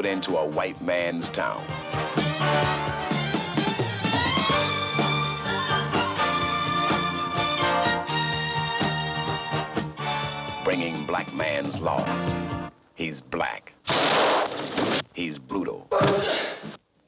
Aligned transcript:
rode 0.00 0.10
into 0.10 0.38
a 0.38 0.46
white 0.46 0.80
man's 0.80 1.28
town. 1.28 1.62
Bringing 10.64 11.06
black 11.06 11.32
man's 11.34 11.76
law. 11.78 12.04
He's 12.94 13.20
black. 13.20 13.72
He's 15.12 15.38
brutal. 15.38 15.86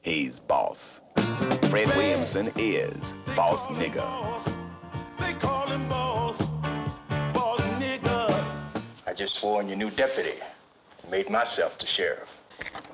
He's 0.01 0.39
boss. 0.39 0.77
Fred 1.15 1.87
Williamson 1.95 2.51
is 2.57 3.13
boss 3.35 3.61
nigger. 3.71 4.05
They 5.19 5.33
call 5.39 5.67
him 5.67 5.89
boss, 5.89 6.37
boss 7.33 7.61
nigga. 7.81 8.83
I 9.07 9.13
just 9.15 9.39
swore 9.39 9.61
in 9.61 9.67
your 9.67 9.77
new 9.77 9.89
deputy 9.89 10.37
and 11.01 11.09
made 11.09 11.29
myself 11.31 11.79
the 11.79 11.87
sheriff. 11.87 12.29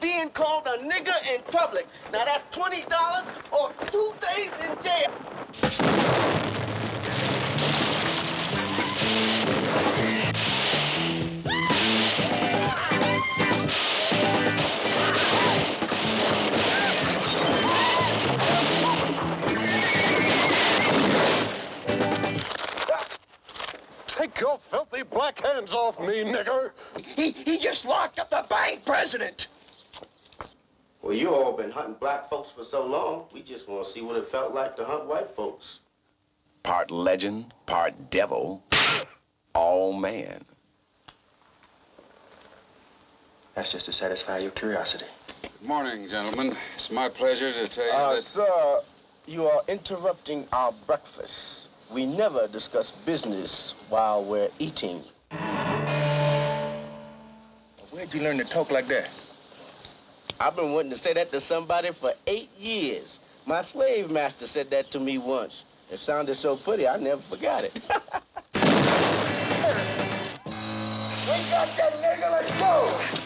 Being 0.02 0.32
called 0.32 0.68
a 0.68 0.78
nigger 0.80 1.36
in 1.36 1.44
public. 1.50 1.88
Now 2.12 2.26
that's 2.26 2.46
$20 2.58 2.86
or 3.52 3.72
two 3.92 4.14
days 4.36 4.52
in 4.70 4.78
jail. 4.82 5.08
Take 24.20 24.38
your 24.42 24.60
filthy 24.70 25.04
black 25.04 25.40
hands 25.40 25.72
off 25.72 25.98
me, 25.98 26.24
nigger! 26.26 26.72
He, 27.16 27.32
he 27.32 27.58
just 27.58 27.86
locked 27.86 28.20
up 28.20 28.30
the 28.30 28.46
bank 28.50 28.86
president. 28.86 29.48
Well, 31.02 31.14
you 31.14 31.30
all 31.30 31.56
been 31.56 31.72
hunting 31.72 31.96
black 32.02 32.30
folks 32.30 32.50
for 32.54 32.66
so 32.66 32.86
long, 32.86 33.28
we 33.34 33.42
just 33.42 33.70
want 33.70 33.86
to 33.86 33.90
see 33.94 34.02
what 34.02 34.18
it 34.18 34.30
felt 34.30 34.54
like 34.54 34.76
to 34.76 34.84
hunt 34.84 35.06
white 35.06 35.34
folks. 35.38 35.80
Part 36.64 36.92
legend, 36.92 37.54
part 37.66 37.94
devil, 38.12 38.62
all 39.56 39.94
man. 39.94 40.44
That's 43.56 43.72
just 43.72 43.86
to 43.86 43.94
satisfy 43.94 44.40
your 44.40 44.52
curiosity. 44.52 45.06
Good 45.44 45.66
morning, 45.66 46.10
gentlemen. 46.10 46.58
It's 46.76 46.92
my 46.92 47.08
pleasure 47.08 47.54
to 47.54 47.68
tell 47.70 47.86
you 47.86 47.92
Uh, 47.94 48.16
that. 48.16 48.24
sir, 48.26 48.82
you 49.28 49.48
are 49.48 49.62
interrupting 49.70 50.46
our 50.52 50.74
breakfast. 50.86 51.69
We 51.94 52.06
never 52.06 52.48
discuss 52.48 52.92
business 53.06 53.74
while 53.90 54.24
we're 54.24 54.50
eating. 54.60 55.04
Where'd 57.92 58.14
you 58.14 58.22
learn 58.22 58.38
to 58.38 58.46
talk 58.46 58.70
like 58.70 58.88
that? 58.90 59.10
I've 60.40 60.56
been 60.56 60.72
wanting 60.72 60.92
to 60.92 60.98
say 60.98 61.14
that 61.16 61.32
to 61.32 61.42
somebody 61.42 61.90
for 62.00 62.14
eight 62.28 62.52
years. 62.56 63.20
My 63.48 63.64
slave 63.64 64.12
master 64.12 64.46
said 64.46 64.70
that 64.70 64.92
to 64.92 65.00
me 65.00 65.18
once. 65.18 65.64
It 65.90 66.00
sounded 66.00 66.38
so 66.38 66.58
pretty, 66.58 66.88
I 66.88 66.98
never 66.98 67.22
forgot 67.24 67.64
it. 67.64 67.74
We 71.30 71.36
got 71.52 71.78
that 71.78 71.94
nigga, 72.02 72.32
let's 72.32 72.50
go. 72.60 73.19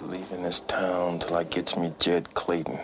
I 0.00 0.04
leaving 0.04 0.42
this 0.42 0.60
town 0.60 1.18
till 1.18 1.34
I 1.36 1.44
gets 1.44 1.76
me 1.76 1.92
Jed 1.98 2.32
Clayton. 2.34 2.78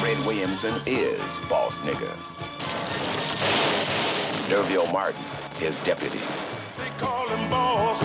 Fred 0.00 0.26
Williamson 0.26 0.80
is 0.86 1.20
boss 1.48 1.78
nigger. 1.78 2.14
D'Urville 4.48 4.86
Martin, 4.88 5.22
his 5.58 5.76
deputy. 5.78 6.20
They 6.76 6.90
call 6.98 7.28
him 7.28 7.50
boss. 7.50 8.00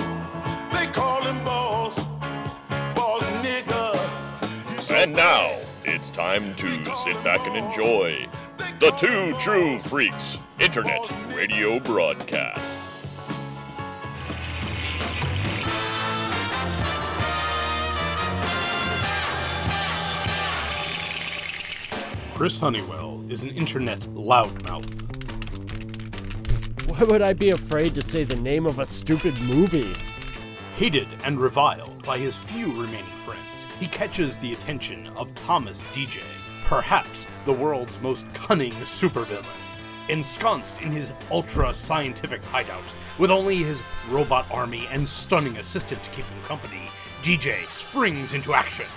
They 0.74 0.88
call 0.88 1.24
him 1.24 1.44
boss, 1.44 2.00
boss 2.96 3.24
nigga. 3.44 3.96
He's 4.74 4.88
so 4.88 4.96
And 4.96 5.14
now, 5.14 5.60
it's 5.84 6.10
time 6.10 6.56
to 6.56 6.96
sit 6.96 7.24
back 7.24 7.46
and 7.48 7.56
enjoy 7.58 8.28
the 8.80 8.92
Two 8.92 9.36
True 9.38 9.78
Freaks 9.80 10.40
Internet 10.60 11.12
Radio 11.36 11.80
Broadcast. 11.80 12.80
Chris 22.44 22.60
Honeywell 22.60 23.24
is 23.30 23.46
an 23.46 23.52
internet 23.52 24.02
loudmouth. 24.02 24.84
Why 26.90 27.04
would 27.06 27.22
I 27.22 27.32
be 27.32 27.52
afraid 27.52 27.96
to 27.96 28.02
say 28.02 28.26
the 28.26 28.36
name 28.36 28.66
of 28.66 28.80
a 28.80 28.86
stupid 28.86 29.34
movie? 29.44 29.96
Hated 30.76 31.08
and 31.24 31.40
reviled 31.40 32.04
by 32.04 32.18
his 32.18 32.36
few 32.36 32.66
remaining 32.66 33.06
friends, 33.26 33.66
he 33.80 33.88
catches 33.88 34.36
the 34.36 34.52
attention 34.52 35.08
of 35.16 35.34
Thomas 35.36 35.82
Deja, 35.94 36.20
perhaps 36.66 37.28
the 37.46 37.54
world's 37.54 37.98
most 38.02 38.26
cunning 38.34 38.74
supervillain. 38.74 39.46
Ensconced 40.10 40.76
in 40.82 40.92
his 40.92 41.14
ultra 41.32 41.74
scientific 41.74 42.44
hideout, 42.44 42.84
with 43.20 43.32
only 43.32 43.64
his 43.64 43.82
robot 44.10 44.46
army 44.52 44.86
and 44.92 45.08
stunning 45.08 45.56
assistant 45.56 46.04
to 46.04 46.10
keep 46.10 46.26
him 46.26 46.44
company, 46.44 46.90
Deja 47.24 47.56
springs 47.70 48.34
into 48.34 48.54
action. 48.54 48.88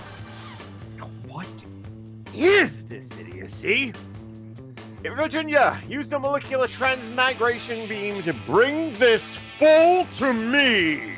Is 2.39 2.85
this 2.85 3.09
idiocy? 3.19 3.93
Virginia, 5.01 5.81
use 5.89 6.07
the 6.07 6.19
molecular 6.19 6.67
transmigration 6.67 7.89
beam 7.89 8.21
to 8.21 8.33
bring 8.45 8.93
this 8.99 9.23
fool 9.57 10.05
to 10.17 10.31
me! 10.33 11.15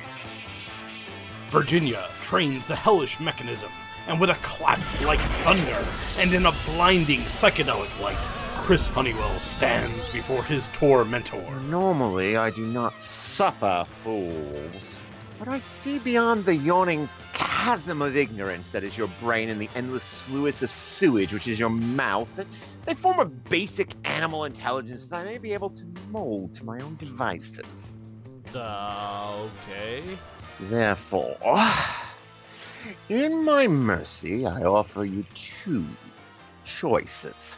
Virginia 1.49 2.07
trains 2.21 2.67
the 2.69 2.75
hellish 2.75 3.19
mechanism, 3.19 3.69
and 4.07 4.17
with 4.17 4.29
a 4.29 4.35
clap 4.35 4.79
like 5.03 5.19
thunder 5.43 5.85
and 6.19 6.33
in 6.33 6.45
a 6.45 6.53
blinding 6.65 7.19
psychedelic 7.23 7.99
light, 7.99 8.15
Chris 8.63 8.87
Honeywell 8.87 9.39
stands 9.39 10.07
before 10.13 10.45
his 10.45 10.69
tormentor. 10.69 11.43
Normally, 11.67 12.37
I 12.37 12.49
do 12.49 12.65
not 12.65 12.97
suffer 12.97 13.85
fools, 14.03 14.98
but 15.39 15.47
I 15.47 15.57
see 15.57 15.97
beyond 15.99 16.45
the 16.45 16.53
yawning 16.53 17.07
chasm 17.33 18.01
of 18.01 18.17
ignorance 18.17 18.69
that 18.69 18.83
is 18.83 18.97
your 18.97 19.07
brain 19.21 19.49
and 19.49 19.59
the 19.59 19.69
endless 19.73 20.03
sluice 20.03 20.61
of 20.61 20.69
sewage 20.69 21.33
which 21.33 21.47
is 21.47 21.57
your 21.57 21.69
mouth 21.69 22.29
that 22.35 22.47
they 22.85 22.93
form 22.93 23.19
a 23.19 23.25
basic 23.25 23.95
animal 24.03 24.43
intelligence 24.43 25.07
that 25.07 25.15
I 25.21 25.23
may 25.23 25.37
be 25.37 25.53
able 25.53 25.69
to 25.71 25.85
mold 26.09 26.53
to 26.53 26.65
my 26.65 26.79
own 26.81 26.97
devices. 26.97 27.97
Uh, 28.53 29.47
okay. 29.69 30.03
Therefore, 30.61 31.37
in 33.09 33.45
my 33.45 33.67
mercy, 33.67 34.45
I 34.45 34.63
offer 34.63 35.05
you 35.05 35.23
two 35.33 35.85
choices 36.65 37.55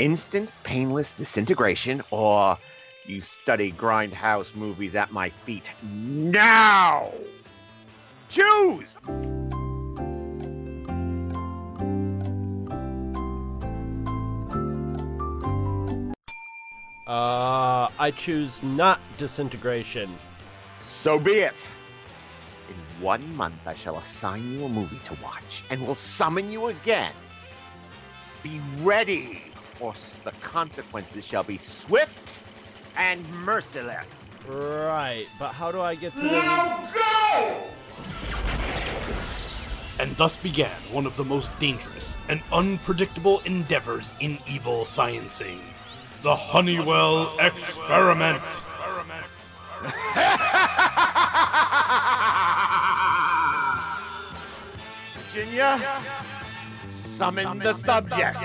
instant, 0.00 0.50
painless 0.64 1.12
disintegration, 1.12 2.02
or 2.10 2.58
you 3.06 3.20
study 3.20 3.72
grindhouse 3.72 4.54
movies 4.54 4.94
at 4.94 5.12
my 5.12 5.30
feet 5.30 5.70
now! 5.82 7.12
Choose! 8.28 8.96
Uh, 17.10 17.88
I 17.98 18.12
choose 18.16 18.62
not 18.62 19.00
disintegration. 19.18 20.14
So 20.80 21.18
be 21.18 21.40
it. 21.40 21.54
In 22.68 23.02
one 23.02 23.34
month, 23.34 23.66
I 23.66 23.74
shall 23.74 23.98
assign 23.98 24.52
you 24.52 24.64
a 24.64 24.68
movie 24.68 25.00
to 25.04 25.16
watch 25.20 25.64
and 25.70 25.84
will 25.84 25.96
summon 25.96 26.52
you 26.52 26.68
again. 26.68 27.12
Be 28.44 28.60
ready, 28.82 29.42
or 29.80 29.92
the 30.22 30.30
consequences 30.40 31.24
shall 31.24 31.42
be 31.42 31.56
swift 31.56 32.34
and 32.96 33.28
merciless. 33.44 34.08
Right, 34.46 35.26
but 35.38 35.48
how 35.48 35.70
do 35.72 35.80
I 35.80 35.94
get 35.94 36.12
to 36.14 36.20
the... 36.20 36.30
Now 36.30 36.90
go! 36.92 37.62
And 39.98 40.16
thus 40.16 40.36
began 40.36 40.80
one 40.90 41.06
of 41.06 41.16
the 41.16 41.24
most 41.24 41.50
dangerous 41.60 42.16
and 42.28 42.40
unpredictable 42.52 43.40
endeavors 43.40 44.10
in 44.20 44.38
evil 44.48 44.84
sciencing 44.84 45.58
the 46.22 46.36
Honeywell 46.36 47.38
Experiment. 47.38 48.42
Virginia, 55.32 55.80
summon 57.16 57.58
the 57.58 57.72
subject. 57.72 58.38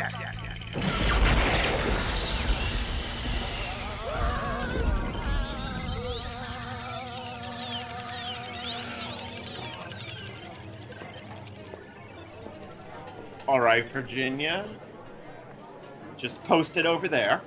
All 13.47 13.59
right, 13.59 13.89
Virginia. 13.91 14.67
Just 16.17 16.43
post 16.45 16.77
it 16.77 16.85
over 16.85 17.07
there. 17.07 17.41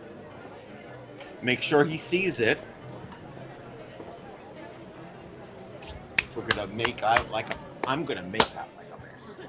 Make 1.42 1.62
sure 1.62 1.84
he 1.84 1.98
sees 1.98 2.40
it. 2.40 2.60
We're 6.36 6.42
gonna 6.46 6.66
make 6.68 7.02
out 7.02 7.30
like 7.30 7.52
a. 7.52 7.56
I'm 7.86 8.04
gonna 8.04 8.22
make 8.22 8.42
out 8.56 8.68
like 8.76 8.86
a 8.88 9.00
man. 9.02 9.48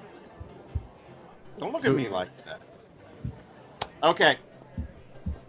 Don't 1.60 1.74
look 1.74 1.86
at 1.86 1.94
me 1.94 2.08
like 2.10 2.30
that. 2.46 2.62
Okay. 4.02 4.38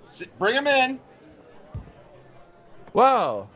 S- 0.06 0.24
Bring 0.38 0.56
him 0.56 0.66
in. 0.66 0.98
Whoa. 2.92 3.48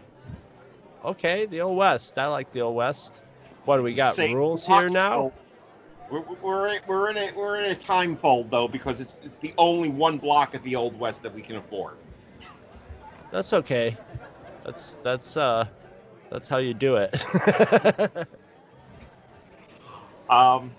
Okay, 1.04 1.44
the 1.46 1.60
old 1.60 1.76
west. 1.76 2.18
I 2.18 2.26
like 2.26 2.50
the 2.52 2.60
old 2.62 2.76
west. 2.76 3.20
What 3.66 3.76
do 3.76 3.82
we 3.82 3.92
got? 3.92 4.14
Say 4.14 4.32
rules 4.34 4.64
here 4.64 4.88
now? 4.88 5.32
We're, 6.14 6.22
we're, 6.42 6.66
in, 6.68 6.80
we're 6.86 7.10
in 7.10 7.16
a 7.16 7.32
we're 7.34 7.60
in 7.60 7.72
a 7.72 7.74
time 7.74 8.16
fold 8.16 8.48
though 8.48 8.68
because 8.68 9.00
it's, 9.00 9.18
it's 9.24 9.36
the 9.40 9.52
only 9.58 9.88
one 9.88 10.18
block 10.18 10.54
at 10.54 10.62
the 10.62 10.76
old 10.76 10.96
west 10.96 11.22
that 11.22 11.34
we 11.34 11.42
can 11.42 11.56
afford. 11.56 11.96
That's 13.32 13.52
okay. 13.52 13.96
That's 14.64 14.92
that's 15.02 15.36
uh 15.36 15.66
that's 16.30 16.46
how 16.46 16.58
you 16.58 16.72
do 16.72 16.96
it. 16.96 17.14
Um, 20.30 20.72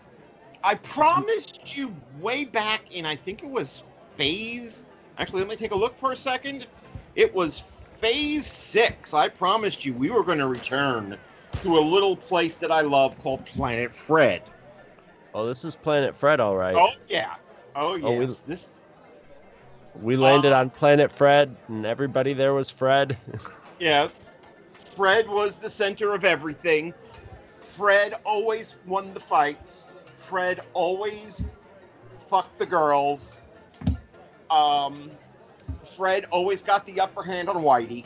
I 0.63 0.73
promised 0.73 1.77
you 1.77 1.95
way 2.19 2.45
back 2.45 2.91
in 2.91 3.05
I 3.05 3.15
think 3.15 3.43
it 3.43 3.49
was 3.49 3.83
phase. 4.17 4.83
Actually, 5.19 5.41
let 5.41 5.49
me 5.49 5.55
take 5.55 5.71
a 5.71 5.75
look 5.75 5.97
for 5.99 6.13
a 6.13 6.15
second. 6.15 6.65
It 7.13 7.31
was 7.31 7.63
phase 8.01 8.47
six. 8.47 9.13
I 9.13 9.29
promised 9.29 9.85
you 9.85 9.93
we 9.93 10.09
were 10.09 10.23
going 10.23 10.39
to 10.39 10.47
return 10.47 11.15
to 11.61 11.77
a 11.77 11.79
little 11.79 12.17
place 12.17 12.57
that 12.57 12.71
I 12.71 12.81
love 12.81 13.17
called 13.19 13.45
Planet 13.45 13.93
Fred. 13.93 14.41
Oh, 15.35 15.45
this 15.45 15.63
is 15.65 15.75
Planet 15.75 16.15
Fred, 16.15 16.39
all 16.39 16.55
right. 16.55 16.75
Oh 16.75 16.89
yeah. 17.07 17.35
Oh 17.75 17.95
yes. 17.95 18.05
Oh, 18.05 18.17
we- 18.19 18.25
This 18.47 18.69
We 20.01 20.15
landed 20.17 20.51
Uh, 20.51 20.59
on 20.59 20.69
Planet 20.71 21.11
Fred, 21.11 21.55
and 21.67 21.85
everybody 21.85 22.33
there 22.33 22.53
was 22.53 22.69
Fred. 22.71 23.17
Yes. 23.77 24.13
Fred 24.95 25.27
was 25.27 25.57
the 25.57 25.69
center 25.69 26.13
of 26.13 26.23
everything. 26.23 26.93
Fred 27.75 28.13
always 28.25 28.77
won 28.87 29.13
the 29.13 29.19
fights. 29.19 29.85
Fred 30.29 30.61
always 30.73 31.43
fucked 32.29 32.57
the 32.57 32.65
girls. 32.65 33.35
Um, 34.49 35.11
Fred 35.97 36.23
always 36.31 36.63
got 36.63 36.85
the 36.85 37.01
upper 37.01 37.21
hand 37.21 37.49
on 37.49 37.57
Whitey. 37.57 38.05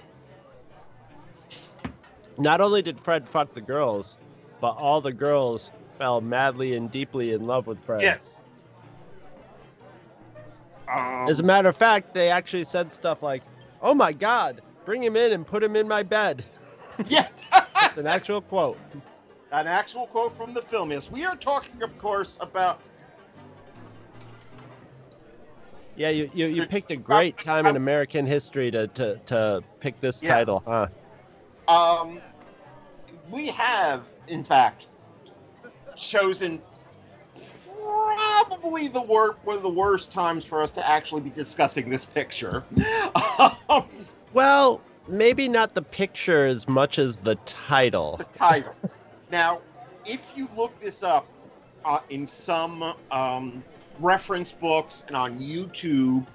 Not 2.39 2.61
only 2.61 2.81
did 2.81 2.99
Fred 2.99 3.29
fuck 3.29 3.53
the 3.53 3.61
girls, 3.61 4.17
but 4.59 4.71
all 4.71 5.01
the 5.01 5.13
girls 5.13 5.69
fell 5.99 6.21
madly 6.21 6.75
and 6.75 6.89
deeply 6.91 7.33
in 7.33 7.45
love 7.45 7.67
with 7.67 7.77
Fred. 7.83 8.01
Yes. 8.01 8.45
Um, 10.87 11.29
As 11.29 11.39
a 11.39 11.43
matter 11.43 11.69
of 11.69 11.77
fact, 11.77 12.15
they 12.15 12.29
actually 12.31 12.65
said 12.65 12.91
stuff 12.91 13.21
like, 13.21 13.43
"Oh 13.81 13.93
my 13.93 14.11
God, 14.11 14.61
bring 14.85 15.03
him 15.03 15.15
in 15.15 15.33
and 15.33 15.45
put 15.45 15.61
him 15.61 15.75
in 15.75 15.87
my 15.87 16.01
bed." 16.01 16.43
yeah. 17.05 17.27
An 17.95 18.07
actual 18.07 18.41
quote. 18.41 18.79
An 19.51 19.67
actual 19.67 20.07
quote 20.07 20.35
from 20.35 20.53
the 20.53 20.61
film. 20.63 20.91
Yes, 20.91 21.11
we 21.11 21.25
are 21.25 21.35
talking, 21.35 21.83
of 21.83 21.95
course, 21.99 22.37
about 22.39 22.79
Yeah, 25.95 26.09
you, 26.09 26.29
you, 26.33 26.45
you 26.45 26.65
picked 26.65 26.91
a 26.91 26.95
great 26.95 27.37
time 27.43 27.65
in 27.67 27.75
American 27.75 28.25
history 28.25 28.71
to, 28.71 28.87
to, 28.87 29.17
to 29.25 29.61
pick 29.81 29.99
this 29.99 30.23
Yeah. 30.23 30.35
title, 30.35 30.63
huh? 30.65 30.87
Um, 31.67 32.21
we 33.29 33.47
have, 33.47 34.03
in 34.29 34.45
fact, 34.45 34.85
chosen 35.99 36.61
probably 37.75 38.87
the 38.87 39.01
wor- 39.01 39.37
one 39.43 39.55
of 39.57 39.63
the 39.63 39.69
worst 39.69 40.11
times 40.11 40.43
for 40.43 40.61
us 40.63 40.71
to 40.71 40.87
actually 40.87 41.21
be 41.21 41.29
discussing 41.29 41.89
this 41.89 42.05
picture. 42.05 42.63
Um, 43.69 43.85
Well, 44.31 44.79
maybe 45.07 45.47
not 45.47 45.73
the 45.73 45.81
picture 45.81 46.45
as 46.45 46.67
much 46.67 46.99
as 46.99 47.17
the 47.17 47.35
title. 47.47 48.17
the 48.17 48.25
title. 48.25 48.75
now, 49.31 49.59
if 50.05 50.19
you 50.35 50.47
look 50.55 50.79
this 50.79 51.01
up 51.01 51.25
uh, 51.83 51.99
in 52.11 52.27
some 52.27 52.93
um, 53.09 53.63
reference 53.99 54.51
books 54.51 55.03
and 55.07 55.15
on 55.15 55.39
YouTube, 55.39 56.27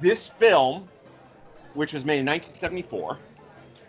this 0.00 0.28
film, 0.28 0.88
which 1.74 1.92
was 1.92 2.04
made 2.04 2.20
in 2.20 2.26
1974, 2.26 3.18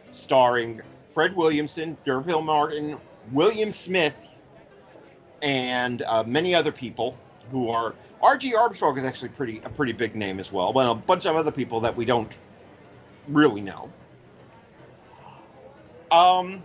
starring 0.09 0.81
Fred 1.13 1.35
Williamson, 1.35 1.95
D'Urville 2.03 2.41
Martin, 2.41 2.97
William 3.31 3.71
Smith, 3.71 4.15
and 5.45 6.01
uh, 6.01 6.23
many 6.23 6.53
other 6.53 6.71
people 6.71 7.15
who 7.51 7.69
are. 7.69 7.93
R.G. 8.21 8.55
Armstrong 8.55 8.97
is 8.97 9.05
actually 9.05 9.29
pretty 9.29 9.61
a 9.63 9.69
pretty 9.69 9.93
big 9.93 10.15
name 10.15 10.39
as 10.39 10.51
well. 10.51 10.73
Well, 10.73 10.91
a 10.91 10.95
bunch 10.95 11.25
of 11.25 11.35
other 11.35 11.51
people 11.51 11.79
that 11.81 11.95
we 11.95 12.03
don't 12.03 12.31
really 13.27 13.61
know. 13.61 13.89
Um, 16.11 16.63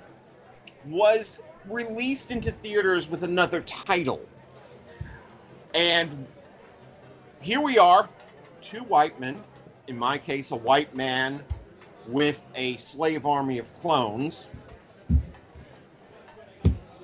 was 0.87 1.39
released 1.69 2.31
into 2.31 2.51
theaters 2.51 3.09
with 3.09 3.23
another 3.23 3.61
title, 3.63 4.21
and 5.75 6.27
here 7.41 7.61
we 7.61 7.79
are, 7.79 8.09
two 8.63 8.83
white 8.85 9.21
men. 9.21 9.43
In 9.89 9.99
my 9.99 10.17
case, 10.17 10.53
a 10.53 10.57
white 10.57 10.95
man 10.97 11.43
with 12.07 12.39
a 12.55 12.79
slave 12.79 13.27
army 13.27 13.59
of 13.59 13.67
clones. 13.75 14.47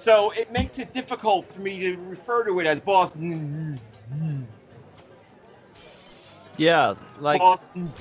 So 0.07 0.31
it 0.31 0.53
makes 0.53 0.79
it 0.79 0.95
difficult 0.95 1.53
for 1.53 1.59
me 1.59 1.81
to 1.81 1.97
refer 1.97 2.45
to 2.45 2.61
it 2.61 2.67
as 2.69 2.79
Boston. 2.79 3.81
Yeah, 6.57 6.95
like 7.19 7.41
Boston. 7.41 7.93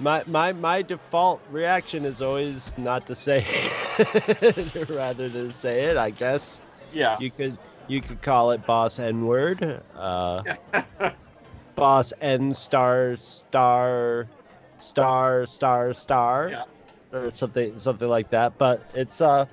my 0.00 0.24
my 0.26 0.52
my 0.52 0.82
default 0.82 1.40
reaction 1.52 2.04
is 2.04 2.20
always 2.20 2.76
not 2.76 3.06
to 3.06 3.14
say 3.14 3.46
it, 3.98 4.88
rather 4.88 5.28
than 5.28 5.52
say 5.52 5.84
it. 5.84 5.96
I 5.96 6.10
guess 6.10 6.60
Yeah. 6.92 7.20
you 7.20 7.30
could 7.30 7.56
you 7.86 8.00
could 8.00 8.20
call 8.20 8.50
it 8.50 8.66
boss 8.66 8.98
N 8.98 9.26
word, 9.26 9.80
uh, 9.94 10.42
boss 11.76 12.12
N 12.20 12.52
star 12.52 13.16
star 13.16 14.26
star 14.80 15.46
star 15.46 15.94
star, 15.94 16.48
Yeah. 16.50 16.64
Or 17.16 17.32
something 17.32 17.78
something 17.78 18.08
like 18.08 18.30
that. 18.30 18.58
But 18.58 18.82
it's 18.94 19.20
a 19.20 19.48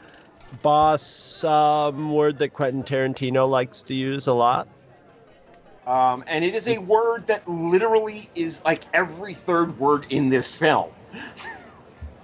boss 0.62 1.44
um, 1.44 2.14
word 2.14 2.38
that 2.40 2.54
Quentin 2.54 2.84
Tarantino 2.84 3.50
likes 3.50 3.84
to 3.84 3.94
use 3.94 4.28
a 4.28 4.34
lot. 4.34 4.68
Um, 5.88 6.24
and 6.28 6.46
it 6.46 6.56
is 6.56 6.68
a 6.68 6.78
word 6.78 7.28
that 7.28 7.48
literally 7.50 8.30
is 8.36 8.62
like 8.64 8.84
every 8.94 9.34
third 9.34 9.78
word 9.80 10.06
in 10.10 10.30
this 10.30 10.54
film. 10.56 10.92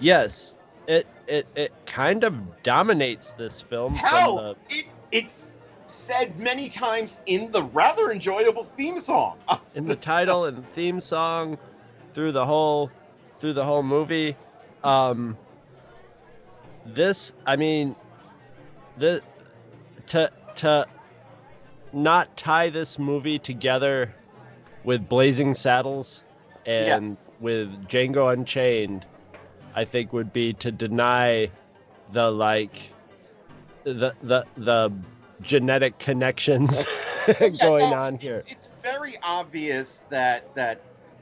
Yes, 0.01 0.55
it 0.87 1.05
it 1.27 1.45
it 1.55 1.73
kind 1.85 2.23
of 2.23 2.33
dominates 2.63 3.33
this 3.33 3.61
film. 3.61 3.95
from 3.95 3.99
Hell, 3.99 4.35
the- 4.37 4.55
it, 4.77 4.85
it's 5.11 5.49
said 5.89 6.39
many 6.39 6.69
times 6.69 7.19
in 7.25 7.51
the 7.51 7.63
rather 7.63 8.11
enjoyable 8.11 8.65
theme 8.77 9.01
song. 9.01 9.37
in 9.75 9.85
the 9.85 9.95
title 9.97 10.45
and 10.45 10.65
theme 10.73 11.01
song 11.01 11.57
through 12.13 12.31
the 12.31 12.45
whole 12.45 12.89
through 13.39 13.51
the 13.53 13.63
whole 13.65 13.83
movie 13.83 14.37
um 14.83 15.37
this 16.85 17.33
i 17.45 17.55
mean 17.55 17.95
the 18.97 19.21
to 20.07 20.31
to 20.55 20.85
not 21.93 22.35
tie 22.37 22.69
this 22.69 22.97
movie 22.99 23.39
together 23.39 24.13
with 24.83 25.07
blazing 25.09 25.53
saddles 25.53 26.23
and 26.65 27.17
with 27.39 27.69
django 27.87 28.31
unchained 28.31 29.05
i 29.75 29.83
think 29.85 30.13
would 30.13 30.31
be 30.33 30.53
to 30.53 30.71
deny 30.71 31.49
the 32.13 32.29
like 32.31 32.91
the 33.83 34.13
the 34.23 34.45
the 34.57 34.91
genetic 35.41 35.97
connections 35.99 36.85
going 37.59 37.89
no, 37.91 37.95
on 37.97 38.15
it's- 38.15 38.21
here. 38.21 38.43
It's 38.47 38.69
very 38.81 39.17
obvious 39.23 39.99
that 40.09 40.53
that 40.55 40.81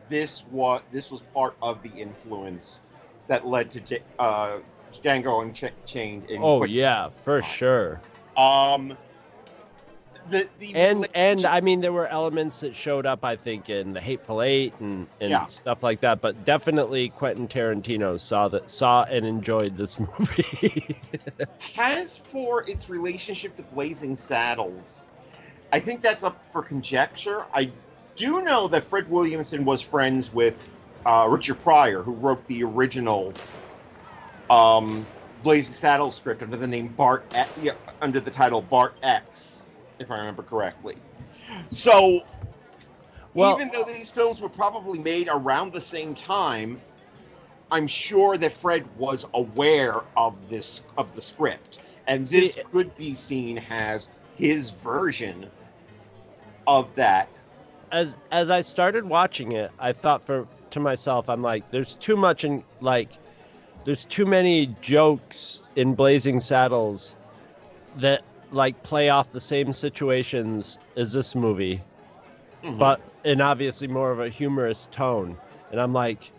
this 0.10 0.44
was 0.52 0.82
this 0.92 1.12
was 1.12 1.22
part 1.34 1.56
of 1.62 1.82
the 1.84 1.90
influence 1.90 2.82
that 3.28 3.46
led 3.46 3.72
to 3.72 3.80
J- 3.82 4.02
uh, 4.20 4.58
Django 5.04 5.42
Unchained. 5.44 6.26
In 6.30 6.42
Oh 6.42 6.60
Quick- 6.60 6.72
yeah, 6.72 7.10
for 7.10 7.42
sure. 7.42 8.02
Um, 8.36 8.98
the 10.30 10.48
the 10.60 10.76
And 10.76 11.08
and 11.16 11.46
I 11.46 11.62
mean 11.62 11.80
there 11.82 11.94
were 11.94 12.08
elements 12.08 12.60
that 12.60 12.76
showed 12.76 13.06
up 13.06 13.24
I 13.24 13.36
think 13.38 13.70
in 13.70 13.94
the 13.94 14.02
Hateful 14.02 14.42
Eight 14.42 14.74
and, 14.80 15.08
and 15.22 15.30
Yeah. 15.30 15.46
stuff 15.46 15.84
like 15.84 16.02
that, 16.02 16.20
but 16.22 16.44
definitely 16.46 17.10
Quentin 17.10 17.48
Tarantino 17.48 18.20
saw 18.20 18.48
that 18.50 18.70
saw 18.70 19.04
and 19.04 19.26
enjoyed 19.26 19.78
this 19.78 20.00
movie. 20.20 20.98
As 21.78 22.18
for 22.18 22.70
its 22.70 22.90
relationship 22.90 23.56
to 23.58 23.62
Blazing 23.64 24.16
Saddles, 24.18 25.06
I 25.72 25.80
think 25.80 26.02
that's 26.02 26.24
up 26.24 26.38
for 26.52 26.62
conjecture. 26.62 27.46
I 27.54 27.72
do 28.18 28.42
know 28.42 28.68
that 28.70 28.84
Fred 28.84 29.10
Williamson 29.10 29.64
was 29.64 29.82
friends 29.82 30.34
with 30.34 30.56
uh, 31.06 31.28
Richard 31.30 31.62
Pryor, 31.64 32.02
who 32.02 32.14
wrote 32.14 32.46
the 32.48 32.64
original 32.64 33.34
um, 34.50 35.06
Blazing 35.44 35.74
Saddles 35.74 36.16
script 36.16 36.42
under 36.42 36.58
the 36.58 36.68
name 36.68 36.88
Bart, 36.90 37.26
yeah, 37.62 37.74
under 38.02 38.20
the 38.20 38.32
title 38.32 38.62
Bart 38.62 38.96
X, 39.04 39.64
if 40.00 40.10
I 40.12 40.18
remember 40.18 40.44
correctly. 40.44 40.98
So 41.72 42.22
Well- 43.34 43.56
even 43.56 43.70
though 43.72 43.84
these 43.84 44.10
films 44.10 44.42
were 44.42 44.50
probably 44.50 45.00
made 45.00 45.28
around 45.32 45.74
the 45.74 45.82
same 45.82 46.16
time, 46.16 46.82
I'm 47.70 47.88
sure 47.88 48.38
that 48.38 48.54
Fred 48.54 48.86
was 48.98 49.26
aware 49.34 50.02
of 50.16 50.36
this 50.50 50.82
of 50.98 51.14
the 51.16 51.22
script, 51.22 51.80
and 52.08 52.26
this 52.26 52.56
See- 52.56 52.64
could 52.72 52.96
be 52.96 53.14
seen 53.14 53.58
as 53.70 54.08
his 54.38 54.70
version 54.70 55.50
of 56.66 56.88
that. 56.96 57.28
as 57.92 58.18
as 58.32 58.50
I 58.50 58.62
started 58.62 59.04
watching 59.06 59.52
it, 59.54 59.72
I 59.80 59.92
thought 59.94 60.26
for 60.26 60.48
to 60.72 60.80
myself, 60.80 61.30
I'm 61.30 61.42
like, 61.42 61.70
there's 61.72 61.96
too 61.96 62.18
much 62.18 62.44
in 62.44 62.64
like, 62.82 63.10
there's 63.86 64.06
too 64.06 64.26
many 64.26 64.76
jokes 64.82 65.64
in 65.76 65.96
Blazing 65.96 66.42
Saddles 66.42 67.16
that 67.98 68.22
like 68.52 68.82
play 68.84 69.10
off 69.10 69.32
the 69.32 69.40
same 69.42 69.74
situations 69.74 70.78
as 70.96 71.12
this 71.14 71.36
movie, 71.36 71.82
Mhm. 72.64 72.78
but 72.78 73.02
in 73.24 73.42
obviously 73.42 73.88
more 73.88 74.12
of 74.12 74.20
a 74.20 74.30
humorous 74.30 74.88
tone. 74.92 75.38
And 75.72 75.80
I'm 75.82 75.94
like, 75.94 76.32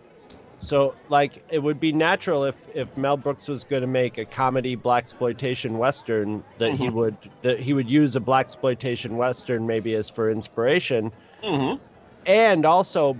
so 0.58 0.94
like 1.08 1.42
it 1.50 1.61
would 1.61 1.78
be 1.78 1.92
natural 1.92 2.44
if 2.44 2.56
if 2.75 2.97
Mel 2.97 3.16
Brooks 3.16 3.47
was 3.47 3.62
going 3.64 3.82
to 3.82 3.87
make 3.87 4.18
a 4.18 4.25
comedy 4.25 4.76
blaxploitation 4.76 5.73
western 5.78 6.42
that 6.58 6.76
he 6.76 6.88
Mhm. 6.88 6.92
would 6.94 7.16
that 7.42 7.61
he 7.61 7.73
would 7.75 7.88
use 7.88 8.16
a 8.16 8.20
blaxploitation 8.20 9.11
western 9.16 9.66
maybe 9.66 9.94
as 9.94 10.11
for 10.11 10.30
inspiration 10.30 11.12
Mm-hmm. 11.44 11.80
and 12.26 12.66
also 12.66 13.16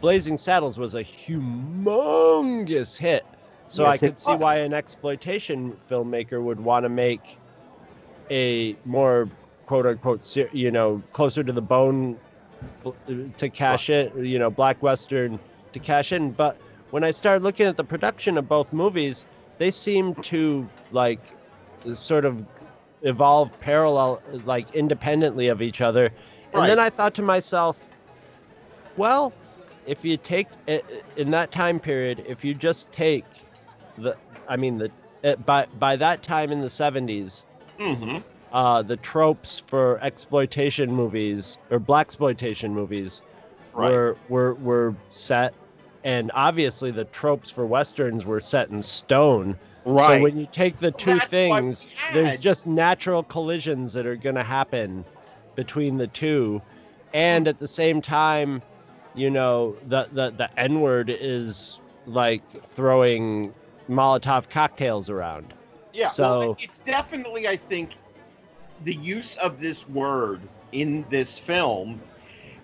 Blazing 0.00 0.38
Saddles 0.38 0.78
was 0.78 0.94
a 0.94 1.02
humongous 1.04 2.96
hit. 2.96 3.24
So 3.68 3.84
I 3.84 3.92
Yes, 3.92 4.02
it 4.02 4.06
could 4.08 4.18
see 4.18 4.32
was. 4.32 4.40
why 4.40 4.56
an 4.58 4.72
exploitation 4.72 5.72
filmmaker 5.90 6.42
would 6.42 6.60
want 6.60 6.84
to 6.84 6.88
make 6.88 7.38
a 8.30 8.76
more 8.84 9.28
quote 9.66 9.86
unquote 9.86 10.24
you 10.52 10.70
know 10.70 11.02
closer 11.12 11.44
to 11.44 11.52
the 11.52 11.60
bone 11.60 12.18
to 13.36 13.48
cash 13.50 13.90
it, 13.90 14.12
you 14.16 14.38
know, 14.38 14.50
black 14.50 14.82
western 14.82 15.38
to 15.72 15.78
cash 15.78 16.12
in, 16.12 16.32
but 16.32 16.56
when 16.90 17.04
I 17.04 17.10
started 17.10 17.42
looking 17.44 17.66
at 17.66 17.76
the 17.76 17.84
production 17.84 18.36
of 18.38 18.48
both 18.48 18.72
movies, 18.72 19.26
they 19.58 19.70
seem 19.70 20.14
to 20.22 20.68
like 20.90 21.20
sort 21.94 22.24
of 22.24 22.44
evolve 23.02 23.58
parallel 23.60 24.20
like 24.44 24.74
independently 24.74 25.48
of 25.48 25.62
each 25.62 25.80
other. 25.80 26.10
And 26.52 26.68
then 26.68 26.78
I 26.78 26.90
thought 26.90 27.14
to 27.14 27.22
myself, 27.22 27.76
well, 28.96 29.32
if 29.90 30.04
you 30.04 30.16
take 30.16 30.46
in 31.16 31.32
that 31.32 31.50
time 31.50 31.80
period, 31.80 32.24
if 32.28 32.44
you 32.44 32.54
just 32.54 32.90
take 32.92 33.24
the, 33.98 34.16
I 34.48 34.56
mean 34.56 34.78
the, 34.78 34.90
it, 35.24 35.44
by 35.44 35.66
by 35.80 35.96
that 35.96 36.22
time 36.22 36.52
in 36.52 36.60
the 36.60 36.68
70s, 36.68 37.42
Mm-hmm. 37.78 38.18
uh, 38.52 38.82
the 38.82 38.96
tropes 38.98 39.58
for 39.58 39.98
exploitation 40.00 40.92
movies 40.92 41.58
or 41.70 41.80
blaxploitation 41.80 42.70
movies 42.70 43.20
Right. 43.72 43.90
were 43.90 44.16
were 44.28 44.54
were 44.54 44.94
set, 45.10 45.54
and 46.04 46.30
obviously 46.34 46.90
the 46.92 47.04
tropes 47.06 47.50
for 47.50 47.66
westerns 47.66 48.24
were 48.24 48.40
set 48.40 48.68
in 48.70 48.82
stone. 48.82 49.58
Right. 49.84 50.18
So 50.18 50.22
when 50.22 50.36
you 50.38 50.46
take 50.52 50.78
the 50.78 50.90
two 50.92 51.16
that's 51.18 51.30
things, 51.30 51.88
there's 52.12 52.38
just 52.38 52.66
natural 52.66 53.22
collisions 53.24 53.92
that 53.94 54.06
are 54.06 54.16
going 54.16 54.36
to 54.36 54.44
happen 54.44 55.04
between 55.56 55.96
the 55.96 56.06
two, 56.08 56.62
and 57.12 57.48
at 57.48 57.58
the 57.58 57.68
same 57.68 58.00
time, 58.02 58.62
you 59.14 59.30
know, 59.30 59.76
the 59.88 60.08
the 60.12 60.30
the 60.30 60.60
N 60.60 60.80
word 60.80 61.10
is 61.10 61.80
like 62.06 62.42
throwing 62.74 63.52
Molotov 63.88 64.48
cocktails 64.50 65.10
around. 65.10 65.52
Yeah, 65.92 66.08
So- 66.08 66.22
well, 66.40 66.56
it's 66.60 66.78
definitely, 66.80 67.48
I 67.48 67.56
think, 67.56 67.90
the 68.84 68.94
use 68.94 69.36
of 69.36 69.60
this 69.60 69.88
word 69.88 70.40
in 70.72 71.04
this 71.10 71.36
film 71.38 72.00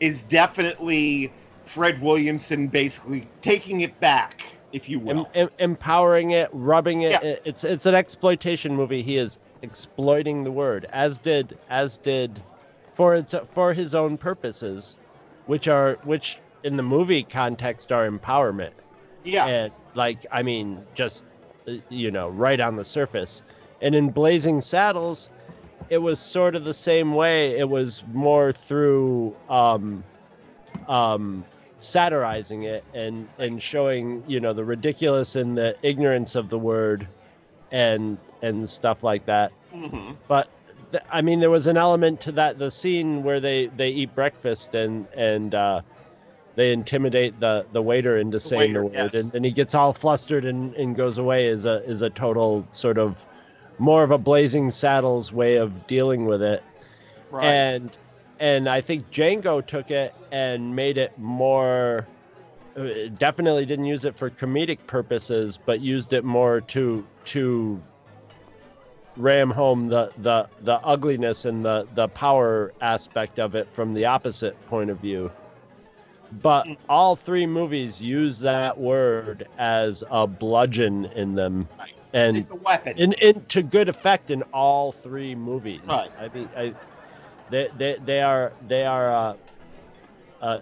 is 0.00 0.22
definitely 0.24 1.32
Fred 1.64 2.00
Williamson 2.00 2.68
basically 2.68 3.28
taking 3.42 3.80
it 3.80 3.98
back, 3.98 4.44
if 4.72 4.88
you 4.88 5.00
will. 5.00 5.18
em- 5.18 5.26
em- 5.34 5.50
empowering 5.58 6.30
it, 6.30 6.48
rubbing 6.52 7.02
it. 7.02 7.12
Yeah. 7.22 7.36
It's 7.44 7.64
it's 7.64 7.86
an 7.86 7.94
exploitation 7.96 8.74
movie. 8.76 9.02
He 9.02 9.16
is 9.16 9.38
exploiting 9.62 10.44
the 10.44 10.52
word, 10.52 10.86
as 10.92 11.18
did 11.18 11.58
as 11.68 11.96
did 11.98 12.40
for 12.94 13.14
its 13.16 13.34
for 13.52 13.72
his 13.74 13.94
own 13.94 14.16
purposes, 14.16 14.96
which 15.46 15.68
are 15.68 15.98
which 16.04 16.38
in 16.62 16.76
the 16.76 16.82
movie 16.82 17.22
context 17.22 17.92
are 17.92 18.08
empowerment. 18.08 18.72
yeah, 19.24 19.46
And 19.46 19.72
like 19.94 20.26
I 20.30 20.42
mean, 20.42 20.84
just 20.94 21.24
uh, 21.68 21.72
you 21.88 22.10
know, 22.10 22.28
right 22.28 22.60
on 22.60 22.76
the 22.76 22.84
surface. 22.84 23.42
And 23.80 23.94
in 23.94 24.10
Blazing 24.10 24.60
Saddles, 24.60 25.28
it 25.90 25.98
was 25.98 26.18
sort 26.18 26.54
of 26.54 26.64
the 26.64 26.74
same 26.74 27.14
way. 27.14 27.58
It 27.58 27.68
was 27.68 28.02
more 28.12 28.52
through 28.52 29.36
um, 29.48 30.02
um, 30.88 31.44
satirizing 31.80 32.64
it 32.64 32.84
and 32.94 33.28
and 33.38 33.62
showing 33.62 34.24
you 34.26 34.40
know 34.40 34.52
the 34.52 34.64
ridiculous 34.64 35.36
and 35.36 35.56
the 35.56 35.76
ignorance 35.82 36.34
of 36.34 36.48
the 36.48 36.58
word, 36.58 37.06
and 37.70 38.18
and 38.42 38.68
stuff 38.68 39.02
like 39.02 39.26
that. 39.26 39.52
hmm 39.72 40.12
But 40.28 40.48
I 41.10 41.22
mean, 41.22 41.40
there 41.40 41.50
was 41.50 41.66
an 41.66 41.76
element 41.76 42.20
to 42.22 42.32
that. 42.32 42.58
The 42.58 42.70
scene 42.70 43.22
where 43.22 43.40
they 43.40 43.66
they 43.66 43.90
eat 43.90 44.14
breakfast 44.14 44.74
and 44.74 45.06
and 45.16 45.54
uh, 45.54 45.82
they 46.54 46.72
intimidate 46.72 47.38
the 47.40 47.66
the 47.72 47.82
waiter 47.82 48.18
into 48.18 48.40
saying 48.40 48.72
the, 48.72 48.82
word, 48.82 48.94
yes. 48.94 49.14
and, 49.14 49.34
and 49.34 49.44
he 49.44 49.50
gets 49.50 49.74
all 49.74 49.92
flustered 49.92 50.44
and, 50.44 50.74
and 50.74 50.96
goes 50.96 51.18
away. 51.18 51.46
Is 51.46 51.64
a 51.64 51.84
is 51.84 52.02
a 52.02 52.10
total 52.10 52.66
sort 52.70 52.98
of 52.98 53.16
more 53.78 54.02
of 54.02 54.10
a 54.10 54.18
blazing 54.18 54.70
saddles 54.70 55.32
way 55.32 55.56
of 55.56 55.86
dealing 55.86 56.24
with 56.24 56.42
it. 56.42 56.62
right. 57.30 57.44
And 57.44 57.96
and 58.38 58.68
I 58.68 58.80
think 58.80 59.10
Django 59.10 59.64
took 59.64 59.90
it 59.90 60.14
and 60.30 60.74
made 60.74 60.98
it 60.98 61.18
more. 61.18 62.06
uh, 62.76 63.08
Definitely 63.18 63.66
didn't 63.66 63.86
use 63.86 64.04
it 64.04 64.16
for 64.16 64.30
comedic 64.30 64.78
purposes, 64.86 65.58
but 65.64 65.80
used 65.80 66.12
it 66.12 66.24
more 66.24 66.60
to 66.60 67.06
to 67.26 67.82
ram 69.16 69.50
home 69.50 69.88
the 69.88 70.10
the 70.18 70.48
the 70.60 70.74
ugliness 70.84 71.44
and 71.44 71.64
the 71.64 71.86
the 71.94 72.08
power 72.08 72.72
aspect 72.80 73.38
of 73.38 73.54
it 73.54 73.68
from 73.72 73.94
the 73.94 74.04
opposite 74.04 74.54
point 74.68 74.90
of 74.90 74.98
view. 74.98 75.30
But 76.42 76.66
all 76.88 77.16
three 77.16 77.46
movies 77.46 78.00
use 78.00 78.40
that 78.40 78.76
word 78.76 79.48
as 79.58 80.02
a 80.10 80.26
bludgeon 80.26 81.06
in 81.06 81.34
them, 81.34 81.68
and 82.12 82.36
it's 82.36 82.50
a 82.50 82.56
weapon. 82.56 82.98
in, 82.98 83.12
in 83.14 83.44
to 83.46 83.62
good 83.62 83.88
effect 83.88 84.30
in 84.30 84.42
all 84.52 84.92
three 84.92 85.34
movies. 85.34 85.80
Right. 85.86 86.10
I 86.18 86.28
mean, 86.28 86.48
I, 86.56 86.74
they, 87.50 87.70
they, 87.78 87.96
they 88.04 88.20
are 88.22 88.52
they 88.66 88.84
are. 88.84 89.12
Uh, 89.12 89.36
uh, 90.42 90.60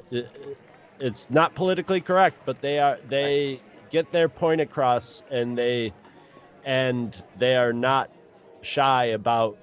it's 1.01 1.29
not 1.31 1.55
politically 1.55 2.01
correct, 2.01 2.37
but 2.45 2.61
they 2.61 2.79
are 2.79 2.99
they 3.09 3.61
get 3.91 4.13
their 4.13 4.29
point 4.29 4.61
across, 4.61 5.23
and 5.31 5.57
they 5.57 5.93
and 6.65 7.21
they 7.39 7.57
are 7.57 7.73
not 7.73 8.11
shy 8.65 9.07
about 9.07 9.57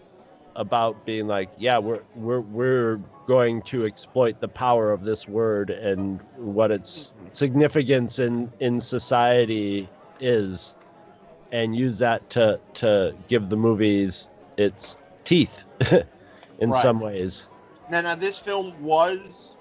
about 0.55 1.05
being 1.05 1.27
like, 1.27 1.49
yeah, 1.57 1.77
we're 1.77 2.01
we're 2.15 2.41
we're 2.41 2.99
going 3.25 3.61
to 3.61 3.85
exploit 3.85 4.39
the 4.39 4.47
power 4.47 4.91
of 4.91 5.03
this 5.03 5.27
word 5.27 5.69
and 5.69 6.19
what 6.37 6.71
its 6.71 7.13
significance 7.31 8.19
in 8.19 8.51
in 8.59 8.79
society 8.79 9.87
is 10.19 10.75
and 11.51 11.75
use 11.75 11.99
that 11.99 12.29
to 12.29 12.59
to 12.75 13.15
give 13.27 13.49
the 13.49 13.57
movies 13.57 14.29
its 14.57 14.97
teeth 15.23 15.63
in 16.59 16.69
Right. 16.69 16.81
some 16.81 16.99
ways. 16.99 17.47
Now, 17.89 18.01
now, 18.01 18.15
this 18.15 18.37
film 18.37 18.81
was 18.83 19.55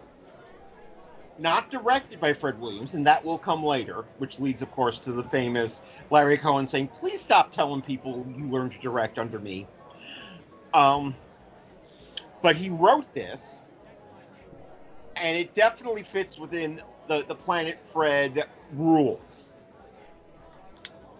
not 1.41 1.71
directed 1.71 2.21
by 2.21 2.35
Fred 2.35 2.61
Williams, 2.61 2.93
and 2.93 3.07
that 3.07 3.25
will 3.25 3.39
come 3.39 3.65
later, 3.65 4.05
which 4.19 4.39
leads, 4.39 4.61
of 4.61 4.71
course, 4.71 4.99
to 5.01 5.13
the 5.13 5.23
famous 5.25 5.83
Larry 6.11 6.37
Cohen 6.37 6.67
saying, 6.67 6.89
"Please 7.01 7.21
stop 7.21 7.51
telling 7.51 7.81
people 7.81 8.27
you 8.37 8.47
learned 8.49 8.73
to 8.73 8.79
direct 8.79 9.19
under 9.19 9.39
me." 9.39 9.67
Um, 10.75 11.17
but 12.43 12.57
he 12.57 12.69
wrote 12.69 13.13
this, 13.15 13.63
and 15.17 15.37
it 15.37 15.55
definitely 15.55 16.03
fits 16.03 16.39
within 16.39 16.83
the 17.09 17.25
the 17.27 17.35
Planet 17.35 17.79
Fred 17.83 18.45
rules. 18.75 19.51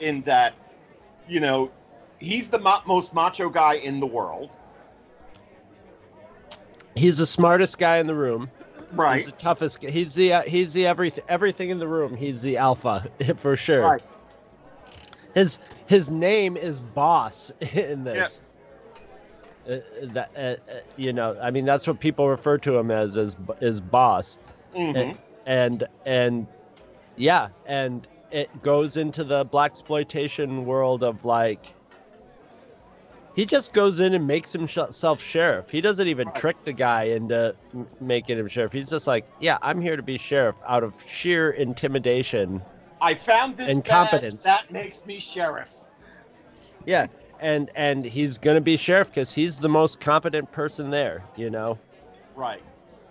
In 0.01 0.23
that, 0.23 0.55
you 1.27 1.41
know, 1.41 1.71
he's 2.19 2.51
the 2.51 2.59
mo- 2.59 2.83
most 2.87 3.15
macho 3.15 3.49
guy 3.49 3.75
in 3.75 4.01
the 4.01 4.07
world. 4.07 4.51
He's 6.95 7.19
the 7.19 7.27
smartest 7.27 7.79
guy 7.79 7.99
in 7.99 8.07
the 8.07 8.15
room. 8.15 8.51
Right. 8.93 9.17
He's 9.19 9.27
the 9.27 9.33
toughest. 9.33 9.83
He's 9.83 10.15
the 10.15 10.33
uh, 10.33 10.43
he's 10.43 10.73
the 10.73 10.87
everything 10.87 11.25
everything 11.29 11.71
in 11.71 11.79
the 11.79 11.89
room. 11.89 12.17
He's 12.17 12.43
the 12.43 12.57
alpha 12.57 13.09
for 13.39 13.57
sure. 13.57 13.83
Right. 13.83 14.03
His 15.35 15.59
his 15.87 16.11
name 16.11 16.57
is 16.57 16.81
Boss 16.81 17.53
in 17.61 18.05
this. 18.05 18.41
Uh, 19.69 19.77
that 20.15 20.31
uh, 20.35 20.41
uh, 20.41 20.57
you 20.97 21.13
know, 21.13 21.39
I 21.41 21.51
mean, 21.51 21.65
that's 21.65 21.87
what 21.87 22.01
people 22.01 22.29
refer 22.29 22.59
to 22.59 22.77
him 22.77 22.91
as 22.91 23.17
as 23.17 23.37
is 23.61 23.81
Boss. 23.81 24.39
Mhm. 24.75 24.97
and, 24.97 25.19
and 25.47 25.85
and 26.07 26.47
yeah 27.17 27.49
and 27.67 28.07
it 28.31 28.63
goes 28.63 28.97
into 28.97 29.25
the 29.25 29.45
blaxploitation 29.45 30.65
world 30.65 31.03
of 31.03 31.25
like 31.25 31.75
he 33.35 33.47
just 33.47 33.73
goes 33.73 34.01
in 34.01 34.15
and 34.15 34.27
makes 34.27 34.53
himself 34.53 35.23
sheriff. 35.23 35.71
He 35.71 35.81
doesn't 35.81 36.09
even 36.09 36.31
trick 36.33 36.57
the 36.65 36.73
guy 36.73 37.05
into 37.05 37.55
making 38.01 38.39
him 38.39 38.49
sheriff. 38.49 38.73
He's 38.73 38.91
just 38.91 39.07
like, 39.07 39.25
yeah, 39.41 39.59
I'm 39.63 39.81
here 39.81 39.97
to 39.97 40.03
be 40.03 40.19
sheriff 40.19 40.57
out 40.67 40.83
of 40.83 40.95
sheer 41.07 41.51
intimidation. 41.51 42.61
I 43.01 43.15
found 43.15 43.57
this 43.57 43.69
And 43.69 43.85
competence. 43.85 44.43
That 44.43 44.71
makes 44.71 45.07
me 45.07 45.19
sheriff. 45.21 45.69
Yeah, 46.87 47.07
and 47.41 47.71
and 47.75 48.05
he's 48.05 48.39
gonna 48.39 48.61
be 48.61 48.77
sheriff 48.77 49.09
because 49.09 49.33
he's 49.33 49.59
the 49.59 49.69
most 49.69 50.01
competent 50.01 50.51
person 50.53 50.91
there. 50.91 51.23
You 51.37 51.51
know. 51.51 51.79
Right. 52.35 52.63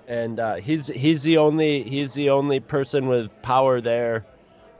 and 0.07 0.39
uh, 0.39 0.55
he's 0.55 0.87
he's 0.87 1.21
the 1.23 1.37
only 1.37 1.83
he's 1.83 2.13
the 2.13 2.29
only 2.31 2.59
person 2.59 3.07
with 3.07 3.29
power 3.43 3.79
there 3.79 4.25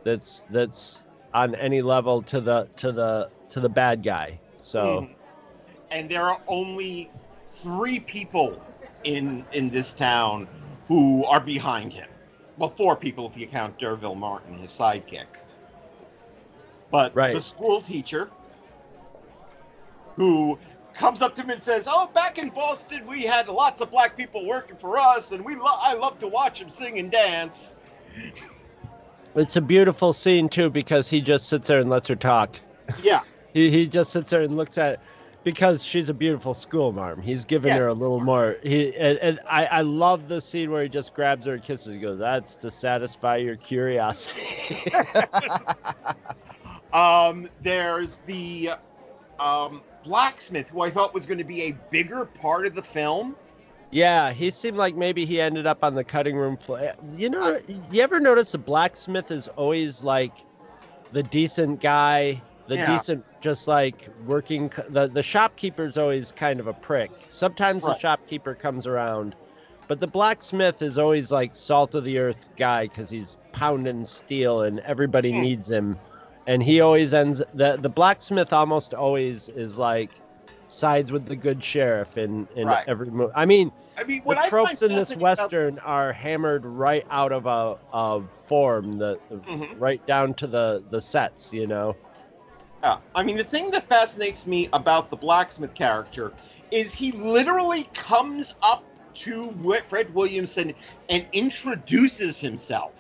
that's 0.04 0.42
that's 0.50 1.04
on 1.34 1.54
any 1.56 1.82
level 1.84 2.24
to 2.24 2.42
the 2.42 2.68
to 2.78 2.92
the 2.92 3.30
to 3.50 3.60
the 3.60 3.70
bad 3.70 4.02
guy 4.02 4.40
so 4.60 5.02
Mhm. 5.02 5.10
And 5.92 6.10
there 6.10 6.24
are 6.24 6.40
only 6.48 7.10
three 7.62 8.00
people 8.00 8.62
in 9.04 9.46
in 9.54 9.70
this 9.70 9.94
town 9.94 10.48
who 10.88 11.26
are 11.26 11.40
behind 11.40 11.94
him. 11.94 12.08
Well, 12.58 12.74
four 12.76 12.96
people 12.96 13.30
if 13.30 13.38
you 13.38 13.48
count 13.48 13.78
D'Urville 13.80 14.16
Martin, 14.16 14.58
his 14.60 14.72
sidekick. 14.72 15.26
But 16.92 17.16
Right. 17.16 17.34
the 17.34 17.42
school 17.42 17.82
teacher, 17.82 18.30
who 20.16 20.58
comes 20.94 21.22
up 21.22 21.36
to 21.36 21.42
him 21.44 21.52
and 21.52 21.62
says, 21.62 21.88
"Oh, 21.90 22.08
back 22.14 22.38
in 22.38 22.50
Boston, 22.50 23.06
we 23.08 23.24
had 23.24 23.48
lots 23.48 23.80
of 23.80 23.90
black 23.92 24.18
people 24.18 24.46
working 24.46 24.76
for 24.76 24.98
us, 24.98 25.32
and 25.32 25.46
we 25.46 25.56
lo- 25.56 25.78
I 25.80 25.94
love 25.94 26.20
to 26.20 26.28
watch 26.28 26.60
them 26.60 26.70
sing 26.70 27.00
and 27.00 27.12
dance." 27.12 27.76
it's 29.36 29.56
a 29.56 29.62
beautiful 29.62 30.12
scene 30.12 30.50
too 30.50 30.70
because 30.70 31.08
he 31.08 31.22
just 31.22 31.48
sits 31.48 31.68
there 31.68 31.80
and 31.80 31.90
lets 31.90 32.08
her 32.08 32.16
talk 32.16 32.60
Yeah. 33.04 33.22
he, 33.54 33.70
he 33.70 33.86
just 33.88 34.12
sits 34.12 34.32
there 34.32 34.42
and 34.42 34.58
looks 34.58 34.78
at 34.78 35.00
because 35.44 35.84
she's 35.84 36.10
a 36.10 36.14
beautiful 36.14 36.54
school 36.54 36.92
marm 36.92 37.22
he's 37.22 37.46
giving 37.46 37.74
her 37.74 37.88
a 37.88 37.94
little 37.94 38.20
more 38.20 38.58
he 38.64 38.96
and, 38.96 39.18
and 39.20 39.40
I, 39.50 39.66
I 39.66 39.82
love 39.82 40.28
the 40.28 40.42
scene 40.42 40.72
where 40.72 40.84
he 40.84 40.90
just 40.90 41.14
grabs 41.14 41.46
her 41.46 41.54
and 41.54 41.64
kisses 41.64 41.88
her. 41.88 41.94
he 41.94 42.00
goes 42.00 42.20
that's 42.20 42.56
to 42.58 42.70
satisfy 42.70 43.38
your 43.38 43.56
curiosity 43.56 44.42
Um, 46.94 47.50
there's 47.62 48.18
the 48.26 48.72
um, 49.40 49.82
blacksmith, 50.04 50.68
who 50.70 50.82
I 50.82 50.90
thought 50.90 51.14
was 51.14 51.26
going 51.26 51.38
to 51.38 51.44
be 51.44 51.64
a 51.64 51.72
bigger 51.92 52.26
part 52.26 52.66
of 52.66 52.76
the 52.76 52.82
film. 52.82 53.36
Yeah, 53.92 54.32
he 54.32 54.52
seemed 54.52 54.78
like 54.78 54.96
maybe 54.96 55.26
he 55.26 55.42
ended 55.42 55.66
up 55.66 55.84
on 55.84 55.96
the 55.96 56.04
cutting 56.04 56.36
room 56.36 56.58
floor. 56.58 56.94
You 57.16 57.30
know, 57.30 57.60
you 57.92 58.02
ever 58.02 58.20
notice 58.20 58.52
the 58.52 58.60
blacksmith 58.60 59.32
is 59.32 59.48
always 59.50 60.04
like 60.04 60.34
the 61.12 61.24
decent 61.24 61.82
guy, 61.82 62.42
the 62.70 62.76
Yeah. 62.76 62.94
decent, 62.98 63.26
just 63.42 63.68
like 63.68 64.08
working. 64.26 64.72
The 64.90 65.08
the 65.08 65.24
shopkeeper's 65.24 65.98
always 65.98 66.32
kind 66.32 66.60
of 66.62 66.68
a 66.68 66.74
prick. 66.74 67.12
Sometimes 67.28 67.84
the 67.84 67.98
shopkeeper 67.98 68.54
comes 68.56 68.88
around, 68.88 69.36
but 69.88 70.00
the 70.00 70.08
blacksmith 70.08 70.82
is 70.82 70.98
always 70.98 71.32
like 71.32 71.56
salt 71.56 71.96
of 71.96 72.04
the 72.06 72.20
earth 72.20 72.48
guy 72.56 72.84
because 72.88 73.10
he's 73.10 73.38
pounding 73.52 74.06
steel 74.06 74.62
and 74.62 74.80
everybody 74.82 75.32
Hmm. 75.32 75.42
needs 75.42 75.70
him. 75.70 75.98
And 76.48 76.64
he 76.64 76.80
always 76.82 77.14
ends 77.14 77.42
the 77.54 77.78
the 77.78 77.90
blacksmith 77.90 78.54
almost 78.54 78.94
always 78.94 79.50
is 79.50 79.78
like 79.78 80.12
sides 80.68 81.12
with 81.12 81.26
the 81.26 81.36
good 81.36 81.64
sheriff 81.64 82.18
in 82.18 82.48
in 82.56 82.68
Right. 82.68 82.88
every 82.88 83.10
movie. 83.10 83.34
I 83.36 83.46
mean, 83.46 83.72
I 83.98 84.04
mean, 84.04 84.22
the 84.26 84.36
tropes 84.48 84.82
in 84.84 84.96
this 84.96 85.16
western 85.16 85.80
are 85.80 86.14
hammered 86.14 86.66
right 86.66 87.06
out 87.10 87.32
of 87.32 87.48
a 87.48 87.76
of 87.92 88.28
form, 88.46 88.94
the 88.94 89.18
Mhm. 89.32 89.76
right 89.80 90.06
down 90.06 90.36
to 90.36 90.48
the 90.48 90.84
the 90.92 91.02
sets. 91.02 91.52
You 91.52 91.66
know. 91.68 91.96
Yeah. 92.84 93.00
I 93.14 93.24
mean, 93.24 93.38
the 93.38 93.44
thing 93.44 93.72
that 93.72 93.88
fascinates 93.90 94.46
me 94.46 94.70
about 94.74 95.10
the 95.10 95.18
blacksmith 95.18 95.74
character 95.74 96.34
is 96.72 96.94
he 96.94 97.12
literally 97.12 97.90
comes 97.94 98.54
up 98.62 98.84
to 99.16 99.54
Fred 99.90 100.14
Williamson 100.14 100.74
and 101.10 101.26
introduces 101.34 102.38
himself, 102.38 102.94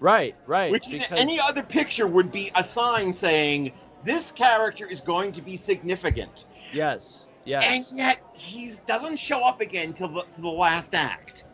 Right, 0.00 0.34
right. 0.46 0.72
which 0.72 0.90
in 0.90 1.02
any 1.02 1.38
other 1.38 1.62
picture 1.62 2.06
would 2.06 2.32
be 2.32 2.50
a 2.56 2.64
sign 2.64 3.12
saying 3.12 3.72
this 4.04 4.32
character 4.32 4.86
is 4.86 5.00
going 5.00 5.32
to 5.32 5.42
be 5.42 5.56
significant. 5.56 6.46
yes, 6.72 7.26
yes. 7.44 7.90
And 7.90 7.98
yet 7.98 8.18
he 8.32 8.72
doesn't 8.86 9.16
show 9.18 9.44
up 9.44 9.60
again 9.60 9.92
till 9.92 10.08
the, 10.08 10.24
till 10.34 10.42
the 10.42 10.48
last 10.48 10.94
act. 10.94 11.44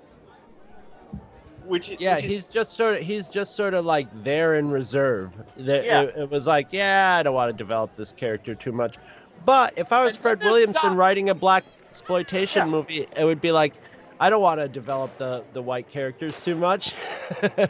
Which 1.70 1.94
yeah, 2.00 2.16
which 2.16 2.24
is, 2.24 2.32
he's 2.32 2.46
just 2.48 2.72
sort 2.72 2.96
of 2.96 3.02
he's 3.02 3.28
just 3.28 3.54
sort 3.54 3.74
of 3.74 3.84
like 3.84 4.08
there 4.24 4.56
in 4.56 4.70
reserve. 4.72 5.30
There, 5.56 5.84
Yeah. 5.84 6.00
it, 6.02 6.14
it 6.16 6.30
was 6.30 6.48
like, 6.48 6.72
yeah, 6.72 7.16
I 7.18 7.22
don't 7.22 7.34
want 7.34 7.48
to 7.48 7.56
develop 7.56 7.94
this 7.94 8.12
character 8.12 8.56
too 8.56 8.72
much. 8.72 8.96
But 9.44 9.74
if 9.76 9.92
I 9.92 10.02
was 10.02 10.16
Fred 10.16 10.42
Williamson 10.42 10.96
writing 10.96 11.30
a 11.30 11.34
black 11.34 11.64
exploitation 11.88 12.68
movie, 12.68 13.06
it 13.16 13.24
would 13.24 13.40
be 13.40 13.52
like, 13.52 13.74
I 14.18 14.30
don't 14.30 14.42
want 14.42 14.60
to 14.60 14.66
develop 14.66 15.16
the 15.16 15.44
the 15.52 15.62
white 15.62 15.88
characters 15.88 16.38
too 16.40 16.56
much. 16.56 16.94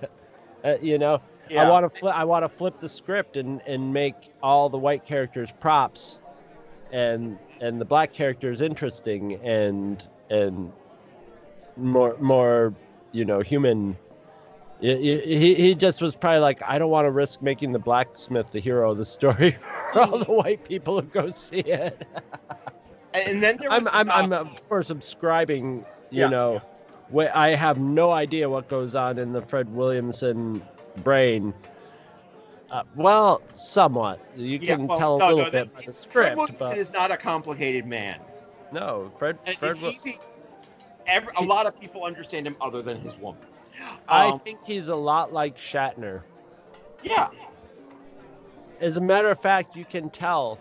Uh, 0.62 0.76
you 0.82 0.98
know, 0.98 1.22
I 1.56 1.70
want 1.70 1.90
to 1.90 1.98
flip. 1.98 2.14
I 2.14 2.24
want 2.24 2.44
to 2.44 2.48
flip 2.50 2.80
the 2.80 2.88
script 2.88 3.38
and 3.38 3.62
and 3.66 3.94
make 3.94 4.14
all 4.42 4.68
the 4.68 4.76
white 4.76 5.06
characters 5.06 5.50
props, 5.58 6.18
and 6.92 7.38
and 7.62 7.80
the 7.80 7.86
black 7.86 8.12
characters 8.12 8.60
interesting 8.60 9.36
and 9.42 10.06
and 10.28 10.70
more 11.78 12.14
more 12.20 12.74
you 13.12 13.24
know 13.24 13.40
human. 13.40 13.96
He, 14.80 15.20
he, 15.20 15.54
he 15.56 15.74
just 15.74 16.00
was 16.00 16.14
probably 16.16 16.38
like, 16.40 16.62
I 16.62 16.78
don't 16.78 16.90
want 16.90 17.04
to 17.04 17.10
risk 17.10 17.42
making 17.42 17.72
the 17.72 17.78
blacksmith 17.78 18.50
the 18.50 18.60
hero 18.60 18.92
of 18.92 18.96
the 18.98 19.04
story 19.04 19.56
for 19.92 20.00
all 20.00 20.18
the 20.18 20.32
white 20.32 20.64
people 20.64 20.98
who 21.00 21.06
go 21.06 21.28
see 21.28 21.58
it. 21.58 22.06
and 23.12 23.42
then 23.42 23.58
there 23.60 23.68
was 23.68 23.86
I'm, 23.92 24.10
I'm, 24.10 24.10
I'm 24.10 24.32
of 24.32 24.68
course 24.68 24.86
subscribing. 24.86 25.84
You 26.10 26.22
Yeah. 26.22 26.28
know, 26.28 26.62
wh- 27.14 27.34
I 27.36 27.54
have 27.54 27.78
no 27.78 28.10
idea 28.10 28.48
what 28.48 28.68
goes 28.68 28.94
on 28.94 29.18
in 29.18 29.32
the 29.32 29.42
Fred 29.42 29.68
Williamson 29.74 30.62
brain. 31.04 31.52
Uh, 32.70 32.84
well, 32.94 33.42
somewhat. 33.54 34.18
You 34.36 34.58
Yeah, 34.62 34.76
can 34.76 34.86
well, 34.86 34.98
tell 34.98 35.16
a 35.16 35.18
no, 35.18 35.26
little 35.28 35.38
no, 35.44 35.50
bit 35.50 35.52
that- 35.52 35.74
by 35.74 35.80
the 35.80 35.84
Fred 35.84 35.96
script, 35.96 36.36
Williamson 36.36 36.56
but 36.58 36.78
is 36.78 36.90
not 36.92 37.10
a 37.10 37.16
complicated 37.18 37.84
man. 37.84 38.18
no, 38.72 39.12
Fred. 39.18 39.36
Fred 39.44 39.56
it's 39.60 39.80
Wi- 39.80 39.92
easy. 39.94 40.18
Every, 41.06 41.32
a 41.36 41.42
lot 41.42 41.66
of 41.66 41.78
people 41.80 42.04
understand 42.04 42.46
him 42.46 42.56
other 42.60 42.82
than 42.82 43.00
his 43.00 43.16
woman. 43.16 43.40
I 44.08 44.28
Um, 44.28 44.40
think 44.40 44.58
he's 44.64 44.88
a 44.88 44.96
lot 44.96 45.32
like 45.32 45.56
Shatner. 45.56 46.22
Yeah. 47.02 47.28
As 48.80 48.96
a 48.96 49.00
matter 49.00 49.30
of 49.30 49.40
fact, 49.40 49.76
you 49.76 49.84
can 49.84 50.10
tell 50.10 50.58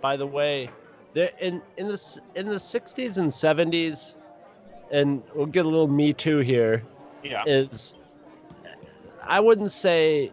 by 0.00 0.16
the 0.16 0.26
way 0.26 0.68
there 1.14 1.30
in 1.40 1.62
in 1.76 1.88
the 1.88 2.20
in 2.34 2.48
the 2.48 2.56
60s 2.56 3.18
and 3.18 3.30
70s, 3.30 4.14
and 4.90 5.22
we'll 5.34 5.46
get 5.46 5.64
a 5.64 5.68
little 5.68 5.88
Me 5.88 6.12
Too 6.12 6.38
here. 6.38 6.82
Yeah. 7.22 7.42
Is 7.46 7.94
I 9.22 9.40
wouldn't 9.40 9.72
say. 9.72 10.32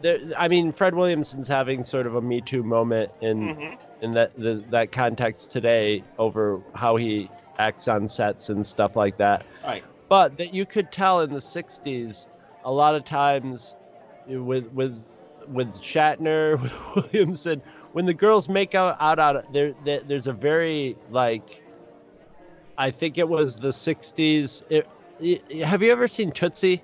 There, 0.00 0.18
I 0.36 0.48
mean, 0.48 0.72
Fred 0.72 0.94
Williamson's 0.94 1.46
having 1.48 1.82
sort 1.84 2.06
of 2.06 2.14
a 2.14 2.20
Me 2.22 2.40
Too 2.40 2.62
moment 2.62 3.10
in 3.20 3.54
Mhm. 3.56 3.78
in 4.00 4.12
that 4.12 4.32
the, 4.36 4.62
that 4.70 4.92
context 4.92 5.50
today 5.50 6.02
over 6.18 6.60
how 6.74 6.96
he 6.96 7.28
acts 7.58 7.88
on 7.88 8.08
sets 8.08 8.48
and 8.50 8.66
stuff 8.66 8.96
like 8.96 9.16
that. 9.18 9.44
Right. 9.64 9.84
But 10.08 10.36
that 10.38 10.54
you 10.54 10.64
could 10.64 10.90
tell 10.90 11.20
in 11.20 11.30
the 11.32 11.40
'60s, 11.40 12.26
a 12.64 12.70
lot 12.72 12.94
of 12.94 13.04
times 13.04 13.74
with 14.26 14.66
with 14.72 15.02
with 15.48 15.74
Shatner, 15.74 16.60
with 16.94 17.12
Williamson, 17.12 17.60
when 17.92 18.06
the 18.06 18.14
girls 18.14 18.48
make 18.48 18.74
out 18.74 18.96
out, 19.00 19.18
out 19.18 19.52
there, 19.52 19.74
there, 19.84 20.00
there's 20.00 20.26
a 20.26 20.32
very 20.32 20.96
like. 21.10 21.62
I 22.78 22.90
think 22.92 23.18
it 23.18 23.28
was 23.28 23.56
the 23.56 23.68
'60s. 23.68 24.62
It, 24.70 24.86
y- 25.20 25.40
have 25.64 25.82
you 25.82 25.90
ever 25.90 26.06
seen 26.08 26.30
Tootsie? 26.30 26.82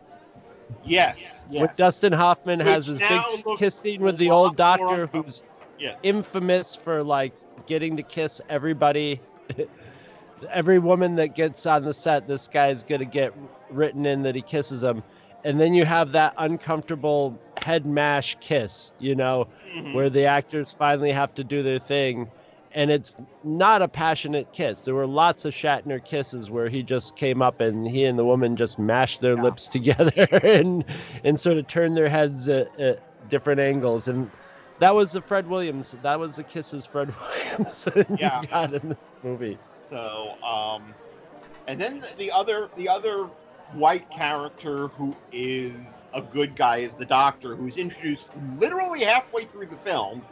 Yes. 0.84 1.38
Yes. 1.50 1.62
With 1.62 1.76
Dustin 1.76 2.12
Hoffman 2.12 2.58
has 2.58 2.86
his 2.86 2.98
big 2.98 3.20
kiss 3.58 3.74
scene 3.76 4.02
with 4.02 4.18
the 4.18 4.30
old 4.30 4.56
doctor 4.56 5.06
who's 5.06 5.42
Yes. 5.78 5.98
infamous 6.02 6.74
for 6.74 7.02
like 7.02 7.32
getting 7.66 7.96
to 7.96 8.02
kiss 8.02 8.40
everybody. 8.48 9.20
Every 10.52 10.78
woman 10.78 11.16
that 11.16 11.34
gets 11.34 11.64
on 11.66 11.84
the 11.84 11.94
set, 11.94 12.26
this 12.28 12.48
guy's 12.48 12.84
gonna 12.84 13.04
get 13.04 13.32
written 13.70 14.06
in 14.06 14.22
that 14.22 14.34
he 14.34 14.42
kisses 14.42 14.80
them, 14.82 15.02
and 15.44 15.60
then 15.60 15.74
you 15.74 15.84
have 15.84 16.12
that 16.12 16.34
uncomfortable 16.38 17.38
head 17.62 17.86
mash 17.86 18.36
kiss, 18.40 18.90
you 18.98 19.14
know, 19.14 19.46
Mhm. 19.76 19.94
where 19.94 20.10
the 20.10 20.26
actors 20.26 20.72
finally 20.72 21.12
have 21.12 21.34
to 21.34 21.44
do 21.44 21.62
their 21.62 21.78
thing, 21.78 22.28
and 22.74 22.90
it's 22.90 23.16
not 23.44 23.82
a 23.82 23.88
passionate 23.88 24.52
kiss. 24.52 24.80
There 24.80 24.94
were 24.94 25.06
lots 25.06 25.44
of 25.44 25.52
Shatner 25.54 26.04
kisses 26.04 26.50
where 26.50 26.68
he 26.68 26.82
just 26.82 27.16
came 27.16 27.40
up 27.42 27.60
and 27.60 27.86
he 27.88 28.04
and 28.04 28.18
the 28.18 28.24
woman 28.24 28.56
just 28.56 28.78
mashed 28.78 29.20
their 29.20 29.36
lips 29.36 29.68
together 29.76 30.26
and 30.42 30.84
and 31.24 31.38
sort 31.38 31.56
of 31.58 31.66
turned 31.66 31.96
their 31.96 32.08
heads 32.08 32.48
at, 32.48 32.78
at 32.78 33.30
different 33.30 33.60
angles, 33.60 34.08
and 34.08 34.30
that 34.80 34.94
was 34.94 35.12
the 35.12 35.22
Fred 35.22 35.46
Williams. 35.46 35.94
That 36.02 36.18
was 36.18 36.36
the 36.36 36.42
kisses 36.44 36.84
Fred 36.84 37.14
Williams 37.58 37.88
Yeah. 38.18 38.40
got 38.50 38.74
in 38.74 38.88
this 38.90 38.98
movie. 39.22 39.58
So, 39.88 40.34
um, 40.42 40.94
and 41.66 41.80
then 41.80 42.04
the 42.18 42.30
other 42.30 42.68
the 42.76 42.88
other 42.88 43.28
white 43.72 44.08
character 44.10 44.88
who 44.88 45.14
is 45.32 45.74
a 46.12 46.22
good 46.22 46.56
guy 46.56 46.78
is 46.78 46.94
the 46.94 47.06
doctor, 47.06 47.56
who's 47.56 47.78
introduced 47.78 48.28
literally 48.58 49.04
halfway 49.04 49.46
through 49.46 49.66
the 49.66 49.76
film. 49.78 50.22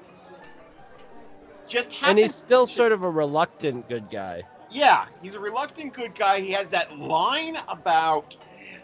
just 1.69 1.91
and 2.03 2.19
he's 2.19 2.35
still 2.35 2.67
sort 2.67 2.93
of 2.93 3.03
a 3.03 3.11
reluctant 3.11 3.89
good 3.89 4.11
guy. 4.11 4.43
Yeah, 4.71 5.07
he's 5.23 5.35
a 5.35 5.41
reluctant 5.41 5.93
good 5.93 6.15
guy. 6.15 6.41
He 6.41 6.53
has 6.53 6.69
that 6.69 6.99
line 6.99 7.59
about 7.69 8.37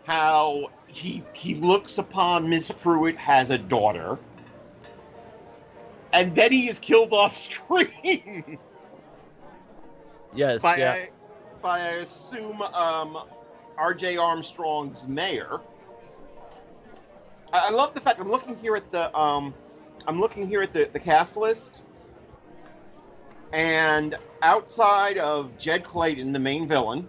how 0.04 0.70
he 0.86 1.22
he 1.32 1.54
looks 1.54 1.98
upon 1.98 2.48
Miss 2.48 2.70
Pruitt 2.70 3.16
as 3.26 3.50
a 3.50 3.58
daughter, 3.58 4.18
and 6.12 6.34
then 6.34 6.52
he 6.52 6.68
is 6.68 6.78
killed 6.78 7.12
off 7.12 7.36
screen 7.36 8.58
Yes, 10.34 10.62
by 10.62 10.76
yeah. 10.76 10.92
I, 10.92 11.08
by 11.62 11.80
I 11.80 11.88
assume 11.88 12.62
um, 12.62 13.18
R.G. 13.76 14.18
Armstrong's 14.18 15.06
mayor. 15.06 15.60
I, 17.52 17.68
I 17.68 17.70
love 17.70 17.94
the 17.94 18.00
fact 18.00 18.20
I'm 18.20 18.30
looking 18.30 18.56
here 18.56 18.76
at 18.76 18.90
the 18.92 19.16
um, 19.16 19.54
I'm 20.06 20.20
looking 20.20 20.46
here 20.48 20.62
at 20.62 20.72
the, 20.72 20.88
the 20.92 21.00
cast 21.00 21.36
list, 21.36 21.82
and 23.52 24.16
outside 24.42 25.18
of 25.18 25.56
Jed 25.58 25.84
Clayton, 25.84 26.32
the 26.32 26.38
main 26.38 26.68
villain, 26.68 27.08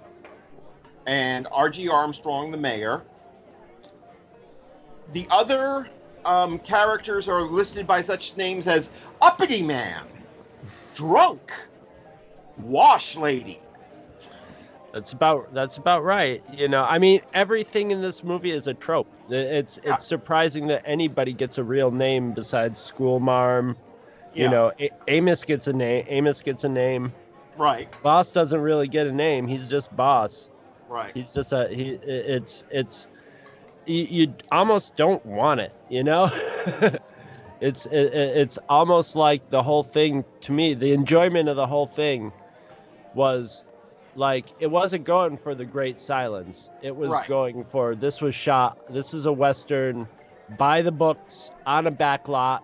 and 1.05 1.47
R.G. 1.51 1.87
Armstrong, 1.89 2.51
the 2.51 2.57
mayor, 2.57 3.03
the 5.13 5.27
other 5.29 5.87
um, 6.25 6.59
characters 6.59 7.27
are 7.27 7.41
listed 7.41 7.87
by 7.87 8.01
such 8.01 8.37
names 8.37 8.67
as 8.67 8.89
Uppity 9.21 9.61
Man, 9.61 10.05
Drunk, 10.95 11.51
Wash 12.63 13.15
Lady. 13.15 13.59
That's 14.93 15.11
about 15.11 15.53
that's 15.53 15.77
about 15.77 16.03
right. 16.03 16.43
You 16.51 16.67
know, 16.67 16.83
I 16.83 16.97
mean, 16.97 17.21
everything 17.33 17.91
in 17.91 18.01
this 18.01 18.23
movie 18.23 18.51
is 18.51 18.65
a 18.67 18.73
trope. 18.73 19.07
It's 19.29 19.79
Yeah. 19.83 19.93
it's 19.93 20.05
surprising 20.05 20.67
that 20.67 20.81
anybody 20.85 21.31
gets 21.33 21.57
a 21.59 21.63
real 21.63 21.91
name 21.91 22.31
besides 22.33 22.79
School 22.79 23.19
Marm. 23.19 23.77
You 24.33 24.45
Yeah. 24.45 24.49
know, 24.49 24.71
a- 24.79 24.89
Amos 25.07 25.43
gets 25.43 25.67
a 25.67 25.73
name. 25.73 26.05
Amos 26.07 26.41
gets 26.41 26.63
a 26.63 26.69
name. 26.69 27.13
Right, 27.57 27.87
Boss 28.01 28.31
doesn't 28.31 28.61
really 28.61 28.87
get 28.87 29.05
a 29.05 29.11
name. 29.11 29.45
He's 29.45 29.67
just 29.67 29.93
boss. 29.95 30.49
right. 30.87 31.11
He's 31.13 31.31
just 31.33 31.51
a 31.53 31.67
he. 31.67 31.99
It's 32.03 32.63
it's 32.71 33.07
you, 33.85 34.03
you 34.09 34.33
almost 34.51 34.95
don't 34.95 35.23
want 35.25 35.59
it. 35.59 35.71
You 35.89 36.03
know. 36.03 36.31
it's 37.61 37.85
it, 37.87 37.93
it- 38.13 38.37
it's 38.37 38.57
almost 38.69 39.15
like 39.15 39.47
the 39.51 39.61
whole 39.61 39.83
thing 39.83 40.23
to 40.41 40.51
me. 40.51 40.73
The 40.73 40.93
enjoyment 40.93 41.47
of 41.49 41.55
the 41.57 41.67
whole 41.67 41.85
thing 41.85 42.31
was 43.13 43.63
like 44.15 44.45
it 44.59 44.67
wasn't 44.67 45.03
going 45.05 45.37
for 45.37 45.55
the 45.55 45.65
great 45.65 45.99
silence. 45.99 46.69
It 46.81 46.95
was 46.95 47.11
Right. 47.11 47.27
going 47.27 47.63
for 47.63 47.95
this 47.95 48.21
was 48.21 48.35
shot. 48.35 48.77
This 48.89 49.13
is 49.13 49.25
a 49.25 49.31
western, 49.31 50.07
by 50.57 50.81
the 50.81 50.91
books 50.91 51.51
on 51.65 51.87
a 51.87 51.91
back 51.91 52.27
lot, 52.27 52.63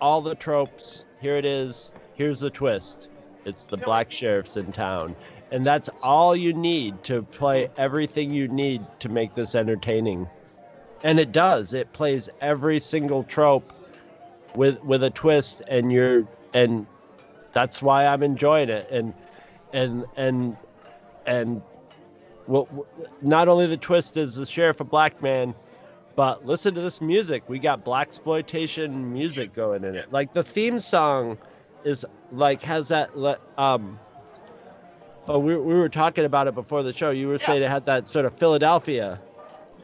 all 0.00 0.20
the 0.20 0.34
tropes. 0.34 1.04
Here 1.20 1.36
it 1.36 1.44
is. 1.44 1.90
Here's 2.14 2.40
the 2.40 2.50
twist. 2.50 3.08
It's 3.44 3.64
the 3.64 3.76
black 3.78 4.10
sheriffs 4.10 4.56
in 4.56 4.72
town, 4.72 5.16
and 5.50 5.64
that's 5.64 5.88
all 6.02 6.36
you 6.36 6.52
need 6.52 7.02
to 7.04 7.22
play 7.22 7.70
everything 7.78 8.32
you 8.32 8.48
need 8.48 8.82
to 9.00 9.08
make 9.08 9.34
this 9.34 9.54
entertaining. 9.54 10.28
And 11.02 11.18
it 11.18 11.32
does. 11.32 11.72
It 11.72 11.90
plays 11.94 12.28
every 12.42 12.80
single 12.80 13.24
trope 13.24 13.72
with 14.54 14.82
with 14.84 15.02
a 15.04 15.10
twist, 15.10 15.62
and 15.68 15.90
you're 15.90 16.24
and 16.52 16.86
that's 17.54 17.80
why 17.80 18.06
I'm 18.06 18.22
enjoying 18.22 18.68
it. 18.68 18.90
And 18.90 19.14
and 19.72 20.04
and 20.16 20.56
and 21.26 21.62
well, 22.46 22.68
not 23.22 23.48
only 23.48 23.66
the 23.66 23.76
twist 23.76 24.16
is 24.16 24.34
the 24.34 24.46
sheriff 24.46 24.80
a 24.80 24.84
black 24.84 25.22
man, 25.22 25.54
but 26.16 26.44
listen 26.46 26.74
to 26.74 26.80
this 26.80 27.00
music. 27.00 27.44
We 27.48 27.58
got 27.58 27.84
blaxploitation 27.84 28.90
music 28.90 29.54
going 29.54 29.84
in 29.84 29.94
it. 29.94 30.12
Like 30.12 30.32
the 30.32 30.42
theme 30.42 30.78
song 30.78 31.38
is 31.84 32.04
like 32.32 32.62
has 32.62 32.88
that 32.88 33.10
um. 33.56 33.98
Oh, 35.28 35.38
we, 35.38 35.54
we 35.54 35.74
were 35.74 35.88
talking 35.88 36.24
about 36.24 36.48
it 36.48 36.54
before 36.54 36.82
the 36.82 36.92
show. 36.92 37.10
You 37.10 37.28
were 37.28 37.38
saying 37.38 37.62
it 37.62 37.68
had 37.68 37.86
that 37.86 38.08
sort 38.08 38.24
of 38.24 38.34
Philadelphia. 38.34 39.20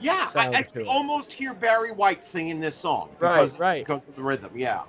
Yeah, 0.01 0.29
I, 0.35 0.49
I 0.49 0.63
to 0.63 0.73
could 0.73 0.83
it. 0.83 0.89
almost 0.89 1.33
hear 1.33 1.55
Barry 1.55 1.93
White 1.93 2.25
singing 2.25 2.59
this 2.59 2.75
song. 2.75 3.11
Right, 3.19 3.51
right. 3.59 3.87
Because 3.87 4.07
of 4.09 4.17
the 4.17 4.23
rhythm, 4.23 4.53
yeah. 4.57 4.83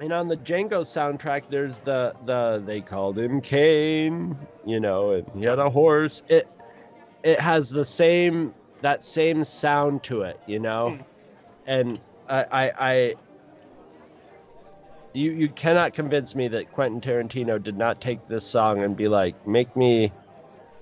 And 0.00 0.12
on 0.12 0.28
the 0.28 0.36
Django 0.36 0.82
soundtrack, 0.82 1.44
there's 1.50 1.80
the 1.80 2.14
the 2.24 2.62
they 2.64 2.80
called 2.80 3.18
him 3.18 3.40
Kane, 3.40 4.36
you 4.64 4.78
know, 4.78 5.12
and 5.12 5.26
he 5.34 5.44
had 5.44 5.58
a 5.58 5.68
horse. 5.68 6.22
It 6.28 6.48
it 7.24 7.40
has 7.40 7.68
the 7.70 7.84
same 7.84 8.54
that 8.80 9.04
same 9.04 9.42
sound 9.42 10.04
to 10.04 10.22
it, 10.22 10.38
you 10.46 10.60
know, 10.60 10.98
and 11.66 11.98
I 12.28 12.44
I, 12.44 12.72
I 12.78 13.14
you 15.14 15.32
you 15.32 15.48
cannot 15.48 15.94
convince 15.94 16.34
me 16.34 16.46
that 16.48 16.70
Quentin 16.70 17.00
Tarantino 17.00 17.60
did 17.60 17.76
not 17.76 18.00
take 18.00 18.26
this 18.28 18.46
song 18.46 18.82
and 18.82 18.96
be 18.96 19.08
like, 19.08 19.46
make 19.48 19.74
me 19.76 20.12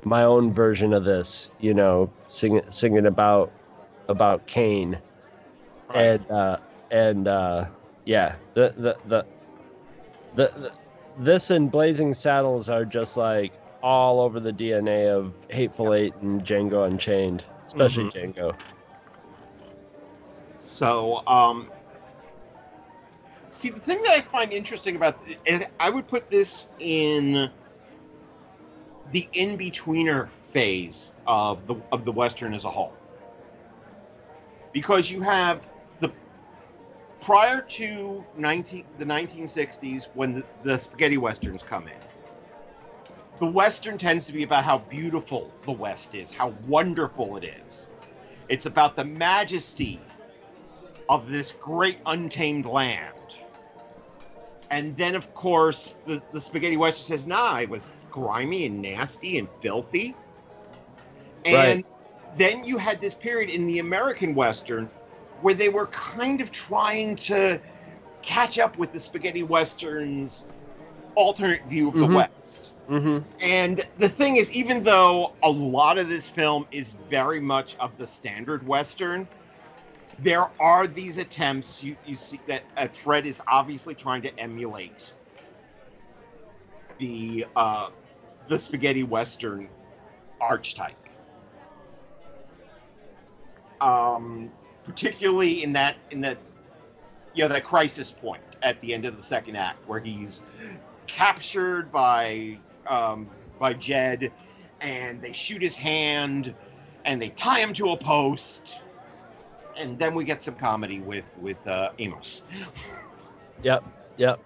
my 0.05 0.25
own 0.25 0.53
version 0.53 0.93
of 0.93 1.05
this, 1.05 1.51
you 1.59 1.75
know, 1.75 2.13
sing, 2.29 2.61
singing 2.69 3.07
about 3.07 3.51
about 4.09 4.47
Kane, 4.47 4.99
and 5.95 6.31
uh, 6.31 6.59
and 6.91 7.27
uh, 7.27 7.67
yeah, 8.07 8.37
the 8.55 8.73
the 8.77 8.97
the, 9.07 9.27
the 10.35 10.53
the 10.61 10.73
this 11.19 11.51
and 11.51 11.71
Blazing 11.71 12.15
Saddles 12.15 12.69
are 12.69 12.85
just 12.85 13.17
like 13.17 13.53
all 13.83 14.21
over 14.21 14.41
the 14.41 14.53
DNA 14.53 15.09
of 15.09 15.35
Hateful 15.49 15.93
Eight 15.93 16.15
and 16.23 16.43
Django 16.43 16.87
Unchained, 16.87 17.45
especially 17.67 18.05
Django. 18.05 18.57
So, 20.59 21.27
um, 21.27 21.71
see, 23.51 23.71
the 23.71 23.81
thing 23.81 24.03
that 24.03 24.13
I 24.13 24.21
find 24.21 24.53
interesting 24.53 24.97
about, 24.97 25.19
and 25.47 25.67
I 25.81 25.91
would 25.91 26.07
put 26.07 26.31
this 26.31 26.67
in 26.79 27.51
the 29.13 29.29
in-betweener 29.33 30.29
phase 30.53 31.13
of 31.27 31.67
the 31.67 31.77
of 31.91 32.05
the 32.05 32.13
western 32.13 32.55
as 32.55 32.65
a 32.65 32.71
whole, 32.71 32.93
because 34.73 35.11
you 35.11 35.23
have 35.23 35.61
prior 37.27 37.61
to 37.61 38.25
19 38.37 38.85
the 39.01 39.05
1960s 39.05 40.07
when 40.15 40.33
the, 40.33 40.45
the 40.63 40.79
spaghetti 40.79 41.19
westerns 41.19 41.61
come 41.61 41.89
in. 41.89 41.99
The 43.41 43.47
western 43.47 43.99
tends 43.99 44.27
to 44.27 44.33
be 44.33 44.45
about 44.45 44.63
how 44.63 44.79
beautiful 44.79 45.53
the 45.65 45.73
West 45.73 46.15
is, 46.15 46.33
how 46.33 46.55
wonderful 46.69 47.37
it 47.37 47.53
is. 47.67 47.89
It's 48.49 48.67
about 48.67 48.95
the 48.95 49.05
majesty 49.05 50.01
of 51.09 51.29
this 51.29 51.51
great 51.61 51.99
untamed 52.07 52.65
land. 52.65 53.13
And 54.71 54.97
then, 54.97 55.17
of 55.17 55.35
course, 55.35 55.97
the, 56.07 56.23
the 56.33 56.41
spaghetti 56.41 56.77
western 56.77 57.19
says, 57.19 57.27
nah, 57.27 57.59
it 57.59 57.69
was 57.69 57.83
grimy 58.09 58.67
and 58.67 58.81
nasty 58.81 59.39
and 59.39 59.49
filthy. 59.61 60.15
And 61.45 61.83
then 62.39 62.65
you 62.65 62.79
had 62.79 63.01
this 63.01 63.15
period 63.15 63.51
in 63.51 63.67
the 63.67 63.81
American 63.81 64.33
western 64.33 64.89
where 65.43 65.55
they 65.55 65.69
were 65.69 65.87
kind 65.89 66.41
of 66.41 66.51
trying 66.51 67.17
to 67.17 67.61
catch 68.23 68.59
up 68.59 68.77
with 68.79 68.93
the 68.93 68.99
spaghetti 68.99 69.43
westerns 69.43 70.47
alternate 71.15 71.65
view 71.67 71.89
of 71.89 71.95
the 71.95 72.07
Mhm. 72.07 72.15
West. 72.15 72.73
Mm-hmm. 72.89 73.29
And 73.41 73.87
the 73.99 74.09
thing 74.09 74.37
is, 74.37 74.51
even 74.53 74.83
though 74.83 75.33
a 75.43 75.51
lot 75.51 75.99
of 75.99 76.09
this 76.09 76.29
film 76.29 76.67
is 76.71 76.95
very 77.09 77.41
much 77.41 77.77
of 77.81 77.97
the 77.97 78.07
standard 78.07 78.67
Western, 78.67 79.27
there 80.21 80.49
are 80.61 80.87
these 80.87 81.19
attempts 81.19 81.83
you, 81.83 81.97
you 82.07 82.15
see 82.15 82.41
that 82.47 82.63
uh, 82.77 82.89
Fred 83.03 83.27
is 83.27 83.41
obviously 83.49 83.95
trying 83.95 84.23
to 84.23 84.39
emulate 84.39 85.13
the 86.99 87.47
uh, 87.57 87.91
the 88.49 88.59
spaghetti 88.59 89.03
Western 89.03 89.69
archetype. 90.41 90.97
Um, 93.81 94.51
particularly 94.87 95.63
in 95.63 95.73
that 95.73 95.97
in 96.11 96.21
that 96.23 96.39
you 97.35 97.43
know 97.43 97.49
that 97.49 97.65
crisis 97.65 98.11
point 98.11 98.43
at 98.63 98.81
the 98.81 98.95
end 98.95 99.05
of 99.05 99.17
the 99.17 99.23
second 99.23 99.57
act 99.57 99.79
where 99.87 100.01
he's 100.01 100.41
captured 101.07 101.93
by 101.93 102.59
um, 102.87 103.29
by 103.59 103.75
Jed, 103.75 104.33
and 104.81 105.21
they 105.21 105.33
shoot 105.33 105.61
his 105.61 105.77
hand, 105.77 106.55
and 107.05 107.21
they 107.21 107.31
tie 107.31 107.61
him 107.61 107.75
to 107.75 107.91
a 107.91 107.97
post, 107.97 108.81
and 109.77 109.99
then 109.99 110.15
we 110.15 110.25
get 110.25 110.43
some 110.43 110.55
comedy 110.55 111.01
with 111.01 111.25
with 111.41 111.65
uh, 111.67 111.91
Amos. 111.99 112.43
Yep, 113.63 113.85
yep. 114.17 114.41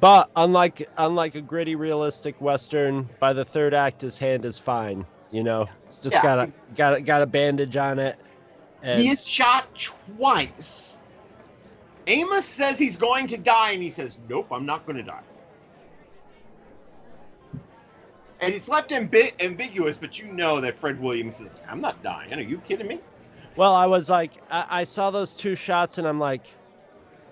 But 0.00 0.30
unlike 0.36 0.88
unlike 0.98 1.34
a 1.34 1.40
gritty, 1.40 1.76
realistic 1.76 2.40
western, 2.40 3.08
by 3.20 3.32
the 3.32 3.44
third 3.44 3.74
act, 3.74 4.02
his 4.02 4.18
hand 4.18 4.44
is 4.44 4.58
fine. 4.58 5.06
You 5.30 5.42
know, 5.42 5.68
it's 5.86 5.98
just 5.98 6.14
Yeah. 6.14 6.22
got 6.22 6.38
a 6.38 6.52
got 6.74 6.94
a, 6.94 7.00
got 7.02 7.22
a 7.22 7.26
bandage 7.26 7.76
on 7.76 7.98
it. 7.98 8.18
And 8.82 9.00
He 9.00 9.10
is 9.10 9.26
shot 9.26 9.66
twice. 9.76 10.96
Amos 12.06 12.46
says 12.46 12.78
he's 12.78 12.96
going 12.96 13.26
to 13.28 13.36
die, 13.36 13.72
and 13.72 13.82
he 13.82 13.90
says, 13.90 14.18
"Nope, 14.28 14.48
I'm 14.50 14.64
not 14.64 14.86
going 14.86 14.96
to 14.96 15.02
die." 15.02 15.20
And 18.40 18.54
it's 18.54 18.68
left 18.68 18.90
ambi- 18.90 19.34
ambiguous, 19.40 19.96
but 19.98 20.18
you 20.18 20.26
know 20.28 20.60
that 20.60 20.78
Fred 20.78 21.00
Williams 21.00 21.36
says, 21.36 21.50
"I'm 21.68 21.80
not 21.80 22.02
dying. 22.02 22.32
Are 22.32 22.40
you 22.40 22.58
kidding 22.58 22.86
me?" 22.86 23.00
well, 23.56 23.74
I 23.74 23.86
was 23.86 24.08
like, 24.08 24.32
I, 24.50 24.66
I 24.70 24.84
saw 24.84 25.10
those 25.10 25.34
two 25.34 25.56
shots, 25.56 25.98
and 25.98 26.06
I'm 26.06 26.20
like, 26.20 26.46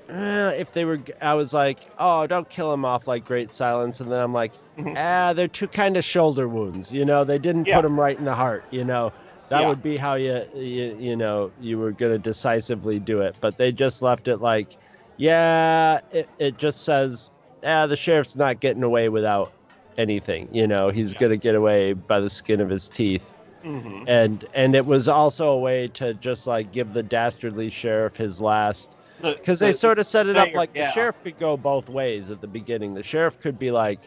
eh, 0.09 0.51
if 0.51 0.73
they 0.73 0.85
were, 0.85 1.01
I 1.21 1.35
was 1.35 1.53
like, 1.53 1.88
oh, 1.99 2.27
don't 2.27 2.49
kill 2.49 2.73
him 2.73 2.85
off 2.85 3.07
like 3.07 3.25
Great 3.25 3.53
Silence, 3.53 4.01
and 4.01 4.11
then 4.11 4.21
I'm 4.21 4.33
like, 4.33 4.55
ah, 4.97 5.33
they're 5.35 5.49
two 5.49 5.69
kind 5.69 5.97
of 5.97 6.05
shoulder 6.05 6.49
wounds. 6.49 6.92
You 6.92 7.05
know, 7.05 7.25
they 7.25 7.38
didn't 7.38 7.66
Yeah. 7.66 7.77
put 7.77 7.85
him 7.85 7.99
right 7.99 8.19
in 8.19 8.25
the 8.25 8.35
heart. 8.35 8.66
You 8.71 8.85
know, 8.85 9.12
that 9.51 9.61
Yeah. 9.61 9.66
would 9.66 9.83
be 9.83 9.97
how 9.97 10.14
you, 10.14 10.45
you, 10.55 10.95
you 10.99 11.16
know, 11.16 11.53
you 11.59 11.79
were 11.79 11.92
gonna 11.92 12.19
decisively 12.19 12.99
do 13.01 13.21
it, 13.23 13.37
but 13.40 13.57
they 13.57 13.73
just 13.73 14.03
left 14.03 14.29
it 14.29 14.38
like, 14.38 14.77
yeah, 15.16 16.01
it, 16.11 16.29
it 16.38 16.57
just 16.59 16.85
says, 16.85 17.31
ah, 17.64 17.87
the 17.87 17.97
sheriff's 17.97 18.37
not 18.37 18.61
getting 18.61 18.83
away 18.83 19.09
without 19.09 19.53
anything. 19.99 20.49
You 20.53 20.66
know, 20.66 20.90
he's 20.90 21.14
gonna 21.14 21.37
get 21.37 21.55
away 21.55 21.92
by 21.95 22.21
the 22.21 22.31
skin 22.31 22.61
of 22.61 22.71
his 22.71 22.88
teeth 22.88 23.35
Mhm. 23.64 24.07
and 24.07 24.45
and 24.55 24.75
it 24.75 24.87
was 24.87 25.09
also 25.09 25.51
a 25.51 25.59
way 25.59 25.88
to 25.88 26.14
just 26.14 26.47
like 26.47 26.73
give 26.73 26.92
the 26.92 27.03
dastardly 27.03 27.71
sheriff 27.71 28.16
his 28.16 28.40
last 28.40 28.96
The- 29.20 29.33
because 29.35 29.59
they 29.61 29.72
sort 29.72 29.98
of 29.98 30.07
set 30.07 30.26
it 30.26 30.37
up 30.37 30.52
like 30.55 30.70
yeah. 30.74 30.87
the 30.87 30.92
sheriff 30.92 31.22
could 31.22 31.38
go 31.38 31.57
both 31.57 31.88
ways 31.88 32.31
at 32.31 32.40
the 32.40 32.46
beginning 32.46 32.94
the 32.94 33.02
sheriff 33.02 33.40
could 33.40 33.59
be 33.59 33.70
like 33.70 34.00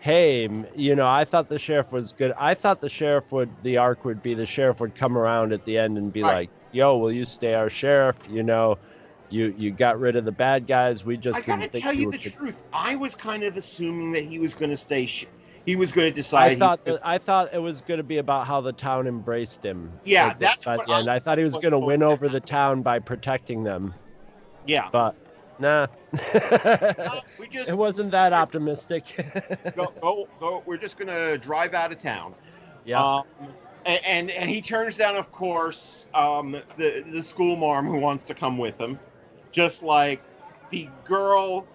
hey 0.00 0.48
you 0.76 0.94
know 0.94 1.06
i 1.06 1.24
thought 1.24 1.48
the 1.48 1.58
sheriff 1.58 1.92
was 1.92 2.12
good 2.12 2.32
i 2.38 2.54
thought 2.54 2.80
the 2.80 2.88
sheriff 2.88 3.30
would 3.32 3.50
the 3.62 3.76
arc 3.76 4.04
would 4.04 4.22
be 4.22 4.32
the 4.34 4.46
sheriff 4.46 4.80
would 4.80 4.94
come 4.94 5.18
around 5.18 5.52
at 5.52 5.64
the 5.64 5.76
end 5.76 5.98
and 5.98 6.12
be 6.12 6.22
Right. 6.22 6.32
like 6.34 6.50
yo 6.72 6.96
will 6.98 7.12
you 7.12 7.24
stay 7.24 7.54
our 7.54 7.68
sheriff 7.68 8.16
you 8.30 8.42
know 8.42 8.78
you 9.30 9.54
you 9.58 9.70
got 9.70 9.98
rid 10.00 10.16
of 10.16 10.24
the 10.24 10.32
bad 10.32 10.66
guys 10.66 11.04
we 11.04 11.16
just 11.16 11.36
I 11.38 11.42
gotta 11.42 11.60
didn't 11.62 11.72
think 11.72 11.84
tell 11.84 11.92
you 11.92 12.10
the 12.10 12.16
good." 12.18 12.32
truth. 12.32 12.56
I 12.72 12.94
was 12.96 13.14
kind 13.14 13.42
of 13.42 13.56
assuming 13.58 14.12
that 14.12 14.24
he 14.24 14.38
was 14.38 14.54
going 14.54 14.70
to 14.70 14.76
stay. 14.76 15.04
Sh- 15.04 15.26
he 15.66 15.76
was 15.76 15.92
going 15.92 16.10
to 16.10 16.14
decide. 16.14 16.52
I 16.52 16.56
thought 16.56 16.84
that, 16.86 17.00
I 17.06 17.18
thought 17.18 17.52
it 17.52 17.58
was 17.58 17.82
going 17.82 17.98
to 17.98 18.04
be 18.04 18.16
about 18.16 18.46
how 18.46 18.62
the 18.62 18.72
town 18.72 19.06
embraced 19.06 19.62
him. 19.62 19.92
Yeah, 20.06 20.28
at 20.28 20.38
the- 20.38 20.44
that's 20.46 20.66
at 20.66 20.78
what 20.78 20.86
the 20.86 20.94
end. 20.94 21.10
I 21.10 21.16
I 21.16 21.18
thought 21.18 21.36
he 21.36 21.44
was 21.44 21.56
going 21.56 21.72
to 21.72 21.78
win 21.78 22.02
over 22.02 22.26
the 22.26 22.40
town 22.40 22.80
by 22.80 23.00
protecting 23.00 23.64
them, 23.64 23.92
Yeah. 24.68 24.90
but 24.92 25.16
nah, 25.58 25.86
we 27.38 27.48
just 27.50 27.70
it 27.70 27.76
wasn't 27.76 28.10
that 28.10 28.34
optimistic. 28.34 29.04
go, 29.76 29.92
go, 30.02 30.28
go. 30.38 30.62
We're 30.66 30.76
just 30.76 30.98
going 30.98 31.08
to 31.08 31.38
drive 31.38 31.72
out 31.72 31.90
of 31.90 31.98
town. 31.98 32.34
yeah, 32.84 33.02
Um, 33.02 33.24
and, 33.86 34.04
and 34.04 34.30
and 34.30 34.50
he 34.50 34.60
turns 34.60 34.98
down, 34.98 35.16
of 35.16 35.32
course, 35.32 36.06
um, 36.14 36.54
the 36.76 37.02
the 37.10 37.22
school 37.22 37.56
marm 37.56 37.86
who 37.86 37.98
wants 37.98 38.24
to 38.24 38.34
come 38.34 38.58
with 38.58 38.78
him, 38.78 38.98
just 39.52 39.82
like 39.82 40.20
the 40.70 40.88
girl. 41.04 41.66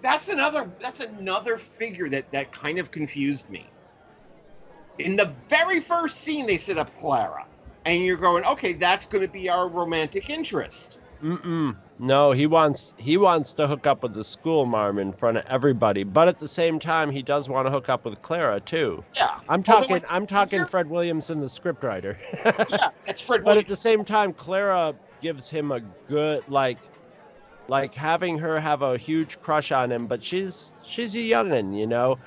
That's 0.00 0.28
another. 0.28 0.70
That's 0.80 1.00
another 1.00 1.58
figure 1.58 2.08
that 2.10 2.30
that 2.30 2.52
kind 2.52 2.78
of 2.78 2.92
confused 2.92 3.50
me. 3.50 3.66
In 5.00 5.16
the 5.16 5.32
very 5.48 5.80
first 5.80 6.20
scene, 6.20 6.46
they 6.46 6.56
set 6.56 6.78
up 6.78 6.96
Clara, 6.98 7.46
and 7.84 8.04
you're 8.04 8.16
going, 8.16 8.44
okay, 8.44 8.74
that's 8.74 9.06
going 9.06 9.22
to 9.22 9.32
be 9.32 9.48
our 9.48 9.68
romantic 9.68 10.30
interest. 10.30 10.98
Mm-mm. 11.22 11.76
No, 11.98 12.32
he 12.32 12.46
wants 12.46 12.92
he 12.98 13.16
wants 13.16 13.54
to 13.54 13.66
hook 13.66 13.86
up 13.86 14.02
with 14.02 14.12
the 14.12 14.24
school 14.24 14.66
marm 14.66 14.98
in 14.98 15.12
front 15.12 15.38
of 15.38 15.44
everybody, 15.46 16.04
but 16.04 16.28
at 16.28 16.38
the 16.38 16.48
same 16.48 16.78
time, 16.78 17.10
he 17.10 17.22
does 17.22 17.48
want 17.48 17.66
to 17.66 17.70
hook 17.70 17.88
up 17.88 18.04
with 18.04 18.20
Clara 18.20 18.60
too. 18.60 19.02
Yeah, 19.14 19.40
I'm 19.48 19.62
talking 19.62 19.96
it's 19.96 20.06
I'm 20.10 20.26
talking 20.26 20.58
easier- 20.58 20.66
Fred 20.66 20.90
Williamson, 20.90 21.40
the 21.40 21.46
scriptwriter. 21.46 22.16
Yeah, 22.70 22.90
that's 23.06 23.20
Fred. 23.22 23.44
but 23.44 23.56
at 23.56 23.66
the 23.66 23.76
same 23.76 24.04
time 24.04 24.32
clara 24.34 24.94
gives 25.22 25.48
him 25.48 25.72
a 25.72 25.80
good 26.06 26.44
like 26.48 26.78
like 27.68 27.94
having 27.94 28.38
her 28.38 28.60
have 28.60 28.82
a 28.82 28.98
huge 28.98 29.40
crush 29.40 29.72
on 29.72 29.90
him 29.90 30.06
but 30.06 30.22
she's 30.22 30.72
she's 30.84 31.14
a 31.14 31.18
youngin 31.18 31.76
you 31.76 31.86
know 31.86 32.18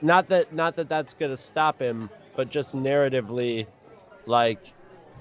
not 0.00 0.28
that 0.28 0.52
not 0.52 0.74
that 0.76 0.88
that's 0.88 1.12
gonna 1.14 1.36
stop 1.36 1.80
him 1.80 2.08
but 2.34 2.48
just 2.48 2.74
narratively 2.74 3.66
like 4.26 4.72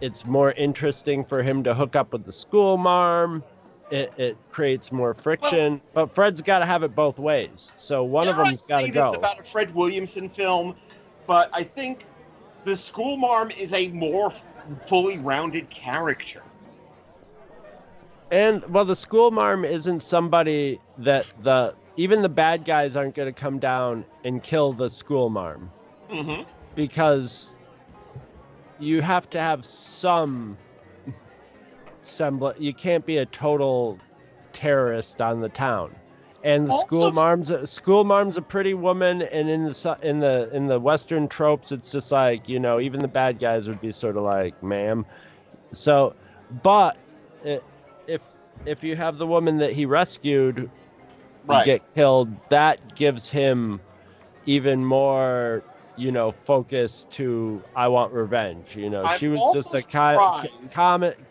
it's 0.01 0.25
more 0.25 0.51
interesting 0.53 1.23
for 1.25 1.43
him 1.43 1.63
to 1.63 1.73
hook 1.75 1.95
up 1.95 2.13
with 2.13 2.23
the 2.25 2.31
school 2.31 2.77
marm 2.77 3.43
it, 3.91 4.13
it 4.17 4.37
creates 4.51 4.91
more 4.91 5.13
friction 5.13 5.81
but 5.93 6.07
fred's 6.07 6.41
got 6.41 6.59
to 6.59 6.65
have 6.65 6.83
it 6.83 6.95
both 6.95 7.17
ways 7.19 7.71
so 7.75 8.03
one 8.03 8.27
of 8.27 8.35
them's 8.37 8.61
got 8.61 8.81
to 8.81 8.89
go 8.89 9.11
this 9.11 9.17
about 9.17 9.39
a 9.39 9.43
Fred 9.43 9.73
Williamson 9.73 10.29
film, 10.29 10.75
but 11.27 11.49
I 11.53 11.63
think 11.63 12.05
the 12.65 12.75
school 12.75 13.17
marm 13.17 13.51
is 13.51 13.73
a 13.73 13.87
more 13.89 14.31
fully 14.85 15.17
rounded 15.17 15.69
character. 15.69 16.43
And 18.31 18.63
well, 18.71 18.85
the 18.85 18.95
school 18.95 19.31
marm 19.31 19.65
isn't 19.65 20.01
somebody 20.01 20.79
that 20.99 21.25
the 21.41 21.73
even 21.97 22.21
the 22.21 22.29
bad 22.29 22.63
guys 22.65 22.95
aren't 22.95 23.15
going 23.15 23.33
to 23.33 23.39
come 23.39 23.59
down 23.59 24.05
and 24.23 24.43
kill 24.43 24.73
the 24.73 24.89
school 24.89 25.29
marm 25.29 25.71
Mm-hmm. 26.09 26.41
because 26.75 27.55
you 28.79 29.01
have 29.01 29.29
to 29.29 29.39
have 29.39 29.63
some 29.63 30.57
semblance. 32.09 32.59
You 32.59 32.73
can't 32.73 33.05
be 33.05 33.17
a 33.17 33.25
total 33.25 33.97
terrorist 34.53 35.21
on 35.21 35.39
the 35.41 35.49
town. 35.49 35.95
And 36.43 36.67
the 36.67 36.77
school 36.77 37.03
Also- 37.05 37.15
marm's 37.21 37.49
a, 37.49 37.67
school 37.67 38.03
marm's 38.05 38.37
a 38.37 38.41
pretty 38.41 38.73
woman, 38.73 39.21
and 39.23 39.49
in 39.49 39.65
the 39.65 39.97
in 40.01 40.19
the 40.19 40.49
in 40.53 40.67
the 40.67 40.79
Western 40.79 41.27
tropes, 41.27 41.71
it's 41.73 41.91
just 41.91 42.11
like 42.13 42.47
you 42.47 42.59
know, 42.59 42.79
even 42.79 43.01
the 43.01 43.09
bad 43.09 43.39
guys 43.39 43.67
would 43.67 43.81
be 43.81 43.91
sort 43.91 44.15
of 44.15 44.23
like, 44.23 44.61
"Ma'am." 44.63 45.05
So, 45.73 46.15
but 46.63 46.97
i 47.45 47.59
if 48.07 48.21
if 48.65 48.83
you 48.83 48.95
have 48.95 49.17
the 49.17 49.27
woman 49.27 49.57
that 49.57 49.71
he 49.73 49.85
rescued 49.85 50.69
Right. 51.45 51.65
get 51.65 51.93
killed, 51.95 52.29
that 52.49 52.95
gives 52.95 53.29
him 53.29 53.79
even 54.45 54.83
more, 54.85 55.63
you 55.99 56.11
know, 56.11 56.31
focus 56.31 57.05
to 57.11 57.61
I 57.75 57.87
want 57.89 58.13
revenge. 58.13 58.75
You 58.75 58.89
know, 58.89 59.03
I'm 59.03 59.19
she 59.19 59.27
was 59.27 59.41
just 59.53 59.73
a 59.73 59.81
kind, 59.83 60.49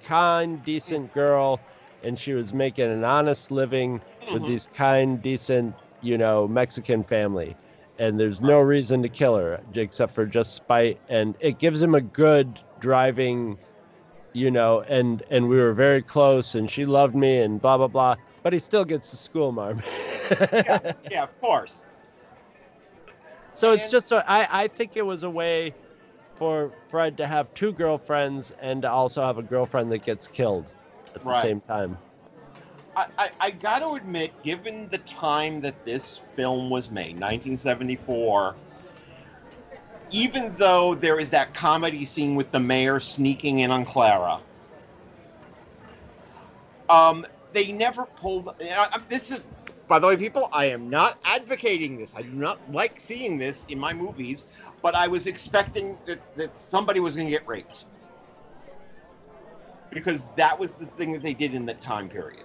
kind, 0.05 0.63
decent 0.65 1.13
girl, 1.13 1.59
and 2.05 2.19
she 2.19 2.35
was 2.35 2.53
making 2.53 2.91
an 2.91 3.03
honest 3.05 3.51
living 3.51 4.01
with 4.33 4.43
Mhm. 4.43 4.47
these 4.47 4.67
kind, 4.69 5.23
decent, 5.23 5.75
you 6.03 6.19
know, 6.19 6.47
Mexican 6.47 7.03
family. 7.03 7.57
And 7.99 8.21
there's 8.21 8.41
no 8.41 8.61
reason 8.61 9.03
to 9.03 9.09
kill 9.09 9.37
her 9.37 9.61
except 9.75 10.15
for 10.15 10.27
just 10.27 10.55
spite, 10.55 11.01
and 11.09 11.35
it 11.41 11.59
gives 11.59 11.83
him 11.83 11.95
a 11.95 12.01
good 12.01 12.61
driving, 12.79 13.59
you 14.35 14.51
know, 14.51 14.83
and 14.83 15.23
and 15.31 15.49
we 15.49 15.57
were 15.57 15.73
very 15.73 16.03
close, 16.03 16.55
and 16.55 16.71
she 16.71 16.85
loved 16.85 17.15
me, 17.17 17.39
and 17.39 17.61
blah 17.61 17.77
blah 17.79 17.89
blah. 17.89 18.17
But 18.43 18.53
he 18.53 18.59
still 18.61 18.85
gets 18.85 19.11
the 19.11 19.17
school 19.17 19.51
marm. 19.51 19.83
yeah, 20.31 20.79
yeah, 21.11 21.23
of 21.25 21.41
course. 21.41 21.83
So 23.59 23.73
it's 23.73 23.91
just 23.91 24.13
a, 24.13 24.25
I 24.31 24.65
I 24.65 24.69
think 24.69 24.97
it 24.97 25.05
was 25.05 25.25
a 25.25 25.31
way 25.31 25.75
for 26.37 26.71
Fred 26.91 27.17
to 27.17 27.27
have 27.27 27.53
two 27.55 27.73
girlfriends 27.73 28.53
and 28.63 28.83
to 28.83 28.91
also 28.91 29.23
have 29.23 29.39
a 29.39 29.43
girlfriend 29.43 29.91
that 29.91 30.05
gets 30.05 30.29
killed 30.29 30.65
at 31.15 31.23
the 31.23 31.29
Right. 31.29 31.43
same 31.43 31.61
time. 31.61 31.99
I, 32.97 33.07
I, 33.19 33.31
I 33.41 33.51
got 33.51 33.81
to 33.81 33.95
admit, 33.95 34.33
given 34.45 34.89
the 34.91 34.99
time 34.99 35.61
that 35.63 35.75
this 35.85 36.21
film 36.37 36.71
was 36.71 36.89
made, 36.91 37.19
1974, 37.19 38.55
even 40.11 40.55
though 40.57 40.95
there 40.95 41.19
is 41.19 41.29
that 41.31 41.53
comedy 41.53 42.05
scene 42.05 42.37
with 42.37 42.51
the 42.53 42.61
mayor 42.61 43.01
sneaking 43.01 43.59
in 43.61 43.73
on 43.73 43.85
Clara, 43.85 44.41
um, 46.89 47.27
they 47.53 47.73
never 47.73 48.07
pulled. 48.21 48.51
and 48.61 48.71
I- 48.71 48.89
I- 48.93 49.01
This 49.09 49.31
is, 49.33 49.41
by 49.89 49.99
the 49.99 50.07
way, 50.07 50.17
people. 50.17 50.49
I 50.53 50.67
am 50.67 50.91
not 50.91 51.19
advocating 51.25 51.99
this. 51.99 52.15
I 52.15 52.23
do 52.23 52.31
not 52.31 52.61
like 52.73 53.01
seeing 53.01 53.39
this 53.39 53.65
in 53.69 53.79
my 53.79 53.95
movies, 53.95 54.47
but 54.83 54.95
I 54.95 55.09
was 55.09 55.27
expecting 55.27 55.97
that, 56.07 56.21
that 56.37 56.51
somebody 56.69 57.01
was 57.01 57.15
going 57.15 57.27
to 57.27 57.31
get 57.31 57.47
raped 57.49 57.85
because 59.91 60.27
that 60.37 60.59
was 60.59 60.73
the 60.75 60.87
thing 60.87 61.13
that 61.13 61.23
they 61.23 61.35
did 61.35 61.55
in 61.55 61.65
that 61.67 61.81
time 61.81 62.09
period 62.09 62.45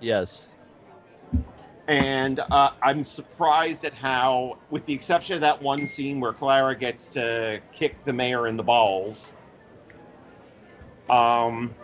Yes. 0.00 0.46
and 1.88 2.40
uh, 2.50 2.70
I'm 2.82 3.04
surprised 3.04 3.84
at 3.84 3.92
how, 3.92 4.58
with 4.70 4.86
the 4.86 4.94
exception 4.94 5.34
of 5.34 5.40
that 5.42 5.60
one 5.60 5.86
scene 5.86 6.20
where 6.20 6.32
Clara 6.32 6.76
gets 6.76 7.08
to 7.10 7.60
kick 7.74 7.96
the 8.04 8.12
mayor 8.12 8.46
in 8.48 8.56
the 8.56 8.62
balls, 8.62 9.32
um, 11.10 11.74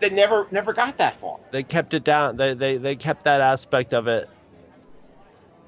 they 0.00 0.10
never 0.10 0.46
never 0.50 0.72
got 0.72 0.96
that 0.98 1.20
far. 1.20 1.38
They 1.50 1.62
kept 1.62 1.94
it 1.94 2.04
down. 2.04 2.36
They 2.36 2.54
they 2.54 2.76
they 2.76 2.96
kept 2.96 3.24
that 3.24 3.40
aspect 3.40 3.92
of 3.94 4.06
it. 4.08 4.28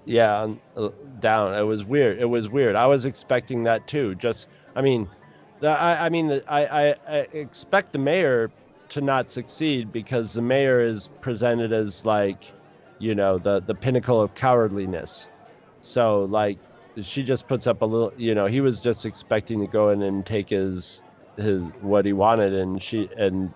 Yeah, 0.05 0.55
uh, 0.77 0.89
down. 1.21 1.55
It 1.55 1.63
was 1.63 1.85
weird. 1.85 2.19
It 2.19 2.25
was 2.25 2.49
weird. 2.49 2.75
I 2.75 2.87
was 2.87 3.05
expecting 3.05 3.65
that 3.65 3.87
too. 3.87 4.15
Just, 4.15 4.49
I 4.75 4.81
mean, 4.81 5.09
the, 5.61 5.69
I 5.69 6.07
I 6.07 6.09
mean, 6.09 6.29
the, 6.29 6.45
I, 6.51 6.89
I 6.91 6.95
I 7.09 7.17
expect 7.33 7.93
the 7.93 7.99
mayor 7.99 8.51
to 8.91 9.01
not 9.01 9.31
succeed 9.31 9.93
because 9.93 10.33
the 10.33 10.43
mayor 10.43 10.81
is 10.81 11.09
presented 11.21 11.73
as 11.73 12.05
like, 12.05 12.51
you 12.99 13.15
know, 13.15 13.39
the 13.39 13.61
the 13.61 13.75
pinnacle 13.75 14.21
of 14.21 14.35
cowardliness. 14.35 15.27
So 15.83 16.25
like, 16.25 16.59
she 17.03 17.23
just 17.23 17.47
puts 17.47 17.67
up 17.67 17.83
a 17.83 17.87
little. 17.87 18.13
You 18.17 18.35
know, 18.35 18.47
he 18.47 18.61
was 18.61 18.81
just 18.81 19.05
expecting 19.07 19.61
to 19.61 19.67
go 19.67 19.91
in 19.91 20.03
and 20.03 20.25
take 20.25 20.49
his 20.51 21.03
his 21.37 21.63
what 21.83 22.05
he 22.05 22.13
wanted, 22.13 22.55
and 22.55 22.83
she 22.83 23.09
and 23.17 23.53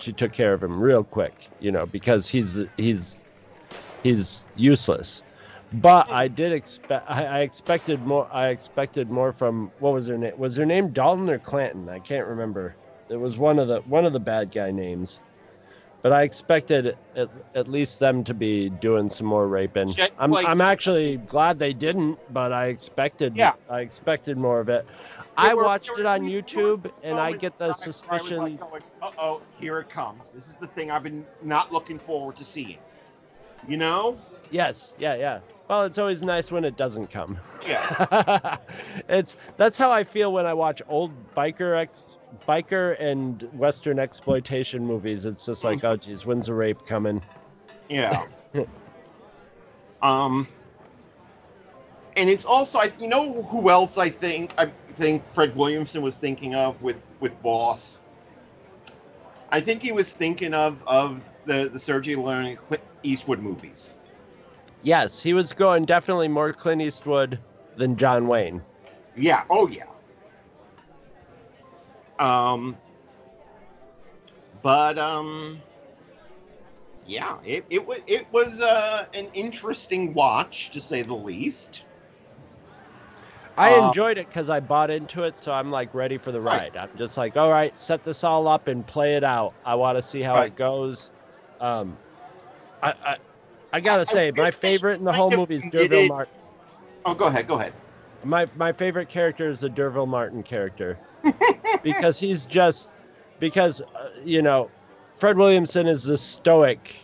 she 0.00 0.12
took 0.12 0.32
care 0.32 0.52
of 0.52 0.62
him 0.62 0.80
real 0.80 1.04
quick, 1.04 1.48
you 1.60 1.70
know, 1.70 1.86
because 1.86 2.28
he's 2.28 2.58
he's 2.76 3.18
he's 4.02 4.44
useless. 4.56 5.22
But 5.72 6.10
I 6.10 6.28
did 6.28 6.52
expect 6.52 7.08
I, 7.08 7.24
I 7.24 7.38
expected 7.40 8.04
more 8.06 8.28
I 8.32 8.48
expected 8.48 9.10
more 9.10 9.32
from 9.32 9.70
what 9.78 9.92
was 9.92 10.06
her 10.08 10.18
name? 10.18 10.36
Was 10.36 10.56
her 10.56 10.66
name 10.66 10.90
Dalton 10.90 11.28
or 11.30 11.38
Clanton? 11.38 11.88
I 11.88 12.00
can't 12.00 12.26
remember. 12.26 12.74
It 13.08 13.16
was 13.16 13.38
one 13.38 13.58
of 13.58 13.68
the 13.68 13.80
one 13.82 14.04
of 14.04 14.12
the 14.12 14.20
bad 14.20 14.50
guy 14.50 14.70
names. 14.70 15.20
But 16.02 16.12
I 16.12 16.22
expected 16.22 16.96
at, 17.16 17.28
at 17.54 17.68
least 17.68 17.98
them 17.98 18.24
to 18.24 18.34
be 18.34 18.68
doing 18.70 19.10
some 19.10 19.26
more 19.26 19.46
raping. 19.46 19.92
Jet 19.92 20.12
I'm 20.18 20.30
Blaze- 20.30 20.46
I'm 20.48 20.60
actually 20.60 21.18
glad 21.18 21.58
they 21.58 21.72
didn't, 21.72 22.18
but 22.32 22.52
I 22.52 22.66
expected 22.66 23.36
Yeah. 23.36 23.52
I 23.68 23.80
expected 23.80 24.36
more 24.38 24.60
of 24.60 24.68
it. 24.68 24.86
I 25.36 25.54
were- 25.54 25.64
watched 25.64 25.90
it 25.98 26.06
on 26.06 26.22
YouTube, 26.22 26.90
and 27.02 27.18
I 27.18 27.32
get 27.32 27.56
the 27.58 27.66
where 27.66 27.74
I 27.74 27.76
was 27.76 27.82
suspicion. 27.82 28.58
like 28.58 28.82
uh-oh, 29.02 29.40
here 29.58 29.78
it 29.80 29.88
comes. 29.88 30.30
This 30.30 30.48
is 30.48 30.54
the 30.56 30.66
thing 30.66 30.90
I've 30.90 31.02
been 31.02 31.24
not 31.42 31.72
looking 31.72 31.98
forward 31.98 32.36
to 32.36 32.44
seeing. 32.44 32.78
You 33.68 33.76
know? 33.76 34.18
Yes, 34.50 34.94
yeah, 34.98 35.14
yeah. 35.14 35.40
Well, 35.68 35.84
it's 35.84 35.98
always 35.98 36.22
nice 36.22 36.50
when 36.50 36.64
it 36.64 36.76
doesn't 36.76 37.08
come. 37.10 37.38
Yeah. 37.66 38.56
it's 39.08 39.36
that's 39.56 39.76
how 39.76 39.90
I 39.90 40.02
feel 40.02 40.32
when 40.32 40.44
I 40.46 40.52
watch 40.54 40.82
old 40.88 41.12
biker 41.36 41.78
ex 41.78 42.06
biker 42.46 42.96
and 43.00 43.42
western 43.52 43.98
exploitation 43.98 44.86
movies. 44.86 45.24
It's 45.24 45.46
just 45.46 45.64
like, 45.64 45.84
oh 45.84 45.96
geez, 45.96 46.26
when's 46.26 46.48
a 46.48 46.54
rape 46.54 46.84
coming? 46.86 47.22
Yeah. 47.88 48.26
um. 50.02 50.48
And 52.16 52.28
it's 52.28 52.44
also, 52.44 52.78
I- 52.80 52.92
you 52.98 53.08
know, 53.08 53.42
who 53.44 53.70
else 53.70 53.96
I 53.96 54.10
think 54.10 54.52
I 54.58 54.70
think 54.98 55.22
Fred 55.32 55.54
Williamson 55.56 56.02
was 56.02 56.16
thinking 56.16 56.54
of 56.54 56.80
with 56.82 56.96
with 57.20 57.40
Boss. 57.42 57.98
I 59.50 59.60
think 59.60 59.82
he 59.82 59.92
was 59.92 60.08
thinking 60.08 60.54
of 60.54 60.82
of 60.86 61.20
the 61.46 61.68
the 61.72 61.78
Sergio 61.78 62.22
Leone 62.24 62.56
Clint 62.56 62.82
Eastwood 63.02 63.40
movies. 63.40 63.92
Yes, 64.82 65.22
he 65.22 65.34
was 65.34 65.52
going 65.52 65.84
definitely 65.84 66.28
more 66.28 66.52
Clint 66.52 66.80
Eastwood 66.82 67.38
than 67.76 67.96
John 67.96 68.26
Wayne. 68.26 68.62
Yeah. 69.16 69.44
Oh 69.50 69.68
yeah. 69.68 69.84
Um. 72.20 72.76
But 74.62 74.98
um. 74.98 75.62
Yeah, 77.06 77.38
it 77.44 77.64
it 77.70 77.86
was 77.86 78.00
it 78.06 78.26
was 78.32 78.60
uh, 78.60 79.06
an 79.14 79.28
interesting 79.34 80.14
watch 80.14 80.70
to 80.72 80.80
say 80.80 81.02
the 81.02 81.14
least. 81.14 81.84
I 83.56 83.70
Uh, 83.70 83.88
enjoyed 83.88 84.18
it 84.18 84.28
because 84.28 84.48
I 84.48 84.60
bought 84.60 84.90
into 84.90 85.24
it, 85.24 85.38
so 85.38 85.52
I'm 85.52 85.70
like 85.70 85.94
ready 85.94 86.18
for 86.18 86.32
the 86.32 86.40
Right. 86.50 86.62
ride. 86.62 86.76
I'm 86.76 86.90
just 86.96 87.16
like, 87.16 87.36
all 87.36 87.50
right, 87.50 87.76
set 87.76 88.04
this 88.04 88.24
all 88.24 88.48
up 88.48 88.68
and 88.68 88.86
play 88.86 89.16
it 89.16 89.24
out. 89.24 89.54
I 89.64 89.74
want 89.74 89.98
to 89.98 90.02
see 90.02 90.22
how 90.22 90.40
Right. 90.40 90.46
it 90.46 90.56
goes. 90.56 91.10
Um, 91.60 91.98
I, 92.82 92.94
I, 93.04 93.16
I 93.72 93.80
gotta 93.80 94.06
I 94.08 94.12
say, 94.12 94.30
my 94.30 94.50
favorite 94.50 94.98
in 94.98 95.04
the 95.04 95.12
whole 95.12 95.30
movie 95.30 95.56
is 95.56 95.66
D'Urville 95.66 96.04
Martin. 96.04 96.32
Oh, 97.04 97.14
go 97.14 97.26
ahead, 97.26 97.46
go 97.48 97.54
ahead. 97.54 97.74
My 98.24 98.48
my 98.54 98.72
favorite 98.72 99.08
character 99.08 99.50
is 99.50 99.60
the 99.60 99.68
D'Urville 99.68 100.06
Martin 100.06 100.42
character 100.42 100.98
because 101.82 102.18
he's 102.18 102.44
just 102.46 102.90
because 103.38 103.80
uh, 103.80 104.10
you 104.24 104.42
know 104.42 104.70
Fred 105.18 105.36
Williamson 105.36 105.86
is 105.86 106.02
the 106.04 106.18
stoic 106.18 106.94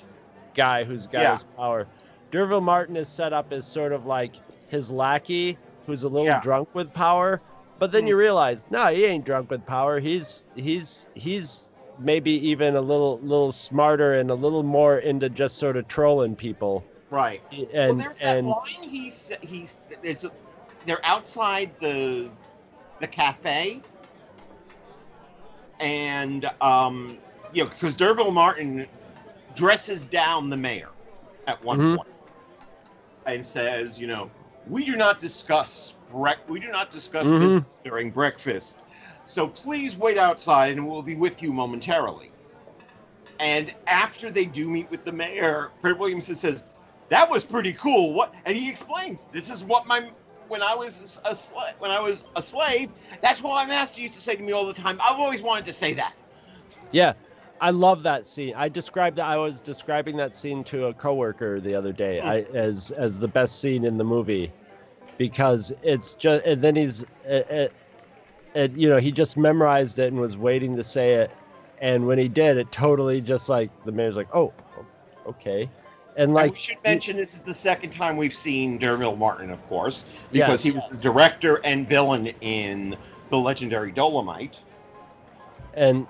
guy 0.54 0.84
who's 0.84 1.06
got 1.06 1.20
Yeah. 1.22 1.32
his 1.32 1.44
power. 1.56 1.86
D'Urville 2.30 2.60
Martin 2.60 2.96
is 2.96 3.08
set 3.08 3.32
up 3.32 3.52
as 3.52 3.66
sort 3.66 3.92
of 3.92 4.06
like 4.06 4.34
his 4.68 4.90
lackey 4.90 5.56
who's 5.86 6.02
a 6.02 6.08
little 6.08 6.26
Yeah. 6.26 6.40
drunk 6.40 6.68
with 6.74 6.92
power, 6.92 7.40
but 7.78 7.92
then 7.92 8.04
Mm. 8.04 8.08
you 8.08 8.16
realize 8.16 8.66
no, 8.70 8.86
he 8.86 9.04
ain't 9.04 9.24
drunk 9.24 9.50
with 9.50 9.64
power. 9.66 10.00
He's 10.00 10.46
he's 10.56 11.08
he's 11.14 11.70
maybe 11.98 12.30
even 12.48 12.76
a 12.76 12.80
little 12.80 13.18
little 13.22 13.52
smarter 13.52 14.14
and 14.18 14.30
a 14.30 14.34
little 14.34 14.62
more 14.62 14.98
into 14.98 15.28
just 15.28 15.56
sort 15.56 15.76
of 15.76 15.86
trolling 15.88 16.36
people. 16.36 16.84
Right. 17.10 17.40
And 17.72 17.96
well, 17.98 18.06
there's 18.06 18.18
that 18.18 18.38
and 18.38 18.48
line 18.48 18.82
he's 18.82 19.30
he's 19.40 19.78
there's 20.02 20.24
a, 20.24 20.32
they're 20.86 21.04
outside 21.04 21.70
the 21.80 22.28
the 23.00 23.06
cafe, 23.06 23.80
and 25.80 26.50
um, 26.60 27.18
you 27.52 27.64
know, 27.64 27.70
because 27.70 27.94
D'Urville 27.94 28.30
Martin 28.30 28.86
dresses 29.54 30.04
down 30.06 30.50
the 30.50 30.56
mayor 30.56 30.88
at 31.46 31.62
one 31.62 31.78
Mhm. 31.78 31.96
point 31.96 32.08
and 33.26 33.44
says, 33.44 33.98
you 33.98 34.06
know, 34.06 34.30
we 34.68 34.84
do 34.84 34.96
not 34.96 35.20
discuss 35.20 35.94
brec- 36.12 36.48
we 36.48 36.60
do 36.60 36.68
not 36.68 36.92
discuss 36.92 37.26
Mhm. 37.26 37.40
business 37.40 37.80
during 37.84 38.10
breakfast, 38.10 38.78
so 39.26 39.46
please 39.46 39.96
wait 39.96 40.18
outside 40.18 40.76
and 40.76 40.86
we'll 40.86 41.02
be 41.02 41.16
with 41.16 41.42
you 41.42 41.52
momentarily. 41.52 42.30
And 43.38 43.72
after 43.86 44.30
they 44.30 44.46
do 44.46 44.68
meet 44.70 44.90
with 44.90 45.04
the 45.04 45.12
mayor, 45.12 45.70
Fred 45.80 45.98
Williamson 45.98 46.34
says, 46.36 46.64
"That 47.10 47.28
was 47.30 47.44
pretty 47.44 47.74
cool." 47.74 48.14
What? 48.14 48.32
And 48.46 48.56
he 48.56 48.70
explains, 48.70 49.26
"This 49.32 49.50
is 49.50 49.62
what 49.62 49.86
my 49.86 50.10
when 50.48 50.62
I 50.62 50.74
was 50.74 51.20
a 51.24 51.34
slave 51.34 51.74
when 51.78 51.90
I 51.90 52.00
was 52.00 52.24
a 52.36 52.42
slave. 52.42 52.90
That's 53.20 53.42
what 53.42 53.54
my 53.54 53.66
master 53.66 54.00
used 54.00 54.14
to 54.14 54.20
say 54.20 54.36
to 54.36 54.42
me 54.42 54.52
all 54.52 54.66
the 54.66 54.74
time. 54.74 55.00
I've 55.02 55.18
always 55.18 55.42
wanted 55.42 55.66
to 55.66 55.72
say 55.72 55.94
that." 55.94 56.14
Yeah, 56.92 57.14
I 57.60 57.70
love 57.70 58.02
that 58.04 58.26
scene. 58.26 58.54
I 58.56 58.68
described 58.68 59.16
that. 59.16 59.26
I 59.26 59.36
was 59.36 59.60
describing 59.60 60.16
that 60.18 60.36
scene 60.36 60.64
to 60.64 60.86
a 60.86 60.94
coworker 60.94 61.60
the 61.60 61.74
other 61.74 61.92
day 61.92 62.20
Hmm. 62.20 62.28
I, 62.28 62.36
as 62.54 62.90
as 62.92 63.18
the 63.18 63.28
best 63.28 63.60
scene 63.60 63.84
in 63.84 63.96
the 63.96 64.04
movie 64.04 64.52
because 65.18 65.72
it's 65.82 66.14
just. 66.14 66.44
And 66.44 66.62
then 66.62 66.76
he's, 66.76 67.02
it, 67.24 67.50
it, 67.50 67.72
it, 68.54 68.76
you 68.76 68.88
know, 68.88 68.98
he 68.98 69.12
just 69.12 69.36
memorized 69.36 69.98
it 69.98 70.12
and 70.12 70.20
was 70.20 70.36
waiting 70.36 70.76
to 70.76 70.84
say 70.84 71.14
it. 71.14 71.30
And 71.80 72.06
when 72.06 72.18
he 72.18 72.28
did, 72.28 72.56
it 72.56 72.72
totally 72.72 73.20
just 73.20 73.48
like 73.48 73.70
the 73.84 73.92
mayor's 73.92 74.16
like, 74.16 74.34
oh, 74.34 74.52
okay, 75.26 75.68
and 76.16 76.24
And 76.24 76.34
like 76.34 76.52
we 76.52 76.58
should 76.58 76.78
mention 76.84 77.16
this 77.16 77.34
is 77.34 77.40
the 77.40 77.54
second 77.54 77.90
time 77.90 78.16
we've 78.16 78.34
seen 78.34 78.78
D'Urville 78.78 79.16
Martin, 79.16 79.50
of 79.50 79.64
course, 79.68 80.04
because 80.32 80.64
Yes. 80.64 80.72
he 80.72 80.78
was 80.78 80.88
the 80.90 80.96
director 80.96 81.60
and 81.64 81.88
villain 81.88 82.28
in 82.40 82.96
the 83.30 83.36
legendary 83.38 83.92
Dolomite. 83.92 84.58
and 85.74 86.06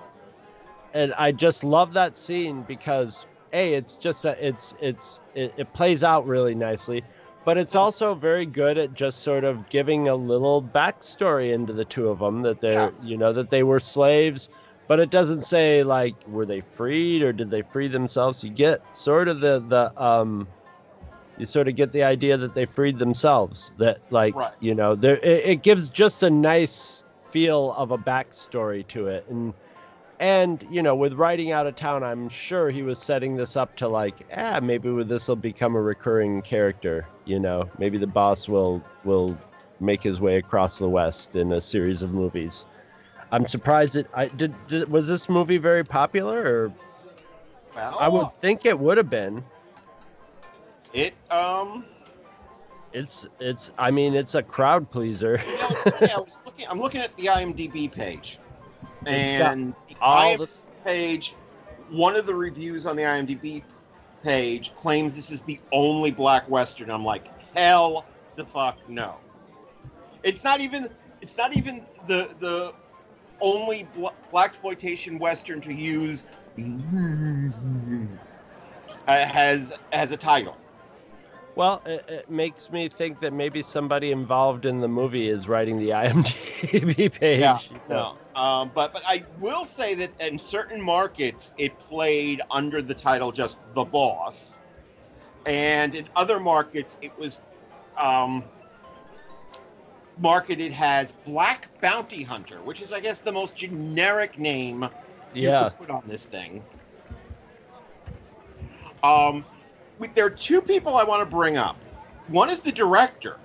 and 0.94 1.12
I 1.14 1.32
just 1.32 1.62
love 1.64 1.92
that 1.94 2.16
scene 2.16 2.62
because 2.62 3.26
a 3.52 3.74
it's 3.74 3.96
just 3.96 4.24
a, 4.24 4.46
it's 4.46 4.74
it's 4.80 5.20
it, 5.34 5.52
it 5.56 5.72
plays 5.72 6.02
out 6.04 6.26
really 6.26 6.54
nicely, 6.54 7.02
but 7.44 7.58
it's 7.58 7.74
also 7.74 8.14
very 8.14 8.46
good 8.46 8.78
at 8.78 8.94
just 8.94 9.22
sort 9.22 9.44
of 9.44 9.68
giving 9.68 10.08
a 10.08 10.14
little 10.14 10.62
backstory 10.62 11.52
into 11.52 11.72
the 11.72 11.84
two 11.84 12.08
of 12.08 12.20
them 12.20 12.42
that 12.42 12.60
they're 12.60 12.92
you 13.02 13.16
know 13.16 13.32
that 13.32 13.50
they 13.50 13.62
were 13.62 13.80
slaves, 13.80 14.48
but 14.88 15.00
it 15.00 15.10
doesn't 15.10 15.42
say 15.42 15.82
like 15.82 16.14
were 16.28 16.46
they 16.46 16.60
freed 16.60 17.22
or 17.22 17.32
did 17.32 17.50
they 17.50 17.62
free 17.62 17.88
themselves. 17.88 18.42
You 18.44 18.50
get 18.50 18.80
sort 18.94 19.28
of 19.28 19.40
the 19.40 19.60
the 19.60 20.02
um 20.02 20.48
you 21.38 21.44
sort 21.46 21.68
of 21.68 21.76
get 21.76 21.92
the 21.92 22.02
idea 22.02 22.36
that 22.38 22.54
they 22.54 22.64
freed 22.64 22.98
themselves 22.98 23.72
that 23.78 23.98
like 24.10 24.34
Right. 24.34 24.52
you 24.60 24.74
know 24.74 24.94
there 24.94 25.16
it, 25.18 25.44
it 25.44 25.62
gives 25.62 25.90
just 25.90 26.22
a 26.22 26.30
nice 26.30 27.04
feel 27.30 27.72
of 27.74 27.90
a 27.90 27.98
backstory 27.98 28.86
to 28.88 29.08
it 29.08 29.26
and 29.28 29.52
and 30.18 30.66
you 30.70 30.80
know 30.82 30.94
with 30.94 31.12
writing 31.12 31.52
out 31.52 31.66
of 31.66 31.76
town 31.76 32.02
i'm 32.02 32.28
sure 32.30 32.70
he 32.70 32.82
was 32.82 32.98
setting 32.98 33.36
this 33.36 33.54
up 33.56 33.76
to 33.76 33.88
like 33.88 34.14
ah 34.34 34.60
maybe 34.62 35.02
this 35.02 35.28
will 35.28 35.36
become 35.36 35.76
a 35.76 35.80
recurring 35.80 36.40
character 36.40 37.06
you 37.26 37.38
know 37.38 37.68
maybe 37.78 37.98
the 37.98 38.06
boss 38.06 38.48
will 38.48 38.82
will 39.04 39.36
make 39.80 40.02
his 40.02 40.20
way 40.20 40.36
across 40.36 40.78
the 40.78 40.88
west 40.88 41.36
in 41.36 41.52
a 41.52 41.60
series 41.60 42.02
of 42.02 42.12
movies 42.12 42.64
i'm 43.32 43.46
surprised 43.46 43.96
it 43.96 44.06
i 44.14 44.26
did, 44.26 44.54
did 44.68 44.90
was 44.90 45.08
this 45.08 45.28
movie 45.28 45.58
very 45.58 45.84
popular 45.84 46.40
or 46.42 46.72
Well, 47.74 47.96
i 47.98 48.08
would 48.08 48.32
think 48.40 48.64
it 48.64 48.78
would 48.78 48.96
have 48.96 49.10
been 49.10 49.42
it 50.92 51.14
um 51.30 51.84
it's 52.92 53.26
it's 53.40 53.70
i 53.78 53.90
mean 53.90 54.14
it's 54.14 54.34
a 54.34 54.42
crowd 54.42 54.90
pleaser 54.90 55.40
You 55.46 55.58
know, 55.58 55.68
funny, 55.68 56.12
I 56.12 56.18
was 56.18 56.36
looking. 56.46 56.66
I'm 56.68 56.80
looking 56.80 57.00
at 57.02 57.14
the 57.16 57.26
IMDb 57.26 57.92
page, 57.92 58.38
and 59.06 59.74
the 59.88 59.96
all 60.00 60.36
IMDb 60.36 60.64
page. 60.84 61.34
One 61.90 62.16
of 62.16 62.26
the 62.26 62.34
reviews 62.34 62.86
on 62.86 62.96
the 62.96 63.02
IMDb 63.02 63.62
page 64.22 64.72
claims 64.76 65.14
this 65.14 65.30
is 65.30 65.42
the 65.42 65.60
only 65.72 66.10
black 66.10 66.48
western. 66.48 66.90
I'm 66.90 67.04
like, 67.04 67.26
hell, 67.54 68.06
the 68.36 68.44
fuck 68.46 68.78
no. 68.88 69.16
It's 70.22 70.42
not 70.42 70.60
even. 70.60 70.88
It's 71.20 71.36
not 71.36 71.54
even 71.56 71.84
the 72.08 72.30
the 72.40 72.72
only 73.40 73.88
bl- 73.94 74.08
black 74.30 74.50
exploitation 74.50 75.18
western 75.18 75.60
to 75.62 75.72
use 75.72 76.24
uh, 76.58 76.62
has 79.06 79.72
has 79.92 80.10
a 80.10 80.16
title. 80.16 80.56
Well, 81.56 81.82
it, 81.86 82.04
it 82.08 82.30
makes 82.30 82.70
me 82.70 82.88
think 82.88 83.20
that 83.20 83.32
maybe 83.32 83.62
somebody 83.62 84.10
involved 84.12 84.66
in 84.66 84.80
the 84.80 84.88
movie 84.88 85.28
is 85.28 85.48
writing 85.48 85.78
the 85.78 85.90
IMDb 85.90 87.12
page. 87.12 87.40
Yeah, 87.40 87.58
you 87.70 87.80
know. 87.88 88.10
no. 88.34 88.40
Um, 88.40 88.72
but 88.74 88.92
but 88.92 89.02
I 89.06 89.24
will 89.40 89.64
say 89.64 89.94
that 89.94 90.12
in 90.20 90.38
certain 90.38 90.80
markets 90.80 91.52
it 91.56 91.78
played 91.78 92.42
under 92.50 92.82
the 92.82 92.94
title 92.94 93.32
just 93.32 93.58
The 93.74 93.84
Boss, 93.84 94.54
and 95.46 95.94
in 95.94 96.08
other 96.16 96.38
markets 96.38 96.98
it 97.00 97.12
was 97.18 97.40
um, 97.98 98.44
marketed 100.18 100.74
as 100.78 101.12
Black 101.24 101.68
Bounty 101.80 102.22
Hunter, 102.22 102.58
which 102.62 102.80
is 102.80 102.92
I 102.92 103.00
guess 103.00 103.20
the 103.20 103.32
most 103.32 103.56
generic 103.56 104.38
name 104.38 104.88
you 105.34 105.48
Yeah. 105.48 105.68
could 105.68 105.78
put 105.78 105.90
on 105.90 106.02
this 106.06 106.24
thing. 106.24 106.64
Um, 109.02 109.44
we- 109.98 110.08
there 110.08 110.26
are 110.26 110.30
two 110.30 110.60
people 110.60 110.96
I 110.96 111.04
want 111.04 111.20
to 111.20 111.26
bring 111.26 111.56
up. 111.56 111.76
One 112.28 112.50
is 112.50 112.60
the 112.60 112.72
director, 112.72 113.36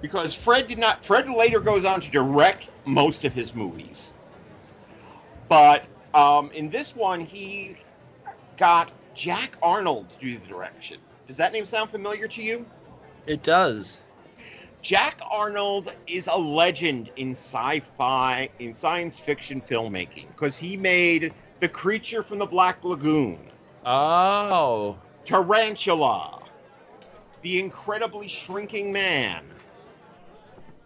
because 0.00 0.34
Fred 0.34 0.66
did 0.66 0.78
not. 0.78 1.04
Fred 1.04 1.28
later 1.30 1.60
goes 1.60 1.84
on 1.84 2.00
to 2.00 2.10
direct 2.10 2.68
most 2.84 3.24
of 3.24 3.32
his 3.32 3.54
movies, 3.54 4.12
but 5.48 5.84
um, 6.14 6.50
in 6.52 6.70
this 6.70 6.96
one 6.96 7.20
he 7.20 7.76
got 8.56 8.90
Jack 9.14 9.52
Arnold 9.62 10.08
to 10.10 10.16
do 10.18 10.38
the 10.38 10.46
direction. 10.46 10.98
Does 11.28 11.36
that 11.36 11.52
name 11.52 11.66
sound 11.66 11.90
familiar 11.90 12.26
to 12.28 12.42
you? 12.42 12.66
It 13.26 13.42
does. 13.42 14.00
Jack 14.82 15.20
Arnold 15.30 15.92
is 16.06 16.28
a 16.28 16.38
legend 16.38 17.10
in 17.16 17.32
sci-fi, 17.32 18.48
in 18.58 18.72
science 18.72 19.18
fiction 19.18 19.60
filmmaking, 19.60 20.28
because 20.28 20.56
he 20.56 20.76
made 20.76 21.34
The 21.60 21.68
Creature 21.68 22.22
from 22.22 22.38
the 22.38 22.46
Black 22.46 22.82
Lagoon, 22.84 23.38
Oh. 23.84 24.96
Tarantula, 25.24 26.42
The 27.42 27.60
Incredibly 27.60 28.28
Shrinking 28.28 28.92
Man, 28.92 29.44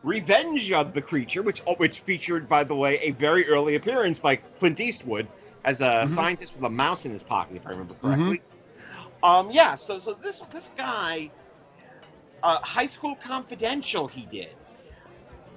Revenge 0.03 0.73
of 0.73 0.95
the 0.95 1.03
Creature, 1.03 1.43
which 1.43 1.61
which 1.77 2.01
featured, 2.01 2.49
by 2.49 2.65
the 2.65 2.75
way, 2.75 2.99
a 3.01 3.13
very 3.13 3.47
early 3.47 3.77
appearance 3.77 4.19
by 4.19 4.37
Clint 4.37 4.81
Eastwood 4.81 5.29
as 5.65 5.81
a 5.81 6.05
Mhm. 6.07 6.09
scientist 6.09 6.57
with 6.57 6.65
a 6.65 6.71
mouse 6.71 7.05
in 7.05 7.13
his 7.13 7.23
pocket, 7.23 7.57
if 7.57 7.67
I 7.67 7.71
remember 7.71 7.95
correctly. 7.95 8.43
Um, 9.23 9.51
yeah, 9.53 9.77
so 9.77 10.01
so 10.01 10.15
this 10.15 10.41
this 10.51 10.71
guy, 10.77 11.31
uh, 12.43 12.59
High 12.61 12.87
School 12.87 13.17
Confidential, 13.25 14.09
he 14.09 14.27
did. 14.27 14.55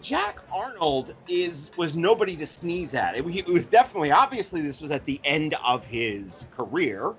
Jack 0.02 0.38
Arnold 0.54 1.16
is 1.28 1.72
was 1.78 1.98
nobody 1.98 2.36
to 2.38 2.46
sneeze 2.46 2.94
at. 2.94 3.16
It, 3.16 3.26
it 3.26 3.48
was 3.48 3.66
definitely 3.66 4.12
obviously 4.12 4.62
this 4.62 4.80
was 4.80 4.92
at 4.92 5.04
the 5.06 5.20
end 5.24 5.56
of 5.66 5.84
his 5.84 6.46
career. 6.56 7.16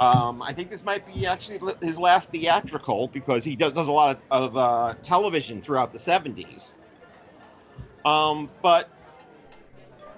Um, 0.00 0.42
I 0.42 0.54
think 0.54 0.70
this 0.70 0.82
might 0.82 1.06
be 1.06 1.26
actually 1.26 1.60
his 1.82 1.98
last 1.98 2.30
theatrical 2.30 3.08
because 3.08 3.44
he 3.44 3.54
does, 3.54 3.74
does 3.74 3.86
a 3.86 3.92
lot 3.92 4.16
of, 4.16 4.22
of 4.30 4.56
uh, 4.56 4.94
television 5.02 5.60
throughout 5.60 5.92
the 5.92 5.98
70s. 5.98 6.68
Um, 8.06 8.50
but 8.62 8.88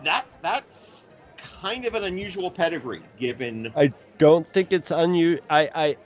that 0.05 0.27
that's 0.41 1.11
kind 1.37 1.85
of 1.85 1.95
an 1.95 2.05
unusual 2.05 2.51
pedigree 2.51 3.03
given 3.19 3.73
I 3.77 3.93
don't 4.19 4.51
think 4.53 4.73
it's 4.73 4.91
unusual. 4.91 5.45
I 5.51 5.71
I. 5.75 5.97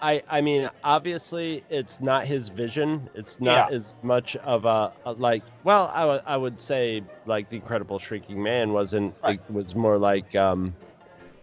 I, 0.00 0.22
I 0.28 0.40
mean, 0.40 0.70
obviously, 0.84 1.64
it's 1.70 2.00
not 2.00 2.24
his 2.24 2.50
vision. 2.50 3.10
It's 3.14 3.40
not 3.40 3.70
Yeah. 3.70 3.76
as 3.76 3.94
much 4.02 4.36
of 4.36 4.64
a, 4.64 4.92
a 5.04 5.12
like. 5.12 5.42
Well, 5.64 5.90
I 5.92 6.04
would 6.04 6.22
I 6.26 6.36
would 6.36 6.60
say 6.60 7.02
like 7.26 7.48
the 7.50 7.56
Incredible 7.56 7.98
Shrinking 7.98 8.40
Man 8.42 8.72
wasn't. 8.72 9.14
It 9.24 9.40
was 9.50 9.74
more 9.74 9.98
like 9.98 10.34
um, 10.36 10.74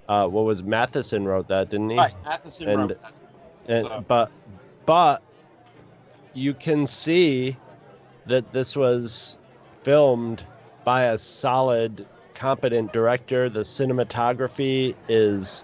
uh, 0.08 0.28
what 0.28 0.46
was 0.46 0.64
Matheson 0.64 1.26
wrote 1.26 1.48
that, 1.50 1.70
didn't 1.70 1.90
he? 1.90 1.98
Right, 1.98 2.14
Matheson 2.24 2.70
and, 2.70 2.80
wrote 2.90 3.02
that. 3.02 3.14
and- 3.68 3.88
So- 3.88 4.06
but 4.08 4.32
but 4.86 5.22
you 6.34 6.54
can 6.54 6.88
see 6.88 7.58
that 8.28 8.52
this 8.54 8.76
was 8.76 9.38
filmed 9.82 10.44
by 10.84 11.04
a 11.06 11.18
solid, 11.18 12.06
competent 12.36 12.94
director. 12.94 13.50
The 13.50 13.62
cinematography 13.62 14.96
is 15.10 15.64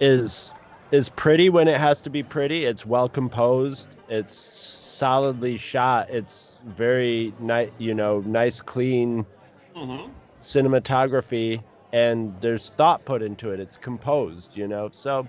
is 0.00 0.52
is 0.90 1.08
pretty 1.08 1.48
when 1.48 1.68
it 1.68 1.78
has 1.78 2.02
to 2.02 2.10
be 2.10 2.22
pretty. 2.22 2.64
It's 2.64 2.86
well 2.86 3.08
composed. 3.08 3.88
It's 4.08 4.34
solidly 4.36 5.56
shot. 5.56 6.10
It's 6.10 6.54
very 6.64 7.34
nice, 7.40 7.70
you 7.78 7.94
know, 7.94 8.20
nice, 8.20 8.60
clean 8.60 9.26
Mhm. 9.74 10.10
cinematography, 10.40 11.62
and 11.92 12.34
there's 12.40 12.70
thought 12.70 13.04
put 13.04 13.22
into 13.22 13.50
it. 13.50 13.60
It's 13.60 13.76
composed, 13.76 14.56
you 14.56 14.68
know. 14.68 14.90
So, 14.92 15.26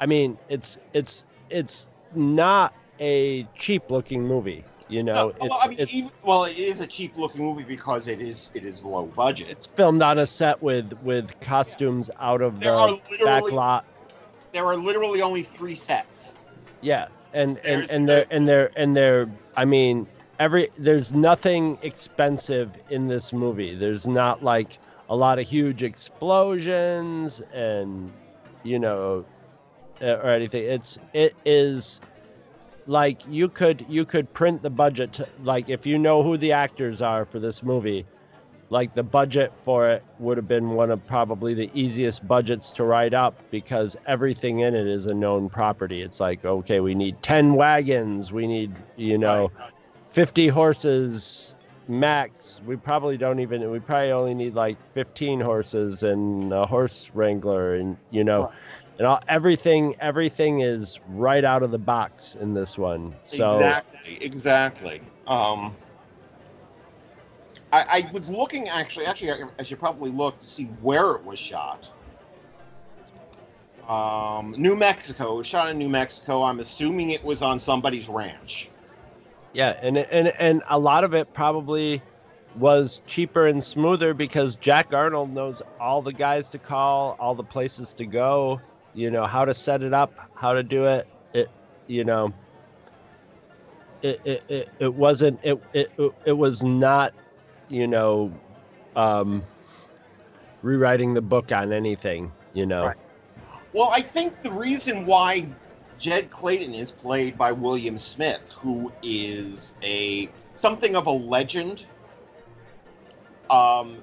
I 0.00 0.06
mean, 0.06 0.36
it's 0.48 0.78
it's 0.92 1.24
it's 1.48 1.88
not 2.14 2.74
a 3.00 3.44
cheap 3.56 3.90
looking 3.90 4.22
movie, 4.22 4.64
you 4.88 5.02
know. 5.02 5.14
No, 5.14 5.28
it's, 5.30 5.40
well, 5.40 5.58
I 5.62 5.68
mean, 5.68 5.78
even, 5.90 6.10
well, 6.22 6.44
it 6.44 6.58
is 6.58 6.80
a 6.80 6.86
cheap 6.86 7.16
looking 7.16 7.42
movie 7.42 7.62
because 7.64 8.08
it 8.08 8.20
is 8.20 8.50
it 8.54 8.64
is 8.64 8.82
low 8.82 9.06
budget. 9.06 9.48
it's 9.48 9.66
filmed 9.66 10.02
on 10.02 10.18
a 10.18 10.26
set 10.26 10.60
with 10.62 10.92
with 11.02 11.38
costumes 11.40 12.10
out 12.20 12.42
of 12.42 12.60
There 12.60 12.72
the 12.72 13.24
back 13.24 13.50
lot. 13.50 13.84
There 14.52 14.66
are 14.66 14.76
literally 14.76 15.22
only 15.22 15.44
three 15.56 15.74
sets. 15.74 16.34
Yeah, 16.80 17.08
and 17.32 17.58
and 17.58 17.82
There's- 17.82 17.90
and 17.90 18.08
they're 18.08 18.26
and 18.30 18.48
they're 18.48 18.70
and 18.76 18.96
they're. 18.96 19.28
I 19.56 19.64
mean, 19.64 20.06
every 20.38 20.70
there's 20.78 21.12
nothing 21.12 21.78
expensive 21.82 22.70
in 22.88 23.06
this 23.06 23.32
movie. 23.32 23.74
There's 23.74 24.06
not 24.06 24.42
like 24.42 24.78
a 25.08 25.16
lot 25.16 25.38
of 25.38 25.46
huge 25.46 25.82
explosions 25.82 27.42
and 27.52 28.12
you 28.62 28.78
know 28.78 29.24
uh, 30.02 30.06
or 30.22 30.30
anything. 30.30 30.64
It's 30.64 30.98
it 31.12 31.34
is 31.44 32.00
like 32.86 33.20
you 33.28 33.48
could 33.48 33.84
you 33.88 34.04
could 34.04 34.32
print 34.32 34.62
the 34.62 34.70
budget 34.70 35.12
to, 35.14 35.28
like 35.42 35.68
if 35.68 35.86
you 35.86 35.98
know 35.98 36.22
who 36.22 36.36
the 36.36 36.52
actors 36.52 37.02
are 37.02 37.24
for 37.24 37.38
this 37.38 37.62
movie 37.62 38.06
like 38.70 38.94
the 38.94 39.02
budget 39.02 39.52
for 39.64 39.90
it 39.90 40.02
would 40.20 40.36
have 40.36 40.46
been 40.46 40.70
one 40.70 40.90
of 40.90 41.04
probably 41.06 41.54
the 41.54 41.68
easiest 41.74 42.26
budgets 42.26 42.70
to 42.72 42.84
write 42.84 43.12
up 43.12 43.34
because 43.50 43.96
everything 44.06 44.60
in 44.60 44.74
it 44.74 44.86
is 44.86 45.06
a 45.06 45.14
known 45.14 45.48
property. 45.48 46.02
It's 46.02 46.20
like, 46.20 46.44
okay, 46.44 46.78
we 46.78 46.94
need 46.94 47.20
10 47.22 47.54
wagons, 47.54 48.32
we 48.32 48.46
need, 48.46 48.72
you 48.96 49.18
know, 49.18 49.50
50 50.12 50.48
horses 50.48 51.56
max. 51.88 52.60
We 52.64 52.76
probably 52.76 53.16
don't 53.16 53.40
even, 53.40 53.68
we 53.70 53.80
probably 53.80 54.12
only 54.12 54.34
need 54.34 54.54
like 54.54 54.76
15 54.94 55.40
horses 55.40 56.04
and 56.04 56.52
a 56.52 56.64
horse 56.64 57.10
wrangler 57.12 57.74
and, 57.74 57.96
you 58.10 58.22
know, 58.22 58.52
and 58.98 59.06
all, 59.06 59.20
everything, 59.28 59.96
everything 59.98 60.60
is 60.60 61.00
right 61.08 61.44
out 61.44 61.64
of 61.64 61.72
the 61.72 61.78
box 61.78 62.36
in 62.40 62.54
this 62.54 62.78
one. 62.78 63.16
So, 63.24 63.54
exactly, 63.56 64.18
exactly. 64.20 65.00
Um, 65.26 65.74
I, 67.72 67.82
I 67.82 68.10
was 68.12 68.28
looking 68.28 68.68
actually. 68.68 69.06
Actually, 69.06 69.44
I, 69.58 69.62
should 69.62 69.78
probably 69.78 70.10
look 70.10 70.40
to 70.40 70.46
see 70.46 70.64
where 70.82 71.12
it 71.12 71.24
was 71.24 71.38
shot. 71.38 71.88
Um, 73.88 74.54
New 74.56 74.76
Mexico. 74.76 75.34
It 75.34 75.36
was 75.38 75.46
shot 75.46 75.70
in 75.70 75.78
New 75.78 75.88
Mexico. 75.88 76.42
I'm 76.42 76.60
assuming 76.60 77.10
it 77.10 77.24
was 77.24 77.42
on 77.42 77.60
somebody's 77.60 78.08
ranch. 78.08 78.70
Yeah, 79.52 79.78
and 79.82 79.98
and 79.98 80.28
and 80.28 80.62
a 80.68 80.78
lot 80.78 81.04
of 81.04 81.14
it 81.14 81.32
probably 81.32 82.02
was 82.56 83.02
cheaper 83.06 83.46
and 83.46 83.62
smoother 83.62 84.14
because 84.14 84.56
Jack 84.56 84.92
Arnold 84.92 85.32
knows 85.32 85.62
all 85.78 86.02
the 86.02 86.12
guys 86.12 86.50
to 86.50 86.58
call, 86.58 87.16
all 87.20 87.34
the 87.34 87.44
places 87.44 87.94
to 87.94 88.06
go, 88.06 88.60
you 88.94 89.10
know, 89.10 89.26
how 89.26 89.44
to 89.44 89.54
set 89.54 89.82
it 89.82 89.94
up, 89.94 90.12
how 90.34 90.52
to 90.52 90.62
do 90.62 90.86
it. 90.86 91.06
It 91.32 91.48
you 91.86 92.04
know 92.04 92.32
it 94.02 94.20
it, 94.24 94.42
it, 94.48 94.68
it 94.78 94.94
wasn't 94.94 95.38
it 95.42 95.62
it 95.72 95.90
it 96.24 96.32
was 96.32 96.62
not, 96.62 97.12
you 97.70 97.86
know, 97.86 98.32
um 98.96 99.42
rewriting 100.62 101.14
the 101.14 101.22
book 101.22 101.52
on 101.52 101.72
anything, 101.72 102.30
you 102.52 102.66
know. 102.66 102.86
Right. 102.86 102.96
Well, 103.72 103.88
I 103.90 104.02
think 104.02 104.42
the 104.42 104.50
reason 104.50 105.06
why 105.06 105.46
Jed 105.98 106.30
Clayton 106.30 106.74
is 106.74 106.90
played 106.90 107.38
by 107.38 107.52
William 107.52 107.96
Smith, 107.96 108.40
who 108.50 108.92
is 109.02 109.74
a 109.82 110.28
something 110.56 110.96
of 110.96 111.06
a 111.06 111.10
legend 111.10 111.86
um, 113.48 114.02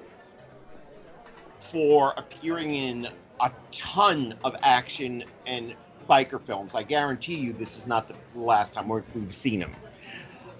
for 1.60 2.14
appearing 2.16 2.74
in 2.74 3.08
a 3.40 3.52
ton 3.72 4.34
of 4.42 4.56
action 4.62 5.24
and 5.46 5.74
biker 6.08 6.40
films. 6.40 6.74
I 6.74 6.82
guarantee 6.82 7.36
you 7.36 7.52
this 7.52 7.76
is 7.76 7.86
not 7.86 8.08
the 8.08 8.14
last 8.34 8.72
time 8.72 8.88
we've 8.88 9.34
seen 9.34 9.60
him. 9.60 9.74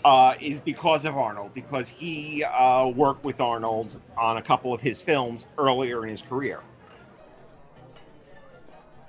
Uh, 0.05 0.35
is 0.41 0.61
because 0.61 1.05
of 1.05 1.17
Arnold, 1.17 1.53
because 1.55 1.89
he 1.89 2.45
uh, 2.45 2.87
worked 2.89 3.25
with 3.25 3.41
Arnold 3.41 4.01
on 4.17 4.37
a 4.37 4.43
couple 4.43 4.73
of 4.73 4.81
his 4.81 5.03
films 5.03 5.45
earlier 5.59 6.05
in 6.05 6.11
his 6.11 6.23
career. 6.23 6.61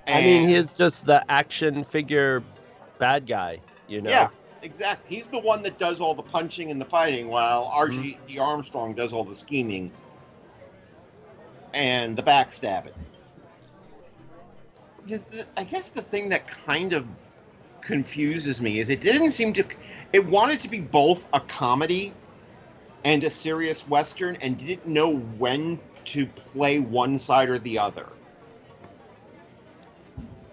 I 0.08 0.22
mean, 0.22 0.50
he's 0.50 0.74
just 0.74 1.06
the 1.06 1.24
action 1.32 1.84
figure 1.84 2.44
bad 2.98 3.28
guy, 3.28 3.60
you 3.88 4.02
know. 4.02 4.10
Yeah, 4.10 4.30
exactly. 4.62 5.16
He's 5.16 5.28
the 5.28 5.40
one 5.40 5.62
that 5.64 5.78
does 5.78 6.02
all 6.02 6.16
the 6.16 6.24
punching 6.24 6.72
and 6.72 6.82
the 6.82 6.86
fighting, 6.86 7.28
while 7.28 7.66
R.G.D. 7.66 8.40
Armstrong 8.40 8.94
does 8.94 9.14
all 9.14 9.24
the 9.24 9.36
scheming 9.36 9.92
and 11.74 12.18
the 12.18 12.24
backstabbing. 12.24 12.94
I 15.58 15.64
guess 15.64 15.90
the 15.90 16.02
thing 16.02 16.30
that 16.30 16.48
kind 16.66 16.94
of 16.94 17.06
confuses 17.82 18.62
me 18.62 18.80
is 18.80 18.90
it 18.90 19.02
didn't 19.02 19.32
seem 19.32 19.54
to. 19.54 19.64
It 20.12 20.26
wanted 20.26 20.62
to 20.62 20.68
be 20.68 20.80
both 20.80 21.24
a 21.34 21.40
comedy 21.40 22.14
and 23.04 23.24
a 23.24 23.30
serious 23.30 23.88
western, 23.88 24.36
and 24.38 24.58
didn't 24.58 24.86
know 24.86 25.16
when 25.16 25.80
to 26.06 26.26
play 26.26 26.80
one 26.80 27.18
side 27.18 27.50
or 27.50 27.60
the 27.60 27.80
other. 27.80 28.08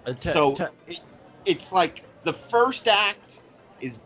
Uh, 0.07 0.13
te- 0.13 0.33
so 0.33 0.55
te- 0.55 0.65
it, 0.87 1.01
it's 1.45 1.73
like 1.73 2.03
the 2.25 2.35
first 2.35 2.87
act 2.87 3.41
is 3.81 3.99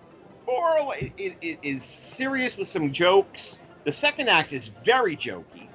more 0.46 0.78
or 0.78 0.86
less, 0.86 1.04
is, 1.18 1.34
is, 1.42 1.56
is 1.62 1.84
serious 1.84 2.56
with 2.56 2.68
some 2.68 2.92
jokes. 2.92 3.58
The 3.84 3.92
second 3.92 4.28
act 4.28 4.52
is 4.52 4.70
very 4.84 5.16
jokey, 5.16 5.68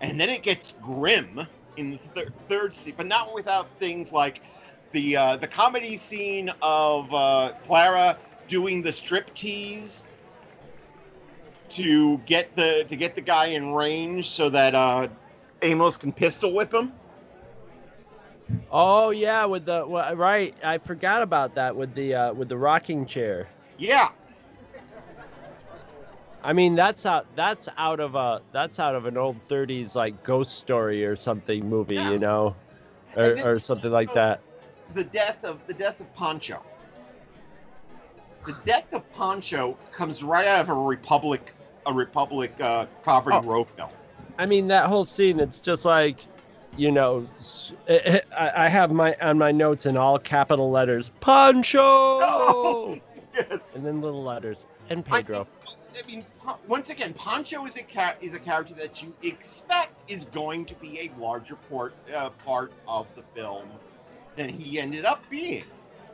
and 0.00 0.18
then 0.18 0.30
it 0.30 0.42
gets 0.42 0.72
grim 0.80 1.46
in 1.76 1.90
the 1.90 1.98
thir- 2.14 2.32
third 2.48 2.74
scene, 2.74 2.94
but 2.96 3.06
not 3.06 3.34
without 3.34 3.68
things 3.78 4.12
like 4.12 4.40
the 4.92 5.16
uh, 5.16 5.36
the 5.36 5.46
comedy 5.46 5.96
scene 5.96 6.50
of 6.62 7.12
uh, 7.12 7.52
Clara 7.64 8.18
doing 8.48 8.82
the 8.82 8.92
strip 8.92 9.32
tease 9.34 10.06
to 11.70 12.18
get 12.18 12.54
the 12.56 12.84
to 12.88 12.96
get 12.96 13.14
the 13.14 13.20
guy 13.20 13.46
in 13.46 13.72
range 13.72 14.30
so 14.30 14.50
that 14.50 14.74
uh, 14.74 15.08
Amos 15.62 15.96
can 15.96 16.12
pistol 16.12 16.52
whip 16.52 16.74
him. 16.74 16.92
Oh 18.70 19.10
yeah, 19.10 19.44
with 19.46 19.64
the 19.64 19.84
wha- 19.86 20.12
right. 20.14 20.54
I 20.62 20.78
forgot 20.78 21.22
about 21.22 21.54
that 21.54 21.74
with 21.74 21.94
the 21.94 22.14
uh, 22.14 22.32
with 22.34 22.48
the 22.48 22.58
rocking 22.58 23.06
chair. 23.06 23.48
Yeah. 23.78 24.10
I 26.42 26.52
mean 26.52 26.74
that's 26.74 27.04
out 27.04 27.26
that's 27.36 27.68
out 27.76 28.00
of 28.00 28.14
a 28.14 28.40
that's 28.52 28.78
out 28.78 28.94
of 28.94 29.06
an 29.06 29.16
old 29.16 29.40
30s 29.42 29.94
like 29.94 30.22
ghost 30.22 30.58
story 30.58 31.04
or 31.04 31.14
something 31.14 31.68
movie, 31.68 31.96
you 31.96 32.18
know, 32.18 32.56
or, 33.14 33.38
or 33.44 33.60
something 33.60 33.90
like 33.90 34.14
that. 34.14 34.40
The 34.94 35.04
death 35.04 35.44
of 35.44 35.60
the 35.66 35.74
death 35.74 36.00
of 36.00 36.14
Pancho. 36.16 36.60
The 38.46 38.56
death 38.64 38.92
of 38.92 39.02
Pancho 39.14 39.76
comes 39.92 40.22
right 40.22 40.46
out 40.46 40.60
of 40.62 40.68
a 40.70 40.74
Republic 40.74 41.52
a 41.86 41.92
Republic 41.92 42.52
uh, 42.60 42.86
Poverty 43.02 43.36
Oh. 43.38 43.42
Row 43.42 43.64
film. 43.64 43.88
I 44.38 44.46
mean 44.46 44.68
that 44.68 44.86
whole 44.86 45.04
scene. 45.04 45.40
It's 45.40 45.60
just 45.60 45.84
like, 45.84 46.18
you 46.76 46.90
know, 46.90 47.26
it- 47.86 48.06
it- 48.06 48.24
I 48.36 48.66
I 48.66 48.68
have 48.68 48.90
my 48.92 49.16
on 49.20 49.38
my 49.38 49.52
notes 49.52 49.86
in 49.86 49.96
all 49.96 50.18
capital 50.18 50.70
letters, 50.70 51.10
Pancho, 51.20 53.00
yes. 53.34 53.68
and 53.74 53.84
then 53.84 54.00
little 54.00 54.22
letters, 54.22 54.64
and 54.88 55.04
I 55.10 55.22
Pedro. 55.22 55.46
I 56.02 56.06
mean, 56.06 56.24
once 56.68 56.88
again, 56.90 57.12
Pancho 57.14 57.66
is 57.66 57.76
a 57.76 57.82
ca- 57.82 58.14
is 58.20 58.32
a 58.34 58.38
character 58.38 58.74
that 58.74 59.02
you 59.02 59.12
expect 59.22 60.04
is 60.10 60.24
going 60.26 60.64
to 60.66 60.74
be 60.76 61.00
a 61.00 61.20
larger 61.20 61.56
port, 61.68 61.94
uh, 62.14 62.30
part 62.44 62.72
of 62.88 63.06
the 63.16 63.22
film 63.34 63.68
than 64.36 64.48
he 64.48 64.78
ended 64.78 65.04
up 65.04 65.22
being. 65.30 65.64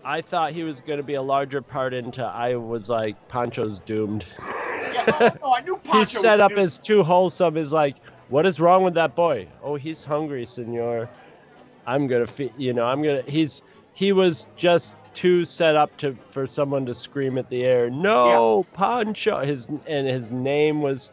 I 0.05 0.21
thought 0.21 0.53
he 0.53 0.63
was 0.63 0.81
going 0.81 0.99
to 0.99 1.03
be 1.03 1.15
a 1.15 1.23
larger 1.23 1.61
part 1.61 1.93
into. 1.93 2.23
I 2.25 2.55
was 2.57 2.89
like, 2.89 3.17
Pancho's 3.29 3.81
doomed. 3.81 4.25
Yeah, 4.39 5.05
oh, 5.21 5.31
no, 5.43 5.53
I 5.55 5.61
knew 5.63 5.77
Pancho. 5.85 5.99
He's 5.99 6.11
set 6.11 6.39
was 6.39 6.45
up 6.45 6.53
new- 6.53 6.63
as 6.63 6.79
too 6.79 7.03
wholesome. 7.03 7.57
Is 7.57 7.73
like, 7.73 7.97
what 8.29 8.47
is 8.47 8.61
wrong 8.61 8.85
with 8.85 8.95
that 8.95 9.15
boy? 9.17 9.49
Oh, 9.63 9.75
he's 9.75 10.05
hungry, 10.05 10.47
senor. 10.47 11.09
I'm 11.87 12.07
gonna 12.07 12.27
feed. 12.27 12.53
You 12.57 12.73
know, 12.73 12.85
I'm 12.85 13.03
gonna. 13.03 13.23
He's 13.23 13.63
he 13.95 14.13
was 14.13 14.47
just 14.57 14.97
too 15.15 15.45
set 15.45 15.77
up 15.77 15.97
to 15.99 16.17
for 16.31 16.47
someone 16.47 16.85
to 16.87 16.95
scream 16.95 17.39
at 17.39 17.49
the 17.49 17.65
air. 17.65 17.91
No, 17.91 18.65
Pancho. 18.75 19.45
His 19.45 19.67
and 19.87 20.07
his 20.07 20.31
name 20.31 20.83
was 20.83 21.11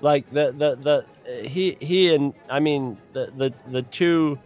like 0.00 0.28
the 0.30 0.52
the 0.52 1.04
the 1.26 1.48
he 1.48 1.76
he 1.80 2.14
and 2.14 2.34
I 2.48 2.58
mean 2.60 2.98
the 3.12 3.32
the 3.36 3.52
the 3.70 3.82
two 3.82 4.38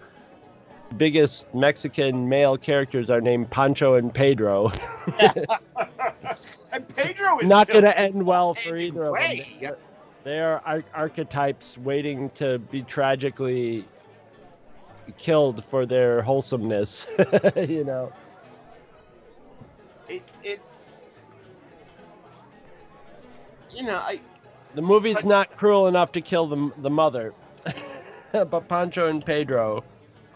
biggest 0.93 1.53
Mexican 1.55 2.29
male 2.29 2.57
characters 2.57 3.11
are 3.11 3.21
named 3.21 3.51
Pancho 3.51 3.95
and 3.95 4.13
Pedro. 4.13 4.71
and 5.19 6.89
Pedro 6.97 7.39
is 7.41 7.49
Not 7.49 7.69
gonna 7.69 7.91
end 7.91 8.25
well 8.25 8.55
for 8.55 8.77
either 8.77 9.07
of 9.07 9.15
them. 9.15 9.37
They're- 9.61 9.79
They 10.25 10.39
are 10.41 10.63
ar- 10.65 10.85
archetypes 10.95 11.77
waiting 11.79 12.31
to 12.31 12.59
be 12.59 12.83
tragically 12.83 13.85
killed 15.19 15.65
for 15.65 15.85
their 15.85 16.23
wholesomeness. 16.23 17.07
you 17.57 17.85
know. 17.85 18.13
It's 20.09 20.37
it's 20.45 21.07
you 23.73 23.83
know 23.83 23.97
I 23.97 24.21
The 24.75 24.83
movie's 24.83 25.25
not 25.25 25.57
cruel 25.57 25.89
enough 25.89 26.13
to 26.13 26.21
kill 26.21 26.47
the 26.47 26.71
the 26.83 26.91
mother, 26.91 27.33
but 28.33 28.69
Pancho 28.69 29.09
and 29.09 29.25
Pedro. 29.25 29.83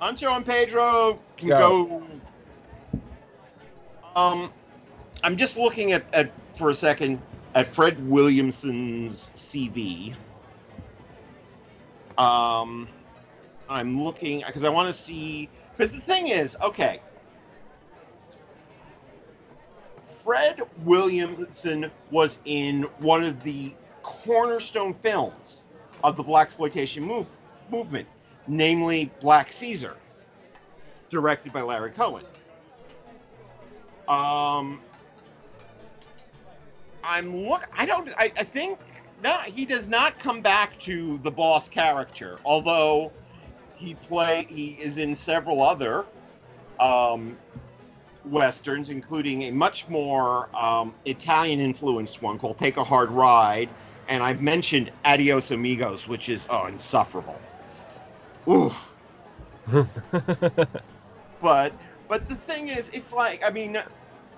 Pancho 0.00 0.34
and 0.34 0.44
Pedro 0.44 1.18
can 1.36 1.48
Go. 1.48 1.58
go. 1.58 2.02
Um, 4.14 4.52
I'm 5.22 5.36
just 5.36 5.56
looking 5.56 5.92
at, 5.92 6.04
at 6.12 6.32
for 6.56 6.70
a 6.70 6.74
second 6.74 7.20
at 7.54 7.74
Fred 7.74 8.08
Williamson's 8.08 9.30
CV. 9.34 10.14
Um, 12.18 12.88
I'm 13.68 14.02
looking 14.02 14.42
because 14.46 14.64
I 14.64 14.68
want 14.68 14.94
to 14.94 15.00
see 15.00 15.48
because 15.76 15.92
the 15.92 16.00
thing 16.00 16.28
is, 16.28 16.56
okay, 16.62 17.00
Fred 20.24 20.62
Williamson 20.84 21.90
was 22.10 22.38
in 22.44 22.84
one 22.98 23.22
of 23.22 23.42
the 23.42 23.74
cornerstone 24.02 24.94
films 25.02 25.66
of 26.02 26.16
the 26.16 26.22
black 26.22 26.46
exploitation 26.46 27.02
move, 27.02 27.26
movement, 27.70 28.08
namely 28.48 29.10
Black 29.20 29.52
Caesar, 29.52 29.96
directed 31.10 31.52
by 31.52 31.62
Larry 31.62 31.90
Cohen. 31.90 32.24
Um, 34.08 34.80
I'm 37.02 37.48
look. 37.48 37.68
I 37.76 37.86
don't. 37.86 38.08
I, 38.16 38.32
I 38.36 38.44
think 38.44 38.78
no. 39.22 39.38
He 39.46 39.64
does 39.64 39.88
not 39.88 40.18
come 40.18 40.40
back 40.42 40.78
to 40.80 41.18
the 41.22 41.30
boss 41.30 41.68
character, 41.68 42.38
although 42.44 43.12
he 43.76 43.94
play. 43.94 44.46
He 44.48 44.78
is 44.80 44.98
in 44.98 45.14
several 45.16 45.62
other 45.62 46.04
um, 46.80 47.36
westerns, 48.24 48.90
including 48.90 49.42
a 49.44 49.50
much 49.52 49.88
more 49.88 50.54
um, 50.56 50.94
Italian-influenced 51.04 52.22
one 52.22 52.38
called 52.38 52.58
"Take 52.58 52.76
a 52.76 52.84
Hard 52.84 53.10
Ride," 53.10 53.70
and 54.08 54.22
I've 54.22 54.42
mentioned 54.42 54.92
"Adios 55.04 55.50
Amigos," 55.50 56.08
which 56.08 56.28
is 56.28 56.46
oh 56.50 56.66
insufferable. 56.66 57.40
Oof. 58.48 58.74
but 61.42 61.72
but 62.08 62.28
the 62.28 62.36
thing 62.46 62.68
is, 62.68 62.88
it's 62.92 63.12
like 63.12 63.42
I 63.44 63.50
mean, 63.50 63.78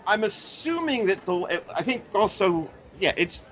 I'm 0.07 0.25
assuming 0.25 1.07
that 1.07 1.25
the 1.27 1.63
I 1.75 1.83
think 1.83 2.05
also 2.15 2.71
yeah, 3.01 3.13
it's 3.17 3.43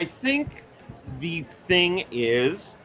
I 0.00 0.04
think 0.04 0.48
the 1.20 1.44
thing 1.68 2.04
is 2.10 2.76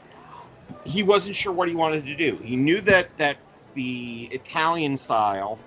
he 0.86 1.04
wasn't 1.04 1.36
sure 1.36 1.52
what 1.54 1.70
he 1.70 1.76
wanted 1.76 2.06
to 2.06 2.16
do. 2.16 2.38
He 2.38 2.56
knew 2.56 2.82
that 2.82 3.10
that 3.18 3.38
the 3.76 4.30
Italian 4.32 4.98
style 4.98 5.60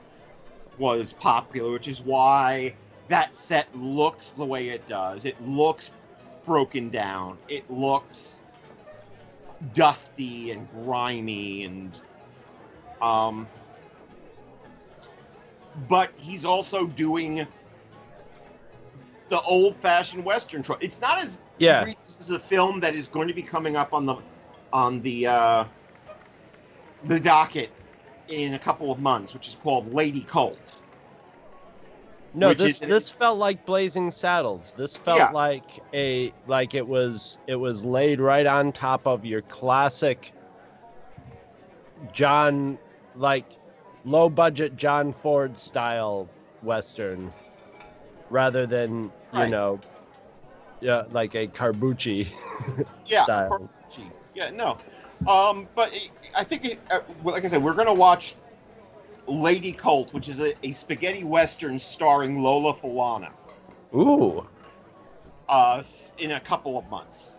was 0.79 1.13
popular, 1.15 1.71
which 1.73 1.89
is 1.89 2.01
why 2.01 2.75
that 3.09 3.35
set 3.37 3.75
looks 3.75 4.33
the 4.37 4.45
way 4.45 4.69
it 4.69 4.87
does. 4.89 5.25
It 5.25 5.41
looks 5.43 5.91
broken 6.45 6.91
down. 6.91 7.39
It 7.49 7.69
looks 7.71 8.38
dusty 9.75 10.51
and 10.53 10.69
grimy 10.73 11.65
and 11.65 11.93
um 13.03 13.47
but 15.89 16.11
he's 16.17 16.45
also 16.45 16.87
doing 16.87 17.47
the 19.29 19.41
old-fashioned 19.43 20.25
western 20.25 20.63
trope. 20.63 20.83
It's 20.83 21.01
not 21.01 21.19
as 21.19 21.39
Yeah. 21.59 21.85
this 21.85 22.21
is 22.21 22.31
a 22.31 22.39
film 22.39 22.81
that 22.81 22.95
is 22.95 23.07
going 23.07 23.29
to 23.29 23.35
be 23.35 23.43
coming 23.43 23.77
up 23.77 23.93
on 23.93 24.07
the 24.07 24.17
on 24.73 25.01
the 25.03 25.27
uh, 25.27 25.65
the 27.07 27.21
docket 27.21 27.71
in 28.29 28.55
a 28.55 28.59
couple 28.59 28.91
of 28.91 28.99
months, 28.99 29.33
which 29.35 29.49
is 29.49 29.57
called 29.63 29.93
Lady 29.93 30.23
Colt. 30.23 30.78
No, 32.39 32.51
Which 32.51 32.59
this 32.59 32.81
is- 32.83 32.89
this 32.89 33.11
felt 33.11 33.37
like 33.39 33.67
Blazing 33.67 34.13
Saddles. 34.13 34.73
This 34.77 34.97
felt 34.97 35.19
Yeah. 35.19 35.31
like 35.31 35.81
a 35.93 36.33
like 36.47 36.75
it 36.75 36.87
was 36.87 37.39
it 37.49 37.57
was 37.57 37.85
laid 37.85 38.21
right 38.21 38.47
on 38.47 38.71
top 38.71 39.07
of 39.09 39.25
your 39.25 39.43
classic 39.43 40.33
John 42.13 42.79
like 43.17 43.45
low 44.05 44.29
budget 44.29 44.77
John 44.77 45.13
Ford 45.13 45.59
style 45.59 46.29
western 46.63 47.33
rather 48.31 48.67
than, 48.67 49.05
you 49.33 49.39
Right. 49.41 49.51
know, 49.51 49.81
yeah, 50.81 51.05
like 51.11 51.35
a 51.35 51.49
Corbucci 51.49 52.29
Yeah, 53.07 53.25
style. 53.25 53.69
Yeah, 54.35 54.51
no. 54.51 54.77
Um, 55.27 55.67
but 55.75 55.93
it, 55.93 56.11
I 56.37 56.45
think, 56.45 56.65
it, 56.65 56.79
uh, 56.91 57.01
like 57.25 57.45
I 57.45 57.49
said, 57.49 57.63
we're 57.63 57.73
gonna 57.73 57.93
watch 57.93 58.37
Lady 59.29 59.73
Colt, 59.73 60.13
which 60.13 60.29
is 60.29 60.41
a, 60.41 60.55
a 60.67 60.73
spaghetti 60.73 61.25
western 61.25 61.79
starring 61.79 62.43
Lola 62.43 62.75
Falana, 62.75 63.31
Ooh. 63.95 64.47
uh, 65.49 65.83
in 66.19 66.33
a 66.33 66.41
couple 66.41 66.79
of 66.79 66.89
months. 66.89 67.35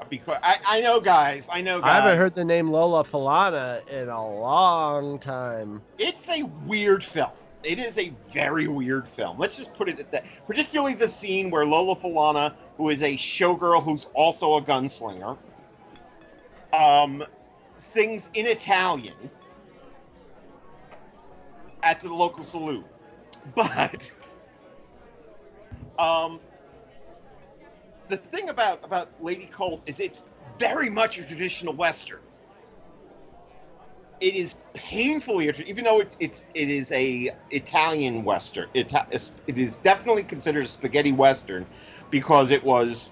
Uh, 0.00 0.04
Because 0.08 0.38
I, 0.42 0.56
I 0.66 0.80
know, 0.80 1.00
guys, 1.00 1.46
I 1.50 1.60
know, 1.60 1.80
guys. 1.80 1.90
I 1.90 1.94
haven't 1.96 2.18
heard 2.18 2.34
the 2.34 2.44
name 2.44 2.70
Lola 2.70 3.04
Falana 3.04 3.86
in 3.88 4.08
a 4.08 4.40
long 4.40 5.18
time. 5.18 5.82
It's 5.98 6.28
a 6.28 6.42
weird 6.66 7.04
film. 7.04 7.30
It 7.62 7.78
is 7.78 7.98
a 7.98 8.12
very 8.32 8.68
weird 8.68 9.08
film. 9.08 9.38
Let's 9.38 9.56
just 9.56 9.74
put 9.74 9.88
it 9.88 9.98
at 9.98 10.10
that. 10.12 10.24
Particularly 10.46 10.94
the 10.94 11.08
scene 11.08 11.50
where 11.50 11.66
Lola 11.66 11.96
Falana, 11.96 12.54
who 12.76 12.90
is 12.90 13.02
a 13.02 13.16
showgirl 13.16 13.82
who's 13.82 14.06
also 14.14 14.54
a 14.54 14.62
gunslinger, 14.62 15.36
um, 16.72 17.24
sings 17.78 18.30
in 18.34 18.46
Italian 18.46 19.14
at 21.86 22.02
the 22.02 22.08
local 22.08 22.44
saloon. 22.44 22.84
But 23.54 24.10
um, 26.00 26.40
the 28.08 28.16
thing 28.16 28.48
about 28.48 28.80
about 28.84 29.08
Lady 29.22 29.46
Colt 29.46 29.82
is 29.86 30.00
it's 30.00 30.24
very 30.58 30.90
much 30.90 31.18
a 31.18 31.22
traditional 31.24 31.74
western 31.74 32.20
it 34.20 34.34
is 34.34 34.54
painfully 34.74 35.52
even 35.66 35.84
though 35.84 36.00
it's 36.00 36.16
it's 36.20 36.44
it 36.54 36.70
is 36.70 36.90
a 36.92 37.30
Italian 37.50 38.24
western. 38.24 38.68
It, 38.74 38.92
it 39.46 39.58
is 39.58 39.76
definitely 39.78 40.24
considered 40.24 40.64
a 40.64 40.68
spaghetti 40.68 41.12
western 41.12 41.66
because 42.10 42.50
it 42.50 42.64
was 42.64 43.10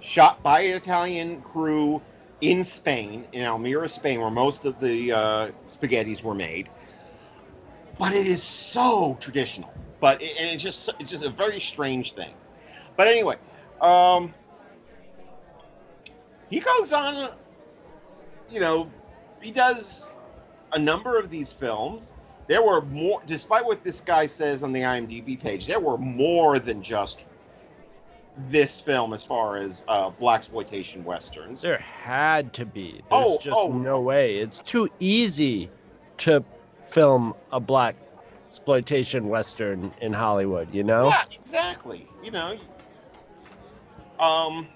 shot 0.00 0.42
by 0.42 0.60
an 0.62 0.76
Italian 0.76 1.42
crew 1.42 2.02
in 2.40 2.64
Spain, 2.64 3.26
in 3.32 3.44
Almería, 3.44 3.88
Spain, 3.90 4.20
where 4.20 4.30
most 4.30 4.64
of 4.64 4.80
the 4.80 5.12
uh, 5.12 5.50
spaghettis 5.68 6.22
were 6.22 6.34
made. 6.34 6.68
But 8.02 8.14
it 8.14 8.26
is 8.26 8.42
so 8.42 9.16
traditional. 9.20 9.72
But 10.00 10.20
it, 10.20 10.36
and 10.36 10.50
it's 10.50 10.60
just 10.60 10.90
it's 10.98 11.12
just 11.12 11.22
a 11.22 11.30
very 11.30 11.60
strange 11.60 12.14
thing. 12.14 12.34
But 12.96 13.06
anyway, 13.06 13.36
um, 13.80 14.34
he 16.50 16.58
goes 16.58 16.92
on. 16.92 17.30
You 18.50 18.58
know, 18.58 18.90
he 19.40 19.52
does 19.52 20.10
a 20.72 20.78
number 20.80 21.16
of 21.16 21.30
these 21.30 21.52
films. 21.52 22.12
There 22.48 22.60
were 22.60 22.82
more, 22.82 23.22
despite 23.24 23.64
what 23.64 23.84
this 23.84 24.00
guy 24.00 24.26
says 24.26 24.64
on 24.64 24.72
the 24.72 24.80
IMDb 24.80 25.40
page, 25.40 25.68
there 25.68 25.78
were 25.78 25.96
more 25.96 26.58
than 26.58 26.82
just 26.82 27.20
this 28.50 28.80
film 28.80 29.12
as 29.12 29.22
far 29.22 29.58
as 29.58 29.84
uh, 29.86 30.10
black 30.10 30.40
exploitation 30.40 31.04
westerns. 31.04 31.62
There 31.62 31.78
had 31.78 32.52
to 32.54 32.66
be. 32.66 32.94
There's 32.94 33.04
Oh, 33.12 33.38
just 33.38 33.56
oh. 33.56 33.68
no 33.68 34.00
way. 34.00 34.38
It's 34.38 34.60
too 34.60 34.88
easy 34.98 35.70
to 36.18 36.44
film 36.92 37.34
a 37.50 37.60
black 37.60 37.96
exploitation 38.46 39.28
western 39.28 39.92
in 40.00 40.12
Hollywood, 40.12 40.72
you 40.74 40.84
know? 40.84 41.08
Yeah, 41.08 41.24
exactly. 41.40 42.06
You 42.22 42.30
know, 42.30 42.58
um, 44.18 44.68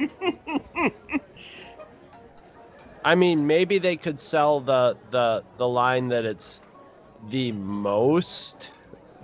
I 3.04 3.14
mean, 3.14 3.46
maybe 3.46 3.78
they 3.78 3.96
could 3.96 4.20
sell 4.20 4.60
the 4.60 4.96
the 5.10 5.44
the 5.56 5.68
line 5.68 6.08
that 6.08 6.24
it's 6.24 6.60
the 7.30 7.52
most 7.52 8.70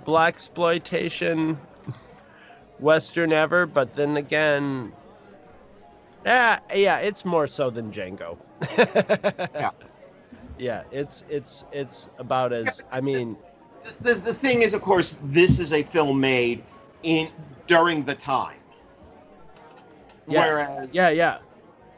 black 0.05 0.35
exploitation 0.35 1.57
western 2.79 3.31
ever, 3.33 3.65
but 3.65 3.95
then 3.95 4.17
again, 4.17 4.93
yeah, 6.25 6.59
yeah, 6.73 6.97
it's 6.97 7.23
more 7.23 7.47
so 7.47 7.69
than 7.69 7.91
Django. 7.91 8.37
yeah. 8.77 9.71
Yeah, 10.57 10.83
it's 10.91 11.23
it's 11.29 11.65
it's 11.71 12.09
about 12.17 12.53
as 12.53 12.81
I 12.91 13.01
mean, 13.01 13.37
the 14.01 14.15
the 14.15 14.33
thing 14.33 14.61
is, 14.61 14.73
of 14.73 14.81
course, 14.81 15.17
this 15.25 15.59
is 15.59 15.73
a 15.73 15.83
film 15.83 16.19
made 16.19 16.63
in 17.03 17.29
during 17.67 18.03
the 18.05 18.15
time, 18.15 18.57
yeah, 20.27 20.39
whereas 20.39 20.89
yeah, 20.93 21.09
yeah, 21.09 21.39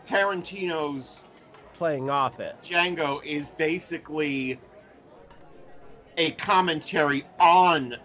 Tarantino's 0.08 1.20
playing 1.76 2.10
off 2.10 2.40
it. 2.40 2.56
Django 2.64 3.24
is 3.24 3.50
basically 3.50 4.60
a 6.18 6.32
commentary 6.32 7.26
on 7.40 7.96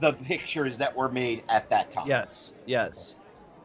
the 0.00 0.12
pictures 0.12 0.76
that 0.78 0.94
were 0.94 1.08
made 1.08 1.44
at 1.48 1.70
that 1.70 1.92
time. 1.92 2.08
Yes, 2.08 2.52
yes, 2.66 3.14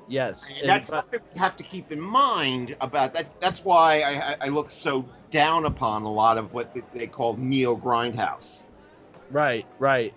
yes. 0.07 0.51
And 0.59 0.69
that's 0.69 0.89
something 0.89 1.19
we 1.33 1.39
have 1.39 1.55
to 1.57 1.63
keep 1.63 1.91
in 1.91 1.99
mind 1.99 2.75
about 2.81 3.13
that. 3.13 3.27
That's 3.39 3.63
why 3.63 4.01
I, 4.01 4.31
I- 4.33 4.37
I 4.41 4.47
look 4.49 4.71
so 4.71 5.05
down 5.31 5.65
upon 5.65 6.03
a 6.03 6.11
lot 6.11 6.37
of 6.37 6.53
what 6.53 6.69
they 6.93 7.07
call 7.07 7.35
neo 7.37 7.75
grindhouse. 7.75 8.63
Right, 9.31 9.65
right. 9.79 10.13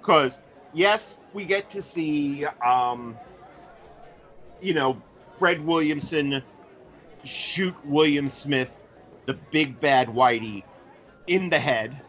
Because 0.00 0.38
yes, 0.74 1.18
we 1.32 1.44
get 1.44 1.70
to 1.70 1.82
see, 1.82 2.44
um, 2.64 3.18
you 4.60 4.74
know, 4.74 5.00
Fred 5.38 5.64
Williamson 5.64 6.42
shoot 7.24 7.74
William 7.84 8.28
Smith, 8.28 8.70
the 9.26 9.34
big 9.52 9.80
bad 9.80 10.08
Whitey, 10.08 10.64
in 11.26 11.50
the 11.50 11.58
head. 11.58 12.00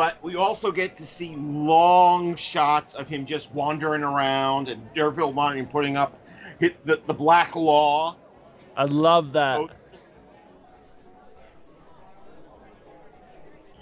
But 0.00 0.16
we 0.22 0.34
also 0.34 0.72
get 0.72 0.96
to 0.96 1.04
see 1.04 1.36
long 1.36 2.34
shots 2.34 2.94
of 2.94 3.06
him 3.06 3.26
just 3.26 3.52
wandering 3.52 4.02
around 4.02 4.70
and 4.70 4.82
D'Urville 4.94 5.30
Martin 5.30 5.66
putting 5.66 5.98
up 5.98 6.18
hit 6.58 6.74
the, 6.86 7.02
the 7.06 7.12
black 7.12 7.54
law. 7.54 8.16
I 8.78 8.84
love 8.84 9.34
that. 9.34 9.60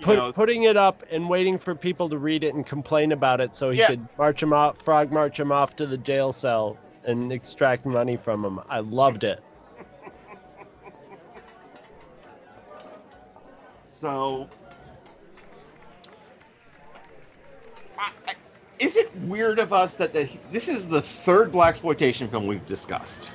Put, 0.01 0.19
know, 0.19 0.33
putting 0.33 0.65
it 0.65 0.77
up 0.77 1.05
and 1.09 1.29
waiting 1.29 1.57
for 1.57 1.77
people 1.77 2.09
to 2.09 2.19
read 2.19 2.43
it 2.43 2.53
and 2.53 2.67
complain 2.67 3.13
about 3.13 3.41
it 3.41 3.55
so 3.55 3.71
he 3.71 3.79
Yes. 3.79 3.91
could 3.91 4.09
march 4.19 4.43
him 4.43 4.53
off, 4.53 4.83
frog 4.83 5.13
march 5.13 5.39
him 5.39 5.53
off 5.53 5.77
to 5.77 5.87
the 5.87 5.99
jail 5.99 6.33
cell 6.33 6.77
and 7.05 7.31
extract 7.31 7.87
money 7.87 8.17
from 8.17 8.45
him. 8.45 8.59
I 8.69 8.81
loved 8.81 9.23
it. 9.23 9.41
So, 13.87 14.49
I, 17.99 18.13
I, 18.29 18.35
is 18.79 18.97
it 18.97 19.15
weird 19.23 19.59
of 19.59 19.73
us 19.73 19.97
that 19.97 20.13
the, 20.13 20.29
this 20.53 20.69
is 20.69 20.87
the 20.87 21.03
third 21.03 21.53
black 21.53 21.71
exploitation 21.71 22.29
film 22.29 22.47
we've 22.47 22.67
discussed? 22.67 23.31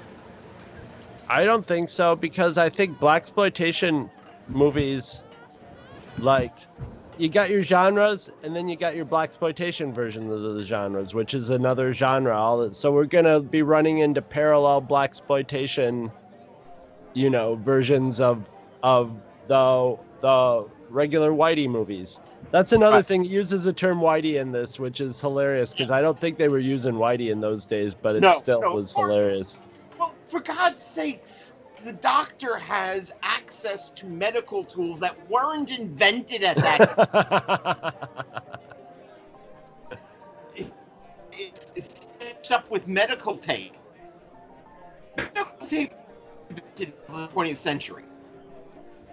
I 1.30 1.44
don't 1.44 1.66
think 1.66 1.90
so 1.90 2.16
because 2.16 2.58
I 2.58 2.70
think 2.70 3.00
black 3.00 3.24
exploitation 3.24 4.10
movies, 4.48 5.22
like, 6.20 6.54
you 7.18 7.30
got 7.30 7.50
your 7.50 7.64
genres 7.64 8.30
and 8.44 8.56
then 8.56 8.68
you 8.68 8.76
got 8.76 8.96
your 8.96 9.06
black 9.06 9.30
exploitation 9.30 9.94
version 9.94 10.30
of 10.32 10.56
the 10.56 10.66
genres, 10.66 11.14
which 11.14 11.34
is 11.34 11.50
another 11.50 11.94
genre. 11.94 12.70
So 12.74 12.92
we're 12.92 13.06
gonna 13.06 13.40
be 13.40 13.62
running 13.62 14.00
into 14.00 14.22
parallel 14.22 14.82
black 14.82 15.10
exploitation, 15.10 16.12
you 17.14 17.30
know, 17.30 17.56
versions 17.56 18.20
of 18.20 18.46
of 18.82 19.16
the 19.48 19.98
the 20.22 20.68
regular 20.90 21.32
Whitey 21.32 21.70
movies. 21.70 22.20
That's 22.52 22.72
another 22.72 23.02
thing. 23.02 23.26
It 23.26 23.32
uses 23.32 23.64
the 23.64 23.74
term 23.74 24.00
Whitey 24.00 24.40
in 24.40 24.52
this, 24.52 24.80
which 24.80 25.02
is 25.02 25.20
hilarious 25.20 25.72
because 25.72 25.92
I 25.92 26.02
don't 26.02 26.20
think 26.20 26.38
they 26.38 26.50
were 26.50 26.60
using 26.60 26.94
Whitey 26.94 27.32
in 27.32 27.42
those 27.42 27.66
days, 27.66 27.96
but 27.96 28.16
it 28.16 28.22
No, 28.22 28.38
still 28.38 28.62
no, 28.62 28.76
was 28.76 28.94
of 28.94 29.06
hilarious. 29.06 29.58
Well, 29.98 30.14
for 30.28 30.40
God's 30.40 30.84
sakes, 30.84 31.54
the 31.84 31.94
doctor 31.94 32.58
has 32.58 33.12
access 33.24 33.90
to 33.92 34.06
medical 34.06 34.64
tools 34.64 35.00
that 35.00 35.18
weren't 35.30 35.70
invented 35.70 36.44
at 36.44 36.58
that 36.58 36.82
it, 40.56 40.72
it's, 41.34 41.72
it's 41.76 42.08
stitched 42.20 42.52
up 42.52 42.70
with 42.70 42.88
medical 42.88 43.38
tape. 43.38 43.74
Medical 45.18 45.68
tape 45.68 45.94
invented 46.50 46.94
in 47.08 47.14
the 47.14 47.28
20th 47.30 47.58
century. 47.58 48.04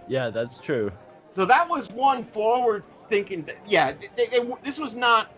Yeah, 0.07 0.29
that's 0.29 0.57
true. 0.57 0.91
So 1.33 1.45
that 1.45 1.67
was 1.69 1.89
one 1.89 2.25
forward 2.25 2.83
thinking. 3.11 3.43
that 3.43 3.57
Yeah, 3.67 3.93
they, 4.15 4.25
they, 4.27 4.39
this 4.63 4.79
was 4.79 4.95
not 4.95 5.31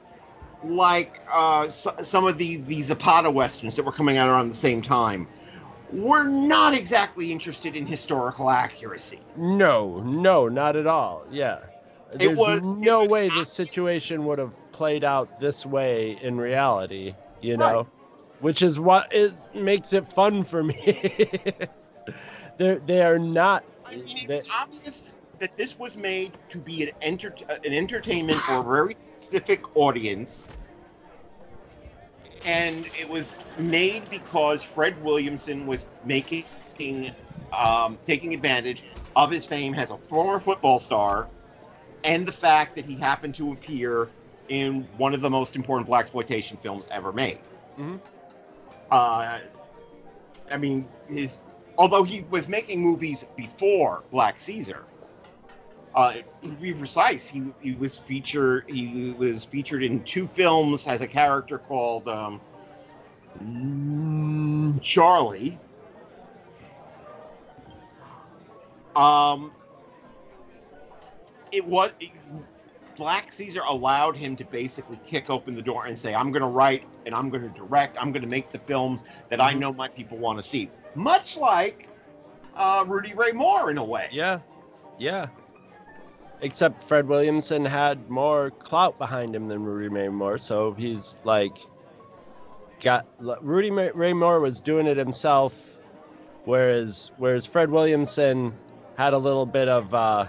like 0.63 1.19
uh, 1.29 1.69
so, 1.69 1.93
some 2.03 2.25
of 2.25 2.37
the, 2.37 2.57
the 2.61 2.81
Zapata 2.83 3.29
westerns 3.29 3.75
that 3.75 3.83
were 3.83 3.91
coming 3.91 4.15
out 4.15 4.29
around 4.29 4.49
the 4.49 4.55
same 4.55 4.81
time. 4.81 5.27
We're 5.91 6.23
not 6.23 6.73
exactly 6.73 7.31
interested 7.31 7.75
in 7.75 7.85
historical 7.85 8.49
accuracy. 8.49 9.19
No, 9.35 9.99
no, 9.99 10.47
not 10.47 10.75
at 10.75 10.87
all. 10.87 11.25
Yeah. 11.29 11.59
There's 12.13 12.37
was- 12.37 12.65
no 12.75 13.05
way 13.05 13.29
the 13.29 13.45
situation 13.45 14.25
would 14.25 14.39
have 14.39 14.53
played 14.71 15.03
out 15.03 15.39
this 15.39 15.65
way 15.65 16.17
in 16.21 16.37
reality, 16.37 17.15
you 17.41 17.57
know? 17.57 17.77
Right. 17.77 17.85
Which 18.39 18.61
is 18.61 18.79
what 18.79 19.13
it 19.13 19.33
makes 19.55 19.93
it 19.93 20.11
fun 20.11 20.43
for 20.43 20.63
me. 20.63 21.29
They're, 22.57 22.79
they 22.79 23.01
are 23.01 23.17
not. 23.19 23.63
I 23.85 23.95
mean, 23.95 24.05
they- 24.27 24.37
it's 24.37 24.47
obvious 24.51 25.13
that 25.39 25.55
this 25.57 25.77
was 25.77 25.95
made 25.97 26.33
to 26.49 26.59
be 26.59 26.83
an, 26.83 26.91
enter- 27.01 27.35
an 27.49 27.73
entertainment 27.73 28.39
for 28.41 28.59
a 28.59 28.63
very 28.63 28.95
specific 29.19 29.61
audience. 29.75 30.49
And 32.45 32.87
it 32.99 33.07
was 33.07 33.37
made 33.57 34.09
because 34.09 34.61
Fred 34.61 35.01
Williamson 35.03 35.65
was 35.65 35.87
making, 36.03 36.45
um, 37.57 37.97
taking 38.05 38.33
advantage 38.33 38.83
of 39.15 39.31
his 39.31 39.45
fame 39.45 39.73
as 39.75 39.91
a 39.91 39.97
former 40.09 40.39
football 40.39 40.79
star, 40.79 41.29
and 42.03 42.27
the 42.27 42.31
fact 42.31 42.75
that 42.75 42.85
he 42.85 42.95
happened 42.95 43.35
to 43.35 43.53
appear 43.53 44.09
in 44.49 44.87
one 44.97 45.13
of 45.13 45.21
the 45.21 45.29
most 45.29 45.55
important 45.55 45.87
black 45.87 46.01
exploitation 46.01 46.57
films 46.61 46.87
ever 46.91 47.13
made. 47.13 47.39
Mhm. 47.79 47.99
Uh, 48.91 49.39
I 50.51 50.57
mean, 50.57 50.87
his 51.07 51.39
although 51.77 52.03
he 52.03 52.25
was 52.29 52.47
making 52.47 52.81
movies 52.81 53.25
before 53.35 54.03
Black 54.11 54.37
Caesar. 54.39 54.83
Uh, 55.95 56.13
to 56.41 56.49
be 56.49 56.73
precise, 56.73 57.27
he 57.27 57.43
he 57.61 57.73
was 57.73 57.97
featured 57.97 58.65
he 58.67 59.13
was 59.17 59.43
featured 59.43 59.83
in 59.83 60.03
two 60.03 60.25
films 60.25 60.87
as 60.87 61.01
a 61.01 61.07
character 61.07 61.59
called 61.59 62.07
um, 62.07 62.41
mm, 63.43 64.81
Charlie. 64.81 65.59
Um, 68.95 69.51
it 71.51 71.63
was 71.65 71.91
it, 71.99 72.09
Black 72.97 73.31
Caesar 73.31 73.61
allowed 73.67 74.15
him 74.15 74.35
to 74.35 74.43
basically 74.45 74.99
kick 75.07 75.29
open 75.29 75.55
the 75.55 75.61
door 75.61 75.85
and 75.85 75.97
say, 75.97 76.15
"I'm 76.15 76.31
going 76.31 76.41
to 76.41 76.47
write 76.47 76.83
and 77.05 77.13
I'm 77.13 77.29
going 77.29 77.43
to 77.43 77.49
direct. 77.49 77.97
I'm 77.99 78.11
going 78.11 78.23
to 78.23 78.27
make 78.27 78.51
the 78.51 78.59
films 78.59 79.03
that 79.29 79.39
I 79.39 79.53
know 79.53 79.71
my 79.71 79.89
people 79.89 80.17
want 80.17 80.39
to 80.39 80.43
see." 80.43 80.71
Much 80.95 81.37
like 81.37 81.87
uh, 82.55 82.83
Rudy 82.87 83.13
Ray 83.13 83.31
Moore, 83.31 83.69
in 83.69 83.77
a 83.77 83.83
way. 83.83 84.07
Yeah, 84.11 84.39
yeah. 84.97 85.27
Except 86.43 86.83
Fred 86.83 87.07
Williamson 87.07 87.63
had 87.63 88.09
more 88.09 88.51
clout 88.51 88.97
behind 88.97 89.33
him 89.33 89.47
than 89.47 89.63
Rudy 89.63 89.87
Ray 89.87 90.09
Moore, 90.09 90.37
so 90.37 90.73
he's 90.73 91.17
like 91.23 91.57
got 92.81 93.07
Rudy 93.41 93.71
Ray 93.71 94.11
Moore 94.11 94.41
was 94.41 94.59
doing 94.59 94.85
it 94.85 94.97
himself, 94.97 95.53
whereas 96.43 97.11
whereas 97.17 97.45
Fred 97.45 97.69
Williamson 97.71 98.53
had 98.97 99.13
a 99.13 99.17
little 99.17 99.45
bit 99.45 99.69
of, 99.69 99.93
uh, 99.93 100.25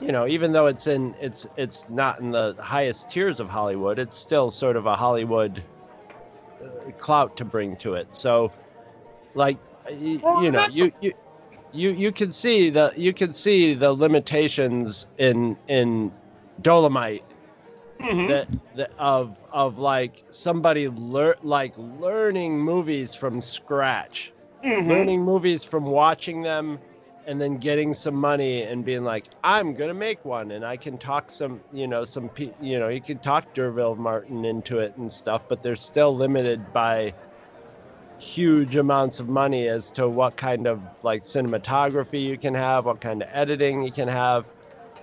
you 0.00 0.12
know, 0.12 0.26
even 0.26 0.52
though 0.52 0.66
it's 0.66 0.86
in 0.86 1.14
it's 1.20 1.46
it's 1.58 1.84
not 1.90 2.20
in 2.20 2.30
the 2.30 2.56
highest 2.58 3.10
tiers 3.10 3.38
of 3.38 3.50
Hollywood, 3.50 3.98
it's 3.98 4.16
still 4.18 4.50
sort 4.50 4.76
of 4.76 4.86
a 4.86 4.96
Hollywood 4.96 5.62
uh, 6.64 6.90
clout 6.96 7.36
to 7.36 7.44
bring 7.44 7.76
to 7.76 7.94
it. 7.94 8.08
So, 8.16 8.50
like, 9.34 9.58
y- 9.84 10.22
you 10.42 10.50
know, 10.50 10.66
you 10.68 10.90
you 11.00 11.12
you 11.72 11.90
you 11.90 12.12
can 12.12 12.32
see 12.32 12.70
the 12.70 12.92
you 12.96 13.12
can 13.12 13.32
see 13.32 13.74
the 13.74 13.92
limitations 13.92 15.06
in 15.18 15.56
in 15.68 16.12
Dolomite. 16.62 17.24
That, 18.28 18.48
that 18.76 18.92
of 18.98 19.36
of 19.52 19.76
like 19.78 20.24
somebody 20.30 20.88
lear, 20.88 21.36
like 21.42 21.74
learning 21.76 22.58
movies 22.58 23.14
from 23.14 23.42
scratch, 23.42 24.32
Mhm. 24.64 24.88
learning 24.88 25.22
movies 25.22 25.64
from 25.64 25.84
watching 25.84 26.40
them, 26.40 26.78
and 27.26 27.38
then 27.38 27.58
getting 27.58 27.92
some 27.92 28.14
money 28.14 28.62
and 28.62 28.86
being 28.86 29.04
like, 29.04 29.24
I'm 29.44 29.74
gonna 29.74 29.92
make 29.92 30.24
one, 30.24 30.52
and 30.52 30.64
I 30.64 30.78
can 30.78 30.96
talk 30.96 31.30
some, 31.30 31.60
you 31.74 31.86
know, 31.86 32.04
some 32.04 32.30
you 32.60 32.78
know, 32.78 32.88
you 32.88 33.02
can 33.02 33.18
talk 33.18 33.52
D'Urville 33.52 33.96
Martin 33.96 34.46
into 34.46 34.78
it 34.78 34.96
and 34.96 35.12
stuff, 35.12 35.42
but 35.46 35.62
they're 35.62 35.76
still 35.76 36.16
limited 36.16 36.72
by 36.72 37.12
huge 38.20 38.76
amounts 38.76 39.18
of 39.18 39.28
money 39.28 39.66
as 39.68 39.90
to 39.92 40.08
what 40.08 40.36
kind 40.36 40.66
of 40.66 40.80
like 41.02 41.24
cinematography 41.24 42.22
you 42.22 42.36
can 42.38 42.54
have, 42.54 42.84
what 42.84 43.00
kind 43.00 43.22
of 43.22 43.28
editing 43.32 43.82
you 43.82 43.90
can 43.90 44.08
have, 44.08 44.44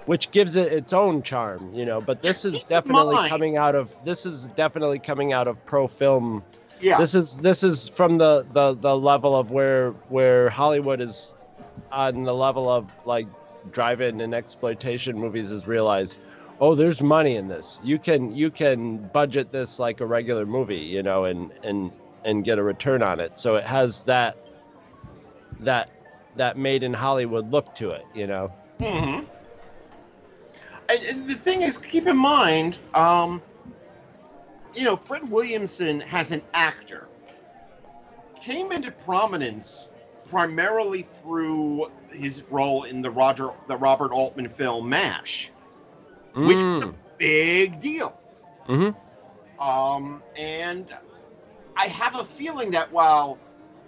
which 0.05 0.32
gives 0.32 0.55
it 0.55 0.72
its 0.72 0.93
own 0.93 1.24
charm, 1.24 1.74
you 1.74 1.86
know. 1.86 1.99
But 1.99 2.22
this 2.22 2.45
is 2.45 2.63
definitely 2.63 3.28
coming 3.28 3.57
out 3.57 3.76
of 3.76 3.93
this 4.05 4.26
is 4.26 4.43
definitely 4.55 4.99
coming 4.99 5.34
out 5.34 5.47
of 5.47 5.63
pro 5.65 5.88
film. 5.88 6.43
Yeah. 6.80 6.99
This 6.99 7.15
is 7.15 7.36
this 7.38 7.63
is 7.63 7.89
from 7.89 8.18
the 8.18 8.45
the 8.53 8.76
the 8.76 8.95
level 8.95 9.36
of 9.36 9.51
where 9.51 9.91
where 10.09 10.49
Hollywood 10.49 11.01
is 11.01 11.34
on 11.91 12.24
the 12.24 12.34
level 12.34 12.70
of 12.70 12.89
like 13.05 13.28
drive-in 13.72 14.22
and 14.22 14.34
exploitation 14.34 15.18
movies 15.18 15.51
is 15.51 15.68
realized 15.68 16.18
oh 16.59 16.74
there's 16.74 17.01
money 17.01 17.36
in 17.36 17.47
this 17.47 17.80
you 17.84 17.99
can 17.99 18.34
you 18.34 18.49
can 18.49 18.97
budget 19.09 19.51
this 19.51 19.78
like 19.78 19.99
a 19.99 20.05
regular 20.05 20.45
movie 20.45 20.78
you 20.78 21.03
know 21.03 21.26
and 21.26 21.51
and 21.63 21.91
and 22.28 22.43
get 22.43 22.59
a 22.59 22.63
return 22.63 23.01
on 23.01 23.19
it 23.19 23.32
so 23.39 23.55
it 23.55 23.63
has 23.63 24.01
that 24.01 24.38
that 25.61 25.89
that 26.36 26.57
made 26.57 26.84
in 26.84 26.93
hollywood 26.93 27.49
look 27.51 27.73
to 27.75 27.91
it 27.91 28.05
you 28.13 28.28
know 28.28 28.51
hmm 28.80 29.21
And, 30.89 31.30
the 31.30 31.36
thing 31.36 31.63
is, 31.63 31.78
keep 31.78 32.07
in 32.07 32.17
mind, 32.17 32.78
um, 32.93 33.41
you 34.73 34.84
know, 34.84 34.95
Fred 34.95 35.30
Williamson 35.30 36.01
as 36.11 36.32
an 36.32 36.41
actor 36.53 37.07
came 38.41 38.71
into 38.71 38.91
prominence 38.91 39.88
primarily 40.30 41.07
through 41.21 41.91
his 42.11 42.43
role 42.49 42.84
in 42.84 43.01
the 43.01 43.11
Roger, 43.11 43.49
the 43.67 43.75
Robert 43.75 44.11
Altman 44.11 44.49
film 44.49 44.88
MASH, 44.89 45.51
which 46.34 46.57
is 46.57 46.80
a 46.84 46.88
Mm. 46.88 46.95
big 47.17 47.82
deal. 47.82 48.13
Mhm. 48.67 48.95
Um, 49.59 50.23
and 50.38 50.93
I 51.78 51.88
have 51.88 52.15
a 52.15 52.25
feeling 52.25 52.71
that 52.71 52.91
while 52.91 53.38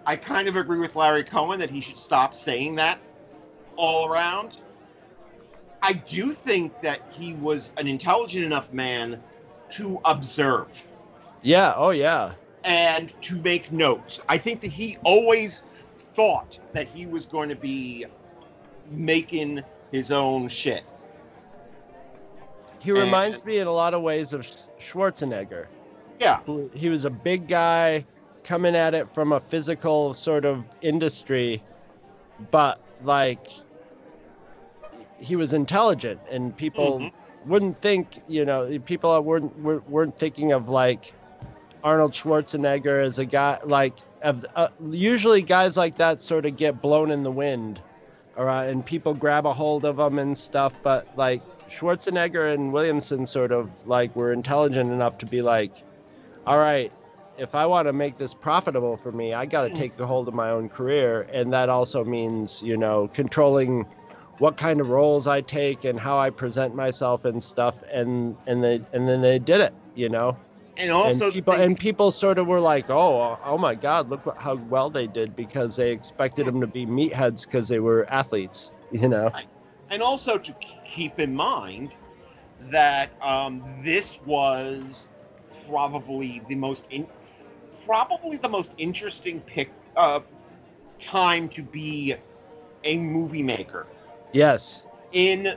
I 0.06 0.16
kind 0.16 0.48
of 0.48 0.56
agree 0.56 0.78
with 0.78 0.96
Larry 0.96 1.24
Cohen 1.24 1.60
that 1.60 1.72
he 1.72 1.82
should 1.82 1.98
stop 1.98 2.36
saying 2.36 2.76
that 2.76 3.00
all 3.76 4.08
around, 4.08 4.58
I 5.82 5.94
do 5.94 6.34
think 6.34 6.80
that 6.82 7.00
he 7.10 7.34
was 7.34 7.72
an 7.78 7.88
intelligent 7.88 8.46
enough 8.46 8.72
man 8.72 9.22
to 9.72 10.00
observe 10.04 10.68
yeah 11.42 11.74
oh 11.78 11.92
yeah 11.92 12.34
and 12.64 13.14
to 13.22 13.36
make 13.38 13.72
notes. 13.72 14.20
I 14.28 14.38
think 14.38 14.62
that 14.62 14.72
he 14.72 14.98
always 15.04 15.64
thought 16.16 16.60
that 16.74 16.88
he 16.88 17.06
was 17.06 17.26
going 17.26 17.50
to 17.50 17.56
be 17.56 18.06
making 18.92 19.64
his 19.92 20.12
own 20.12 20.50
shit. 20.50 20.84
he 22.80 22.92
reminds 22.92 23.46
me 23.46 23.60
in 23.60 23.68
a 23.68 23.72
lot 23.72 23.94
of 23.94 24.02
ways 24.02 24.34
of 24.34 24.46
schwarzenegger 24.80 25.68
Yeah. 26.20 26.40
he 26.74 26.90
was 26.90 27.06
a 27.06 27.10
big 27.10 27.48
guy 27.48 28.06
coming 28.44 28.76
at 28.76 28.94
it 28.94 29.08
from 29.14 29.32
a 29.32 29.40
physical 29.40 30.14
sort 30.14 30.44
of 30.46 30.64
industry 30.82 31.62
but 32.52 32.80
like 33.04 33.48
he 35.20 35.36
was 35.36 35.54
intelligent 35.54 36.20
and 36.32 36.56
people 36.56 37.00
Mhm. 37.00 37.12
wouldn't 37.46 37.78
think 37.78 38.22
you 38.28 38.46
know 38.46 38.80
people 38.86 39.20
weren't 39.22 39.58
weren't 39.90 40.16
thinking 40.18 40.52
of 40.52 40.68
like 40.70 41.14
Arnold 41.84 42.14
Schwarzenegger 42.14 43.04
as 43.04 43.20
a 43.20 43.26
guy 43.26 43.60
like 43.64 43.94
of, 44.22 44.46
uh, 44.56 44.68
usually 44.92 45.42
guys 45.42 45.78
like 45.78 45.96
that 45.98 46.20
sort 46.22 46.46
of 46.46 46.58
get 46.58 46.82
blown 46.82 47.12
in 47.12 47.24
the 47.24 47.32
wind 47.32 47.80
or 48.36 48.50
uh, 48.50 48.64
and 48.66 48.86
people 48.86 49.14
grab 49.14 49.46
a 49.46 49.54
hold 49.54 49.86
of 49.86 49.98
them 49.98 50.20
and 50.20 50.38
stuff 50.38 50.74
but 50.84 51.08
like 51.16 51.42
Schwarzenegger 51.70 52.54
and 52.54 52.74
Williamson 52.74 53.26
sort 53.28 53.52
of 53.52 53.70
like 53.86 54.14
were 54.16 54.34
intelligent 54.34 54.92
enough 54.92 55.18
to 55.20 55.26
be 55.26 55.42
like 55.42 55.72
all 56.50 56.58
right. 56.58 56.92
If 57.38 57.54
I 57.54 57.68
want 57.68 57.88
to 57.88 57.94
make 57.94 58.18
this 58.18 58.34
profitable 58.34 58.98
for 58.98 59.12
me 59.14 59.34
I 59.34 59.46
got 59.46 59.62
to 59.62 59.70
take 59.70 59.98
a 60.00 60.06
hold 60.06 60.28
of 60.28 60.34
my 60.34 60.50
own 60.50 60.68
career 60.68 61.22
and 61.32 61.54
that 61.54 61.70
also 61.70 62.04
means 62.04 62.62
you 62.62 62.76
know 62.76 63.08
controlling 63.14 63.86
what 64.40 64.58
kind 64.58 64.82
of 64.82 64.90
roles 64.90 65.28
I 65.28 65.42
take 65.42 65.86
and 65.86 65.98
how 65.98 66.18
I 66.18 66.32
present 66.32 66.76
myself 66.76 67.24
and 67.24 67.42
stuff 67.42 67.82
and 67.94 68.36
and 68.48 68.64
they 68.64 68.82
and 68.92 69.08
then 69.08 69.22
they 69.22 69.40
did 69.40 69.62
it 69.62 69.74
you 69.96 70.10
know? 70.10 70.36
And 70.76 70.92
also 70.92 71.26
and 71.26 71.34
people 71.34 71.54
and 71.54 71.80
people 71.80 72.12
sort 72.12 72.40
of 72.40 72.48
were 72.48 72.60
like 72.60 72.90
oh 72.90 73.40
oh 73.46 73.58
my 73.58 73.76
god 73.76 74.10
look 74.10 74.26
what, 74.26 74.38
how 74.38 74.56
well 74.56 74.90
they 74.90 75.08
did 75.08 75.36
because 75.36 75.76
they 75.78 75.92
expected 75.92 76.46
them 76.48 76.60
to 76.60 76.68
be 76.68 76.86
meatheads 76.86 77.46
because 77.46 77.70
they 77.70 77.80
were 77.80 78.06
athletes 78.12 78.72
you 78.92 79.08
know? 79.08 79.32
And 79.92 80.02
also 80.02 80.38
to 80.40 80.56
keep 80.86 81.20
in 81.20 81.36
mind 81.36 81.94
that 82.70 83.12
um, 83.22 83.64
this 83.84 84.20
was 84.26 85.09
probably 85.70 86.42
the 86.50 86.56
most 86.56 86.86
in, 86.90 87.08
probably 87.86 88.38
the 88.38 88.50
most 88.50 88.74
interesting 88.78 89.42
pick 89.42 89.72
uh, 89.96 90.20
time 91.00 91.50
to 91.50 91.62
be 91.64 92.16
a 92.84 92.98
movie 92.98 93.44
maker 93.44 93.88
yes 94.32 94.84
in 95.12 95.56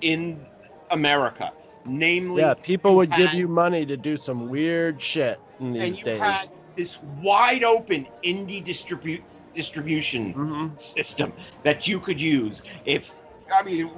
in 0.00 0.44
America. 0.90 1.52
Namely, 1.86 2.42
yeah 2.42 2.54
people 2.54 2.96
would 2.96 3.10
give 3.12 3.34
you 3.34 3.46
money 3.46 3.84
to 3.84 3.96
do 3.96 4.16
some 4.16 4.48
weird 4.48 5.00
shit 5.00 5.38
in 5.60 5.72
these 5.72 5.82
and 5.82 5.98
you 5.98 6.04
days 6.04 6.20
had 6.20 6.48
this 6.76 6.98
wide 7.22 7.62
open 7.64 8.06
indie 8.24 8.64
distribute 8.64 9.22
distribution 9.54 10.34
Mm-hmm. 10.34 10.76
system 10.76 11.32
that 11.62 11.86
you 11.86 12.00
could 12.00 12.20
use 12.20 12.62
if 12.86 13.12
i 13.54 13.62
mean 13.62 13.90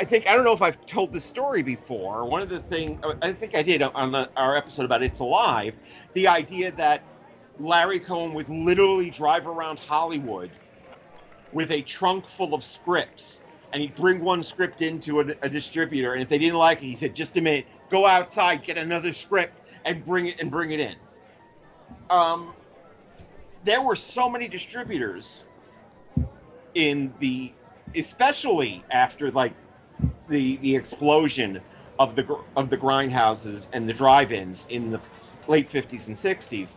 i 0.00 0.04
think 0.04 0.26
i 0.26 0.34
don't 0.34 0.44
know 0.44 0.52
if 0.52 0.62
i've 0.62 0.84
told 0.86 1.12
this 1.12 1.24
story 1.24 1.62
before. 1.62 2.24
One 2.24 2.42
of 2.42 2.48
the 2.48 2.60
thing 2.60 2.98
i 3.22 3.32
think 3.32 3.54
i 3.54 3.62
did 3.62 3.82
on 3.82 4.12
the, 4.12 4.30
our 4.36 4.56
episode 4.56 4.84
about 4.84 5.02
it's 5.02 5.20
alive 5.20 5.74
the 6.14 6.26
idea 6.26 6.72
that 6.72 7.02
larry 7.58 8.00
cohen 8.00 8.34
would 8.34 8.48
literally 8.48 9.10
drive 9.10 9.46
around 9.46 9.78
hollywood 9.78 10.50
with 11.52 11.70
a 11.70 11.82
trunk 11.82 12.28
full 12.36 12.54
of 12.54 12.64
scripts 12.64 13.42
and 13.72 13.82
he'd 13.82 13.94
bring 13.94 14.20
one 14.20 14.42
script 14.42 14.82
into 14.82 15.20
a, 15.20 15.24
a 15.42 15.48
distributor 15.48 16.14
and 16.14 16.22
if 16.22 16.28
they 16.28 16.38
didn't 16.38 16.58
like 16.58 16.78
it 16.78 16.86
he 16.86 16.96
said 16.96 17.14
just 17.14 17.36
a 17.36 17.40
minute 17.40 17.66
go 17.90 18.06
outside 18.06 18.64
get 18.64 18.78
another 18.78 19.12
script 19.12 19.52
and 19.84 20.04
bring 20.04 20.26
it 20.26 20.40
and 20.40 20.50
bring 20.50 20.70
it 20.72 20.80
in. 20.80 20.94
Um, 22.08 22.54
there 23.64 23.82
were 23.82 23.96
so 23.96 24.28
many 24.28 24.48
distributors 24.48 25.44
in 26.74 27.12
the 27.18 27.52
especially 27.96 28.84
after 28.92 29.30
like 29.32 29.52
the 30.28 30.56
the 30.58 30.74
explosion 30.74 31.60
of 31.98 32.16
the 32.16 32.38
of 32.56 32.70
the 32.70 32.76
grindhouses 32.76 33.66
and 33.72 33.88
the 33.88 33.92
drive-ins 33.92 34.66
in 34.68 34.90
the 34.90 35.00
late 35.48 35.70
50s 35.70 36.06
and 36.06 36.16
60s 36.16 36.74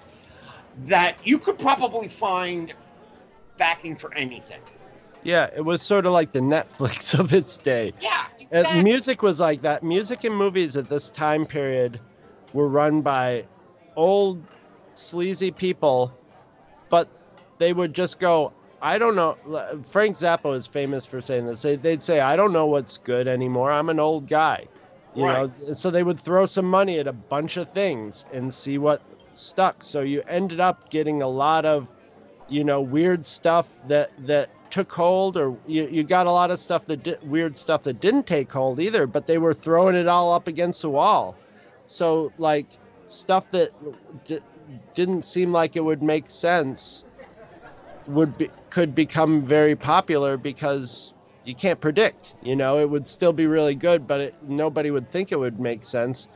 that 0.88 1.16
you 1.24 1.38
could 1.38 1.60
probably 1.60 2.08
find 2.08 2.74
backing 3.58 3.96
for 3.96 4.14
anything. 4.16 4.60
Yeah 5.24 5.50
it 5.56 5.62
was 5.62 5.82
sort 5.82 6.06
of 6.06 6.14
like 6.14 6.32
the 6.32 6.40
netflix 6.40 7.18
of 7.20 7.34
its 7.34 7.58
day. 7.58 7.94
Yeah 8.02 8.26
Uh, 8.52 8.82
music 8.82 9.22
was 9.22 9.40
like 9.40 9.62
that. 9.62 9.84
Music 9.84 10.24
and 10.24 10.36
movies 10.36 10.78
at 10.78 10.90
this 10.90 11.10
time 11.10 11.46
period 11.46 12.00
were 12.54 12.68
run 12.68 13.02
by 13.02 13.46
old, 13.96 14.44
sleazy 14.96 15.52
people, 15.52 16.12
but 16.90 17.08
they 17.58 17.74
would 17.74 17.94
just 17.94 18.20
go, 18.20 18.54
I 18.84 18.98
don't 18.98 19.16
know. 19.16 19.38
Frank 19.86 20.18
Zappa 20.18 20.54
is 20.58 20.68
famous 20.68 21.06
for 21.06 21.22
saying 21.22 21.48
this. 21.48 21.62
They, 21.62 21.78
they'd 21.78 22.04
say, 22.04 22.20
I 22.20 22.36
don't 22.36 22.52
know 22.52 22.66
what's 22.66 22.98
good 22.98 23.30
anymore. 23.30 23.72
I'm 23.72 23.90
an 23.90 23.98
old 23.98 24.28
guy. 24.28 24.68
You 25.16 25.24
Right. 25.24 25.50
know, 25.68 25.74
so 25.74 25.90
they 25.90 26.04
would 26.04 26.20
throw 26.20 26.46
some 26.46 26.66
money 26.66 27.00
at 27.00 27.08
a 27.08 27.14
bunch 27.14 27.56
of 27.56 27.70
things 27.70 28.26
and 28.34 28.54
see 28.54 28.78
what 28.78 29.02
stuck. 29.36 29.84
So 29.84 30.02
you 30.02 30.22
ended 30.28 30.60
up 30.60 30.90
getting 30.90 31.22
a 31.22 31.28
lot 31.30 31.64
of, 31.64 31.88
you 32.50 32.66
know, 32.66 32.82
weird 32.82 33.26
stuff 33.26 33.70
that 33.88 34.12
that 34.26 34.50
took 34.70 34.92
hold, 34.92 35.38
or 35.38 35.56
you, 35.66 35.88
you 35.88 36.04
got 36.04 36.28
a 36.28 36.32
lot 36.32 36.52
of 36.52 36.60
stuff 36.60 36.84
that 36.88 37.04
di- 37.04 37.16
weird 37.24 37.58
stuff 37.58 37.84
that 37.84 38.02
didn't 38.02 38.28
take 38.28 38.52
hold 38.52 38.82
either. 38.82 39.08
But 39.08 39.28
they 39.28 39.38
were 39.38 39.54
throwing 39.54 39.96
it 39.96 40.08
all 40.10 40.34
up 40.34 40.48
against 40.48 40.82
the 40.82 40.90
wall. 40.90 41.38
So 41.88 42.34
like 42.38 42.68
stuff 43.08 43.50
that 43.52 43.70
d- 44.26 44.42
didn't 44.94 45.24
seem 45.24 45.54
like 45.54 45.78
it 45.78 45.82
would 45.86 46.04
make 46.04 46.30
sense 46.30 47.06
would 48.08 48.38
be 48.38 48.50
could 48.70 48.96
become 48.96 49.46
very 49.46 49.76
popular 49.76 50.38
because 50.38 51.14
you 51.46 51.56
can't 51.56 51.80
predict. 51.80 52.34
You 52.42 52.56
know, 52.56 52.80
it 52.80 52.90
would 52.90 53.08
still 53.08 53.34
be 53.34 53.48
really 53.48 53.76
good, 53.76 54.08
but 54.08 54.22
it, 54.22 54.36
nobody 54.48 54.92
would 54.92 55.12
think 55.12 55.32
it 55.32 55.40
would 55.40 55.60
make 55.60 55.84
sense. 55.84 56.28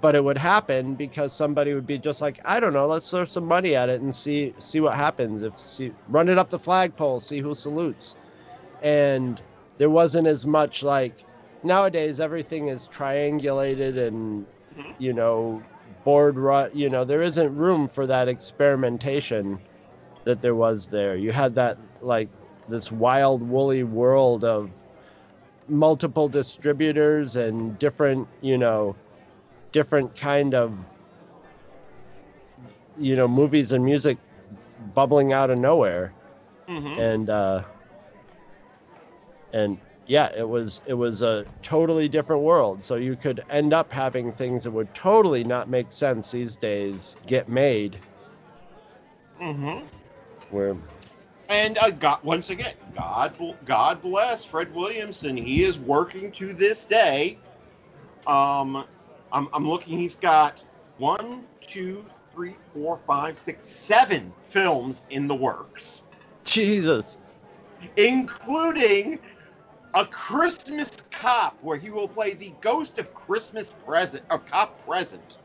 But 0.00 0.14
it 0.14 0.22
would 0.22 0.38
happen 0.38 0.94
because 0.94 1.32
somebody 1.32 1.72
would 1.72 1.86
be 1.86 1.98
just 1.98 2.20
like, 2.20 2.38
I 2.44 2.60
don't 2.60 2.74
know, 2.74 2.86
let's 2.86 3.08
throw 3.10 3.24
some 3.24 3.46
money 3.46 3.74
at 3.74 3.88
it 3.88 4.02
and 4.02 4.14
see 4.14 4.54
see 4.58 4.80
what 4.80 4.94
happens. 4.94 5.42
If 5.42 5.58
see, 5.58 5.92
run 6.08 6.28
it 6.28 6.38
up 6.38 6.50
the 6.50 6.58
flagpole, 6.58 7.20
see 7.20 7.40
who 7.40 7.54
salutes. 7.54 8.14
And 8.82 9.40
there 9.78 9.90
wasn't 9.90 10.26
as 10.26 10.46
much 10.46 10.82
like 10.82 11.24
nowadays 11.62 12.20
everything 12.20 12.68
is 12.68 12.88
triangulated 12.88 13.98
and 14.06 14.46
mm-hmm. 14.76 14.90
you 14.98 15.12
know 15.12 15.62
board 16.04 16.36
run 16.36 16.70
you 16.72 16.88
know 16.88 17.04
there 17.04 17.22
isn't 17.22 17.56
room 17.56 17.88
for 17.88 18.06
that 18.06 18.28
experimentation 18.28 19.58
that 20.26 20.40
there 20.40 20.56
was 20.56 20.88
there 20.88 21.16
you 21.16 21.32
had 21.32 21.54
that 21.54 21.78
like 22.02 22.28
this 22.68 22.90
wild 22.90 23.40
woolly 23.48 23.84
world 23.84 24.44
of 24.44 24.68
multiple 25.68 26.28
distributors 26.28 27.36
and 27.36 27.78
different 27.78 28.28
you 28.40 28.58
know 28.58 28.94
different 29.72 30.14
kind 30.16 30.52
of 30.54 30.76
you 32.98 33.14
know 33.14 33.28
movies 33.28 33.70
and 33.72 33.84
music 33.84 34.18
bubbling 34.94 35.32
out 35.32 35.48
of 35.48 35.58
nowhere 35.58 36.12
Mhm. 36.68 36.98
and 36.98 37.30
uh 37.30 37.62
and 39.52 39.78
yeah 40.06 40.30
it 40.36 40.48
was 40.48 40.80
it 40.86 40.94
was 40.94 41.22
a 41.22 41.46
totally 41.62 42.08
different 42.08 42.42
world 42.42 42.82
so 42.82 42.96
you 42.96 43.14
could 43.14 43.44
end 43.48 43.72
up 43.72 43.92
having 43.92 44.32
things 44.32 44.64
that 44.64 44.72
would 44.72 44.92
totally 44.92 45.44
not 45.44 45.68
make 45.68 45.88
sense 45.88 46.32
these 46.32 46.56
days 46.56 47.16
get 47.26 47.48
made 47.48 47.96
Mm-hmm. 49.40 49.86
Where 50.50 50.76
And 51.48 51.78
uh, 51.78 51.90
God, 51.90 52.18
once 52.22 52.50
again, 52.50 52.74
God, 52.94 53.36
God 53.64 54.02
bless 54.02 54.44
Fred 54.44 54.74
Williamson. 54.74 55.36
He 55.36 55.64
is 55.64 55.78
working 55.78 56.32
to 56.32 56.52
this 56.54 56.84
day. 56.84 57.38
Um, 58.26 58.84
I'm, 59.32 59.48
I'm 59.52 59.68
looking. 59.68 59.98
He's 59.98 60.16
got 60.16 60.58
one, 60.98 61.44
two, 61.60 62.04
three, 62.32 62.56
four, 62.72 62.98
five, 63.06 63.38
six, 63.38 63.66
seven 63.68 64.32
films 64.50 65.02
in 65.10 65.28
the 65.28 65.34
works, 65.34 66.02
jesus 66.44 67.16
including 67.96 69.18
a 69.94 70.04
Christmas 70.06 70.90
Cop, 71.10 71.56
where 71.62 71.76
he 71.76 71.90
will 71.90 72.08
play 72.08 72.34
the 72.34 72.52
ghost 72.60 72.98
of 72.98 73.12
Christmas 73.14 73.74
present, 73.86 74.22
of 74.30 74.44
Cop 74.46 74.84
Present, 74.86 75.38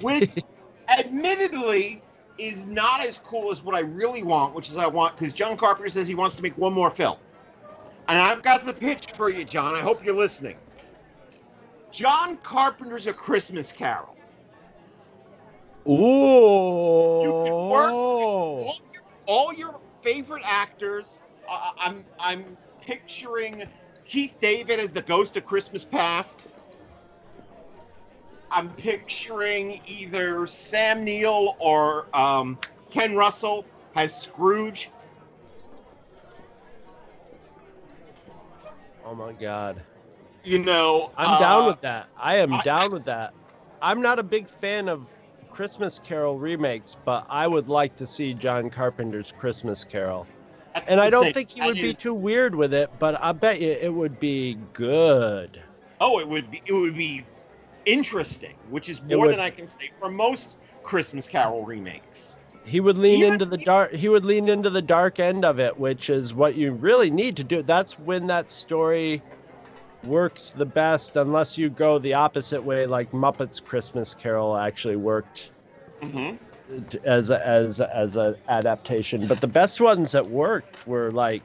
which, 0.00 0.30
admittedly, 0.88 2.02
is 2.38 2.66
not 2.66 3.00
as 3.00 3.18
cool 3.24 3.52
as 3.52 3.62
what 3.62 3.74
I 3.74 3.80
really 3.80 4.22
want, 4.22 4.54
which 4.54 4.68
is 4.70 4.76
I 4.76 4.86
want 4.86 5.16
because 5.16 5.32
John 5.32 5.56
Carpenter 5.56 5.90
says 5.90 6.08
he 6.08 6.14
wants 6.14 6.36
to 6.36 6.42
make 6.42 6.56
one 6.58 6.72
more 6.72 6.90
film, 6.90 7.18
and 8.08 8.18
I've 8.18 8.42
got 8.42 8.64
the 8.66 8.72
pitch 8.72 9.12
for 9.12 9.30
you, 9.30 9.44
John. 9.44 9.74
I 9.74 9.80
hope 9.80 10.04
you're 10.04 10.14
listening. 10.14 10.56
John 11.90 12.38
Carpenter's 12.38 13.06
A 13.06 13.12
Christmas 13.12 13.70
Carol. 13.70 14.16
Ooh. 15.86 17.22
You 17.22 17.44
can 17.44 17.68
work 17.70 17.92
all 17.92 18.80
your, 18.92 19.02
all 19.26 19.52
your 19.52 19.80
favorite 20.02 20.42
actors. 20.44 21.20
Uh, 21.48 21.70
I'm 21.78 22.04
I'm 22.18 22.56
picturing 22.80 23.62
Keith 24.04 24.34
David 24.40 24.80
as 24.80 24.90
the 24.92 25.02
ghost 25.02 25.36
of 25.36 25.46
Christmas 25.46 25.84
Past. 25.84 26.46
I'm 28.54 28.70
picturing 28.74 29.80
either 29.84 30.46
Sam 30.46 31.02
Neill 31.02 31.56
or 31.58 32.06
um, 32.14 32.56
Ken 32.92 33.16
Russell 33.16 33.64
as 33.96 34.14
Scrooge. 34.14 34.90
oh 39.04 39.14
my 39.14 39.32
god. 39.32 39.82
You 40.44 40.60
know, 40.60 41.10
i'm 41.16 41.40
down 41.40 41.64
uh, 41.64 41.66
with 41.66 41.80
that. 41.80 42.08
I 42.16 42.36
am 42.36 42.54
I- 42.54 42.62
down 42.62 42.92
with 42.92 43.04
that. 43.06 43.34
I'm 43.82 44.00
not 44.00 44.18
a 44.18 44.22
big 44.22 44.46
fan 44.46 44.88
of 44.88 45.02
christmas 45.50 46.00
carol 46.02 46.36
remakes 46.36 46.96
but 47.04 47.24
i 47.28 47.46
would 47.46 47.68
like 47.68 47.94
to 47.94 48.08
see 48.08 48.34
john 48.34 48.68
carpenter's 48.68 49.32
christmas 49.38 49.84
carol. 49.84 50.26
And 50.88 51.00
i 51.00 51.08
don't 51.08 51.26
thing. 51.26 51.32
think 51.34 51.50
he 51.50 51.60
would 51.60 51.76
be 51.76 51.94
too 51.94 52.12
weird 52.14 52.56
with 52.56 52.74
it 52.74 52.90
but 52.98 53.22
i 53.22 53.30
bet 53.30 53.60
you 53.60 53.70
it 53.70 53.92
would 53.92 54.18
be 54.18 54.58
good. 54.72 55.62
Oh, 56.00 56.18
it 56.18 56.28
would 56.28 56.50
be 56.50 56.60
it 56.66 56.72
would 56.72 56.96
be 56.96 57.24
interesting, 57.86 58.54
which 58.70 58.88
is 58.88 59.02
more 59.02 59.28
than 59.28 59.40
I 59.40 59.50
can 59.50 59.66
say 59.66 59.90
for 59.98 60.10
most 60.10 60.56
Christmas 60.82 61.28
Carol 61.28 61.64
remakes. 61.64 62.36
He 62.64 62.80
would 62.80 62.96
lean 62.96 63.20
Even- 63.20 63.32
into 63.34 63.44
the 63.46 63.58
dark. 63.58 63.92
He 63.92 64.08
would 64.08 64.24
lean 64.24 64.48
into 64.48 64.70
the 64.70 64.80
dark 64.82 65.20
end 65.20 65.44
of 65.44 65.58
it, 65.60 65.78
which 65.78 66.08
is 66.10 66.32
what 66.34 66.54
you 66.56 66.72
really 66.72 67.10
need 67.10 67.36
to 67.36 67.44
do. 67.44 67.62
That's 67.62 67.98
when 67.98 68.26
that 68.28 68.50
story 68.50 69.22
works 70.02 70.50
the 70.50 70.64
best, 70.66 71.16
unless 71.16 71.56
you 71.58 71.68
go 71.70 71.98
the 71.98 72.14
opposite 72.14 72.62
way, 72.62 72.86
like 72.86 73.10
Muppets 73.12 73.62
Christmas 73.62 74.14
Carol 74.14 74.56
actually 74.56 74.96
worked 74.96 75.50
Mm-hmm. 76.02 76.36
as 77.04 77.30
a, 77.30 77.46
as 77.46 77.80
a- 77.80 77.94
as 77.96 78.16
an 78.16 78.36
adaptation. 78.48 79.26
But 79.26 79.40
the 79.40 79.46
best 79.46 79.80
ones 79.80 80.12
that 80.12 80.28
worked 80.28 80.86
were 80.86 81.10
like 81.12 81.42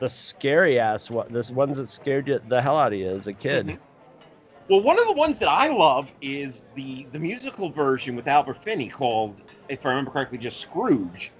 the 0.00 0.08
scary 0.08 0.78
ass 0.80 1.10
one. 1.10 1.32
The 1.32 1.52
ones 1.52 1.78
that 1.78 1.88
scared 1.88 2.26
you 2.28 2.40
the 2.48 2.60
hell 2.62 2.76
out 2.76 2.92
of 2.92 2.98
you 2.98 3.08
as 3.10 3.26
a 3.26 3.32
kid. 3.32 3.66
Mhm. 3.66 3.78
Well, 4.70 4.82
one 4.82 5.00
of 5.00 5.08
the 5.08 5.14
ones 5.14 5.40
that 5.40 5.48
I 5.48 5.66
love 5.66 6.08
is 6.22 6.62
the 6.76 7.04
the 7.10 7.18
musical 7.18 7.70
version 7.70 8.14
with 8.14 8.28
Albert 8.28 8.62
Finney 8.62 8.88
called, 8.88 9.42
if 9.68 9.84
I 9.84 9.88
remember 9.88 10.12
correctly, 10.12 10.38
just 10.38 10.60
Scrooge. 10.60 11.32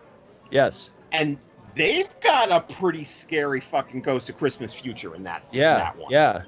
Yes. 0.50 0.90
And 1.12 1.38
they've 1.76 2.08
got 2.22 2.50
a 2.50 2.60
pretty 2.74 3.04
scary 3.04 3.60
fucking 3.60 4.02
Ghost 4.02 4.28
of 4.30 4.36
Christmas 4.36 4.74
Future 4.74 5.14
in 5.14 5.22
that. 5.22 5.44
in 5.52 5.60
Yeah. 5.60 5.76
that 5.76 5.96
one. 5.96 6.10
Yeah. 6.10 6.42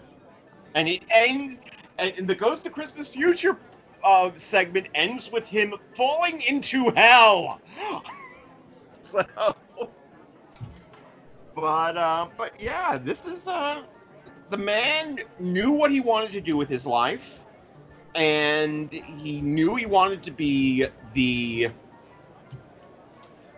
And 0.75 0.89
it 0.89 1.05
ends, 1.11 1.61
and 2.01 2.27
the 2.27 2.35
Ghost 2.35 2.67
of 2.67 2.73
Christmas 2.73 3.11
Future 3.11 3.57
uh, 4.03 4.33
segment 4.35 4.89
ends 4.97 5.31
with 5.31 5.47
him 5.47 5.75
falling 5.95 6.43
into 6.49 6.91
hell. 6.97 7.61
so, 9.03 9.25
but 11.55 11.97
uh, 11.97 12.27
but 12.37 12.61
yeah, 12.61 12.99
this 12.99 13.25
is 13.25 13.47
uh, 13.47 13.83
the 14.53 14.59
man 14.59 15.19
knew 15.41 15.73
what 15.73 15.91
he 15.91 16.01
wanted 16.01 16.31
to 16.33 16.41
do 16.41 16.59
with 16.59 16.69
his 16.69 16.85
life, 16.85 17.23
and 18.15 18.93
he 18.93 19.41
knew 19.41 19.75
he 19.75 19.87
wanted 19.87 20.23
to 20.25 20.31
be 20.31 20.87
the 21.15 21.71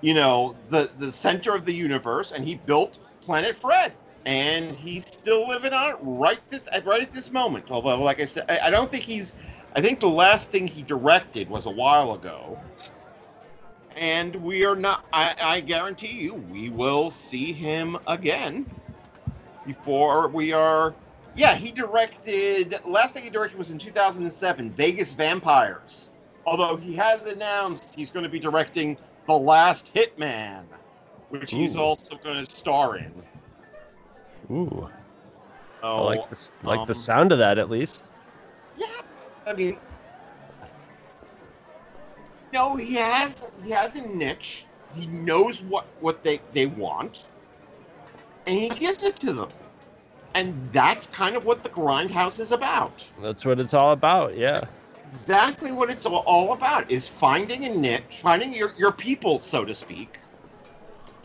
you 0.00 0.14
know 0.14 0.56
the 0.70 0.88
the 1.00 1.12
center 1.12 1.52
of 1.52 1.64
the 1.64 1.74
universe, 1.74 2.30
and 2.30 2.46
he 2.46 2.54
built 2.54 2.98
Planet 3.22 3.56
Fred 3.60 3.92
and 4.26 4.74
he's 4.76 5.04
still 5.06 5.46
living 5.48 5.72
on 5.72 5.90
it 5.90 5.96
right 6.00 6.40
this 6.50 6.62
right 6.84 7.02
at 7.02 7.12
this 7.12 7.30
moment. 7.30 7.66
Although, 7.70 8.00
like 8.00 8.20
I 8.20 8.24
said, 8.24 8.44
I, 8.48 8.58
I 8.60 8.70
don't 8.70 8.90
think 8.90 9.02
he's. 9.02 9.32
I 9.76 9.82
think 9.82 9.98
the 9.98 10.08
last 10.08 10.52
thing 10.52 10.68
he 10.68 10.82
directed 10.82 11.50
was 11.50 11.66
a 11.66 11.70
while 11.70 12.14
ago, 12.14 12.56
and 13.96 14.36
we 14.36 14.64
are 14.64 14.76
not. 14.76 15.04
I, 15.12 15.34
I 15.40 15.60
guarantee 15.60 16.12
you, 16.12 16.34
we 16.34 16.70
will 16.70 17.10
see 17.10 17.52
him 17.52 17.98
again 18.06 18.66
before 19.66 20.28
we 20.28 20.52
are. 20.52 20.94
Yeah, 21.36 21.56
he 21.56 21.72
directed. 21.72 22.78
Last 22.86 23.14
thing 23.14 23.24
he 23.24 23.30
directed 23.30 23.58
was 23.58 23.70
in 23.70 23.78
2007, 23.78 24.70
Vegas 24.70 25.12
Vampires. 25.12 26.08
Although 26.46 26.76
he 26.76 26.94
has 26.94 27.24
announced 27.24 27.94
he's 27.94 28.10
going 28.10 28.24
to 28.24 28.28
be 28.28 28.38
directing 28.38 28.96
The 29.26 29.32
Last 29.32 29.92
Hitman, 29.94 30.64
which 31.30 31.50
he's 31.50 31.74
also 31.74 32.16
going 32.22 32.44
to 32.44 32.54
star 32.54 32.96
in. 32.96 33.12
Ooh. 34.50 34.88
I 35.82 35.86
Oh, 35.86 36.04
like 36.04 36.30
the 36.30 36.48
like 36.62 36.86
the 36.86 36.94
um, 36.94 36.98
sound 36.98 37.32
of 37.32 37.38
that 37.38 37.58
at 37.58 37.68
least. 37.68 38.04
Yeah, 38.78 38.86
I 39.46 39.52
mean, 39.52 39.76
no, 42.54 42.76
he 42.76 42.94
has 42.94 43.32
he 43.62 43.70
has 43.70 43.94
a 43.94 44.00
niche. 44.00 44.64
He 44.94 45.06
knows 45.06 45.60
what 45.60 45.84
what 46.00 46.22
they 46.22 46.40
they 46.54 46.64
want, 46.64 47.24
and 48.46 48.58
he 48.58 48.68
gives 48.68 49.02
it 49.02 49.16
to 49.20 49.32
them. 49.32 49.50
And 50.34 50.68
that's 50.72 51.06
kind 51.06 51.36
of 51.36 51.44
what 51.44 51.62
the 51.62 51.68
Grindhouse 51.68 52.40
is 52.40 52.52
about. 52.52 53.04
That's 53.20 53.44
what 53.44 53.60
it's 53.60 53.72
all 53.72 53.92
about. 53.92 54.36
Yeah. 54.36 54.64
Exactly 55.12 55.70
what 55.70 55.90
it's 55.90 56.06
all, 56.06 56.24
all 56.26 56.52
about 56.52 56.90
is 56.90 57.06
finding 57.06 57.64
a 57.64 57.74
niche, 57.74 58.02
finding 58.20 58.52
your 58.52 58.74
your 58.76 58.90
people, 58.90 59.38
so 59.38 59.64
to 59.64 59.74
speak, 59.74 60.18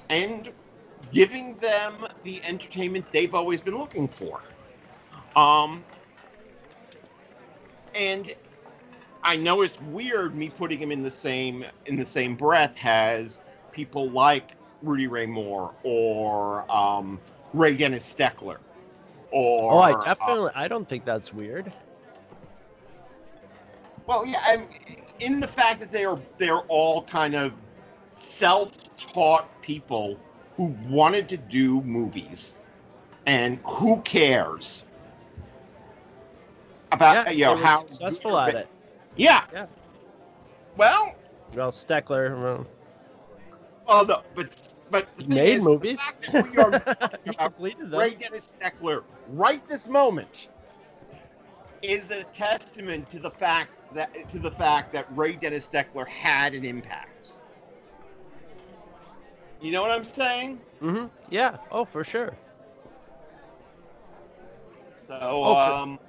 and 0.10 0.52
giving 1.12 1.58
them 1.58 2.06
the 2.24 2.44
entertainment 2.44 3.06
they've 3.12 3.34
always 3.34 3.62
been 3.62 3.78
looking 3.78 4.08
for. 4.08 4.42
Um, 5.36 5.84
and 7.96 8.34
I 9.24 9.36
know 9.36 9.62
it's 9.64 9.80
weird 9.82 10.36
me 10.36 10.50
putting 10.50 10.80
him 10.80 10.92
in 10.92 11.02
the 11.02 11.12
same 11.12 11.66
in 11.88 11.98
the 11.98 12.06
same 12.06 12.36
breath 12.36 12.76
as 12.84 13.40
people 13.72 14.12
like 14.12 14.52
Rudy 14.82 15.08
Ray 15.08 15.26
Moore 15.26 15.74
or 15.84 16.70
um, 16.72 17.20
Ray 17.54 17.76
Dennis 17.76 18.14
Steckler. 18.14 18.58
Or 19.32 19.74
Oh, 19.74 19.80
I 19.80 19.92
uh, 19.94 20.04
definitely. 20.04 20.52
I 20.56 20.68
don't 20.68 20.88
think 20.88 21.06
that's 21.06 21.34
weird. 21.34 21.72
Well, 24.08 24.26
yeah, 24.26 24.42
I'm, 24.44 24.68
in 25.20 25.40
the 25.40 25.48
fact 25.48 25.80
that 25.82 25.92
they 25.92 26.04
are 26.04 26.20
they're 26.40 26.62
all 26.62 27.04
kind 27.04 27.36
of 27.36 27.54
self-taught 28.20 29.48
people 29.62 30.18
who 30.58 30.76
wanted 30.88 31.30
to 31.30 31.38
do 31.38 31.82
movies, 31.82 32.56
and 33.26 33.60
who 33.64 34.02
cares 34.02 34.84
about 36.92 37.28
Yeah, 37.28 37.32
you 37.32 37.46
know 37.46 37.56
how 37.56 37.86
successful 37.86 38.38
at 38.38 38.56
it. 38.56 38.68
Yeah. 39.16 39.46
Yeah. 39.54 39.68
Well, 40.76 41.14
Well, 41.54 41.72
Steckler 41.72 42.42
well, 42.42 42.68
oh 43.88 44.04
no, 44.04 44.22
but 44.36 44.69
but 44.90 45.08
made 45.28 45.56
is, 45.56 45.64
movies. 45.64 46.00
The 46.00 46.04
fact 46.04 46.22
that 46.34 46.44
we 46.44 46.58
are 46.58 46.72
talking 47.02 47.20
He 47.24 47.34
completed 47.36 47.92
them. 47.92 48.00
Ray 48.00 48.16
Dennis 48.16 48.54
Steckler 48.60 49.04
right 49.28 49.62
this 49.68 49.88
moment 49.88 50.48
is 51.82 52.12
a 52.12 52.24
testament 52.36 53.10
to 53.12 53.20
the 53.20 53.32
fact 53.32 53.72
that 53.94 54.10
to 54.32 54.40
the 54.40 54.52
fact 54.52 54.92
that 54.94 55.06
Ray 55.16 55.36
Dennis 55.36 55.68
Steckler 55.68 56.08
had 56.08 56.54
an 56.54 56.66
impact. 56.66 57.32
You 59.62 59.72
know 59.72 59.82
what 59.82 59.92
I'm 59.92 60.06
saying? 60.06 60.60
hmm 60.80 61.06
Yeah. 61.30 61.58
Oh, 61.72 61.86
for 61.86 62.04
sure. 62.04 62.34
So, 65.08 65.44
Okay. 65.44 65.72
um, 65.72 66.00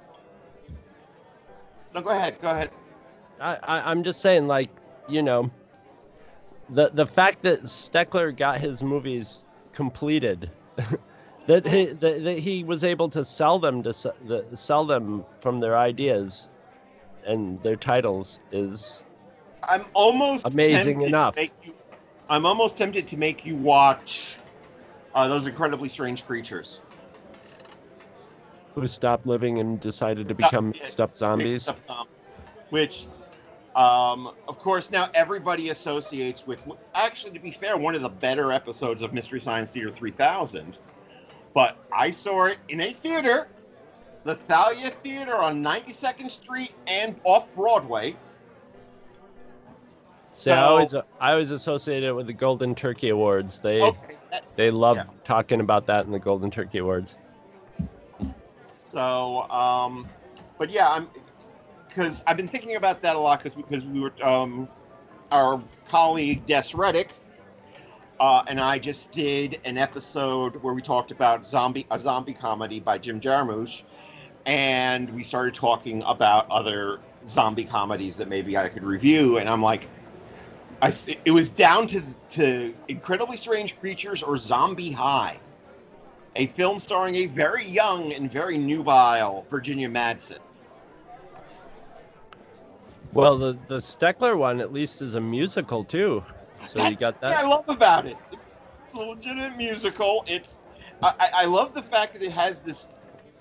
no, 1.93 2.01
go 2.01 2.09
ahead, 2.11 2.39
go 2.41 2.51
ahead. 2.51 2.71
I, 3.39 3.55
I 3.63 3.91
I'm 3.91 4.03
just 4.03 4.21
saying, 4.21 4.47
like, 4.47 4.69
you 5.09 5.21
know, 5.21 5.49
the 6.71 6.89
the 6.93 7.05
fact 7.05 7.41
that 7.43 7.63
Steckler 7.63 8.35
got 8.35 8.59
his 8.59 8.83
movies 8.83 9.41
completed, 9.73 10.49
that 11.47 11.67
he 11.67 11.87
that, 11.87 12.23
that 12.23 12.39
he 12.39 12.63
was 12.63 12.83
able 12.83 13.09
to 13.09 13.23
sell 13.23 13.59
them 13.59 13.83
to 13.83 13.91
the, 14.25 14.45
sell 14.55 14.85
them 14.85 15.25
from 15.41 15.59
their 15.59 15.77
ideas 15.77 16.49
and 17.25 17.61
their 17.63 17.75
titles 17.75 18.39
is 18.51 19.03
I'm 19.63 19.85
almost 19.93 20.45
Amazing 20.45 20.99
tempted 20.99 21.07
enough. 21.07 21.35
To 21.35 21.41
make 21.41 21.53
you, 21.61 21.75
I'm 22.29 22.45
almost 22.45 22.77
tempted 22.77 23.07
to 23.09 23.17
make 23.17 23.45
you 23.45 23.55
watch 23.55 24.37
uh, 25.13 25.27
those 25.27 25.45
incredibly 25.45 25.89
strange 25.89 26.25
creatures. 26.25 26.79
who 28.75 28.87
stopped 28.87 29.25
living 29.25 29.59
and 29.59 29.79
decided 29.79 30.27
to 30.29 30.33
become 30.33 30.69
mixed 30.69 31.01
up 31.01 31.15
zombies. 31.15 31.67
Up 31.67 31.79
zom- 31.87 32.07
Which, 32.69 33.05
um, 33.75 34.31
of 34.47 34.59
course, 34.59 34.91
now 34.91 35.09
everybody 35.13 35.69
associates 35.69 36.45
with. 36.45 36.61
Actually, 36.93 37.31
to 37.33 37.39
be 37.39 37.51
fair, 37.51 37.77
one 37.77 37.95
of 37.95 38.01
the 38.01 38.09
better 38.09 38.51
episodes 38.51 39.01
of 39.01 39.13
Mystery 39.13 39.39
Science 39.39 39.71
Theater 39.71 39.91
3000. 39.91 40.77
But 41.53 41.77
I 41.93 42.11
saw 42.11 42.45
it 42.45 42.57
in 42.69 42.81
a 42.81 42.93
theater, 42.93 43.47
the 44.23 44.35
Thalia 44.35 44.91
Theater 45.03 45.35
on 45.35 45.61
92nd 45.61 46.29
Street 46.31 46.71
and 46.87 47.19
off 47.23 47.47
Broadway. 47.55 48.15
So 50.25 50.53
I 50.53 50.61
always 50.63 50.93
I 50.93 51.31
always 51.31 51.51
associate 51.51 52.03
it 52.03 52.13
with 52.13 52.27
the 52.27 52.33
Golden 52.33 52.73
Turkey 52.73 53.09
Awards. 53.09 53.59
They 53.59 53.81
Okay, 53.81 54.15
that- 54.31 54.43
they 54.55 54.71
love 54.71 54.97
yeah. 54.97 55.03
talking 55.23 55.59
about 55.59 55.85
that 55.87 56.05
in 56.05 56.11
the 56.11 56.19
Golden 56.19 56.49
Turkey 56.51 56.79
Awards. 56.79 57.15
So, 58.91 59.49
um, 59.49 60.09
but 60.57 60.69
yeah, 60.69 60.89
I'm 60.89 61.09
because 61.93 62.23
I've 62.25 62.37
been 62.37 62.47
thinking 62.47 62.75
about 62.75 63.01
that 63.01 63.15
a 63.15 63.19
lot 63.19 63.43
because 63.43 63.55
because 63.55 63.83
we 63.85 63.99
were 63.99 64.13
um, 64.23 64.67
our 65.31 65.61
colleague 65.89 66.45
Des 66.47 66.65
Reddick 66.73 67.09
uh, 68.19 68.43
and 68.47 68.59
I 68.59 68.79
just 68.79 69.11
did 69.11 69.59
an 69.65 69.77
episode 69.77 70.55
where 70.63 70.73
we 70.73 70.81
talked 70.81 71.11
about 71.11 71.47
zombie 71.47 71.85
a 71.91 71.99
zombie 71.99 72.33
comedy 72.33 72.79
by 72.79 72.97
Jim 72.97 73.19
Jarmusch, 73.19 73.83
and 74.45 75.09
we 75.13 75.23
started 75.23 75.55
talking 75.55 76.03
about 76.05 76.49
other 76.49 76.99
zombie 77.27 77.65
comedies 77.65 78.17
that 78.17 78.27
maybe 78.27 78.57
I 78.57 78.69
could 78.69 78.83
review, 78.83 79.37
and 79.37 79.49
I'm 79.49 79.61
like. 79.61 79.87
I, 80.83 80.91
it 81.25 81.29
was 81.29 81.49
down 81.49 81.85
to, 81.89 82.01
to 82.31 82.73
Incredibly 82.87 83.37
Strange 83.37 83.79
Creatures 83.79 84.23
or 84.23 84.35
Zombie 84.35 84.91
High 84.91 85.39
a 86.35 86.47
film 86.47 86.79
starring 86.79 87.15
a 87.17 87.25
very 87.27 87.65
young 87.65 88.13
and 88.13 88.31
very 88.31 88.57
nubile 88.57 89.45
Virginia 89.49 89.89
Madsen. 89.89 90.39
Well, 93.13 93.37
the 93.37 93.57
the 93.67 93.77
Steckler 93.77 94.37
one 94.37 94.61
at 94.61 94.71
least 94.71 95.01
is 95.01 95.15
a 95.15 95.21
musical 95.21 95.83
too. 95.83 96.23
So 96.65 96.87
you 96.87 96.95
got 96.95 97.19
that. 97.21 97.31
What 97.31 97.45
I 97.45 97.47
love 97.47 97.69
about 97.69 98.05
it. 98.05 98.17
It's, 98.31 98.41
it's 98.85 98.93
a 98.93 98.99
legitimate 98.99 99.57
musical. 99.57 100.23
It's 100.27 100.59
I, 101.03 101.13
I 101.19 101.29
I 101.41 101.45
love 101.45 101.73
the 101.73 101.81
fact 101.83 102.13
that 102.13 102.21
it 102.21 102.31
has 102.31 102.59
this 102.59 102.87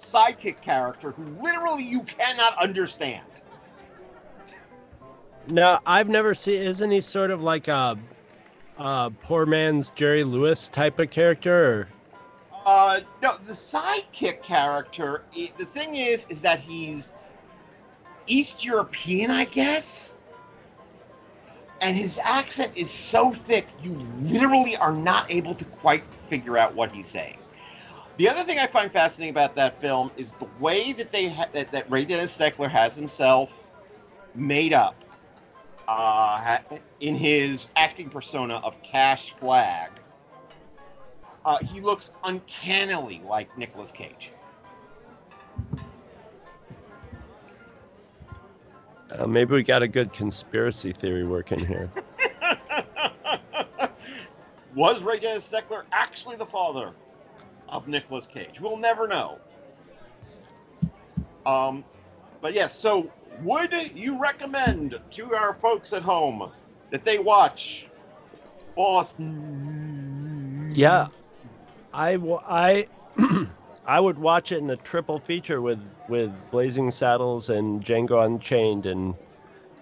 sidekick 0.01 0.61
character 0.61 1.13
who 1.13 1.25
literally 1.43 1.85
you 1.85 2.03
cannot 2.03 2.59
understand. 2.59 3.23
No, 5.47 5.79
I've 5.87 6.09
never 6.09 6.35
seen. 6.35 6.63
Isn't 6.63 6.91
he 6.91 7.01
sort 7.01 7.31
of 7.31 7.43
like 7.43 7.69
a, 7.69 7.99
a 8.79 9.11
poor 9.23 9.47
man's 9.47 9.91
Jerry 9.91 10.25
Lewis 10.25 10.69
type 10.69 10.99
of 10.99 11.11
character? 11.11 11.81
Or? 11.81 11.89
Uh, 12.67 13.01
no, 13.23 13.37
the 13.47 13.53
sidekick 13.53 14.43
character. 14.43 15.23
the 15.35 15.65
thing 15.67 15.97
is, 15.97 16.27
is 16.29 16.41
that 16.43 16.61
he's 16.61 17.13
East 18.31 18.65
European, 18.65 19.31
I 19.31 19.45
guess, 19.45 20.15
and 21.81 21.97
his 21.97 22.19
accent 22.23 22.77
is 22.77 22.91
so 22.91 23.33
thick 23.33 23.67
you 23.83 23.93
literally 24.21 24.77
are 24.77 24.93
not 24.93 25.31
able 25.31 25.55
to 25.55 25.65
quite 25.65 26.05
figure 26.29 26.57
out 26.57 26.75
what 26.75 26.93
he's 26.93 27.09
saying. 27.09 27.39
The 28.19 28.29
other 28.29 28.45
thing 28.45 28.59
I 28.59 28.67
find 28.67 28.93
fascinating 28.93 29.31
about 29.31 29.57
that 29.57 29.81
film 29.81 30.13
is 30.17 30.33
the 30.39 30.47
way 30.61 30.93
that 30.93 31.11
they 31.11 31.29
ha- 31.29 31.49
that, 31.53 31.73
that 31.73 31.91
Ray 31.91 32.05
Dennis 32.05 32.37
Steckler 32.37 32.71
has 32.71 32.95
himself 32.95 33.51
made 34.35 34.73
up 34.73 34.95
uh, 35.89 36.59
in 37.01 37.17
his 37.17 37.67
acting 37.75 38.11
persona 38.11 38.57
of 38.63 38.81
Cash 38.83 39.35
Flagg. 39.41 39.91
Uh, 41.45 41.59
he 41.59 41.81
looks 41.81 42.11
uncannily 42.23 43.23
like 43.27 43.57
Nicolas 43.59 43.91
Cage. 43.91 44.31
Uh, 49.19 49.27
maybe 49.27 49.55
we 49.55 49.63
got 49.63 49.83
a 49.83 49.89
good 49.89 50.13
conspiracy 50.13 50.93
theory 50.93 51.25
working 51.25 51.65
here. 51.65 51.91
Was 54.75 55.03
Ray 55.03 55.19
Dennis 55.19 55.49
Steckler 55.49 55.83
actually 55.93 56.37
the 56.37 56.47
father 56.47 56.93
of 57.69 57.89
Nicolas 57.89 58.27
Cage? 58.27 58.61
We'll 58.61 58.77
never 58.77 59.09
know. 59.09 59.39
Um, 61.45 61.85
but 62.41 62.55
yes, 62.55 62.79
so 62.79 63.11
would 63.43 63.75
you 63.95 64.21
recommend 64.21 64.99
to 65.13 65.35
our 65.35 65.55
folks 65.55 65.93
at 65.93 66.03
home 66.03 66.53
that 66.91 67.05
they 67.05 67.19
watch 67.19 67.89
Boston? 68.77 70.73
Yeah, 70.75 71.09
I 71.93 72.13
w- 72.13 72.39
I 72.47 72.87
I 73.85 73.99
would 73.99 74.19
watch 74.19 74.53
it 74.53 74.59
in 74.59 74.71
a 74.71 74.77
triple 74.77 75.19
feature 75.19 75.61
with 75.61 75.81
with 76.09 76.33
Blazing 76.51 76.91
Saddles 76.91 77.49
and 77.49 77.85
Django 77.85 78.25
Unchained 78.25 78.87
and 78.87 79.15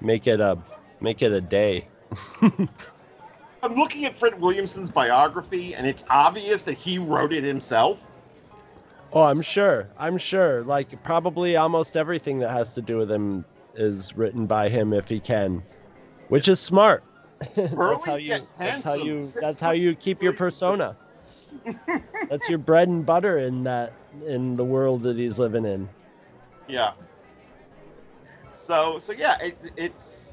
make 0.00 0.26
it 0.26 0.40
a 0.40 0.58
make 1.00 1.22
it 1.22 1.32
a 1.32 1.40
day. 1.40 1.88
I'm 3.62 3.74
looking 3.74 4.04
at 4.04 4.14
Fred 4.16 4.40
Williamson's 4.40 4.90
biography, 4.90 5.74
and 5.74 5.86
it's 5.86 6.04
obvious 6.08 6.62
that 6.62 6.78
he 6.78 6.98
wrote 6.98 7.32
it 7.32 7.42
himself. 7.42 7.98
Oh, 9.12 9.22
I'm 9.22 9.42
sure. 9.42 9.88
I'm 9.98 10.18
sure. 10.18 10.62
Like 10.62 11.02
probably 11.02 11.56
almost 11.56 11.96
everything 11.96 12.38
that 12.40 12.50
has 12.50 12.74
to 12.74 12.82
do 12.82 12.98
with 12.98 13.10
him 13.10 13.44
is 13.74 14.16
written 14.16 14.46
by 14.46 14.68
him 14.68 14.92
if 14.92 15.08
he 15.08 15.18
can, 15.18 15.62
which 16.28 16.46
is 16.46 16.60
smart. 16.60 17.02
that's 17.56 18.04
how 18.04 18.16
you. 18.16 18.38
That's 18.58 18.84
how 18.84 18.94
you. 18.94 19.22
That's 19.40 19.58
how 19.58 19.72
you 19.72 19.94
keep 19.94 20.22
your 20.22 20.32
persona. 20.34 20.96
That's 22.28 22.48
your 22.48 22.58
bread 22.58 22.88
and 22.88 23.04
butter 23.04 23.38
in 23.38 23.64
that 23.64 23.94
in 24.26 24.56
the 24.56 24.64
world 24.64 25.02
that 25.02 25.16
he's 25.16 25.38
living 25.38 25.64
in. 25.64 25.88
Yeah. 26.68 26.92
So 28.52 28.98
so 28.98 29.12
yeah, 29.12 29.36
it, 29.40 29.56
it's 29.76 30.30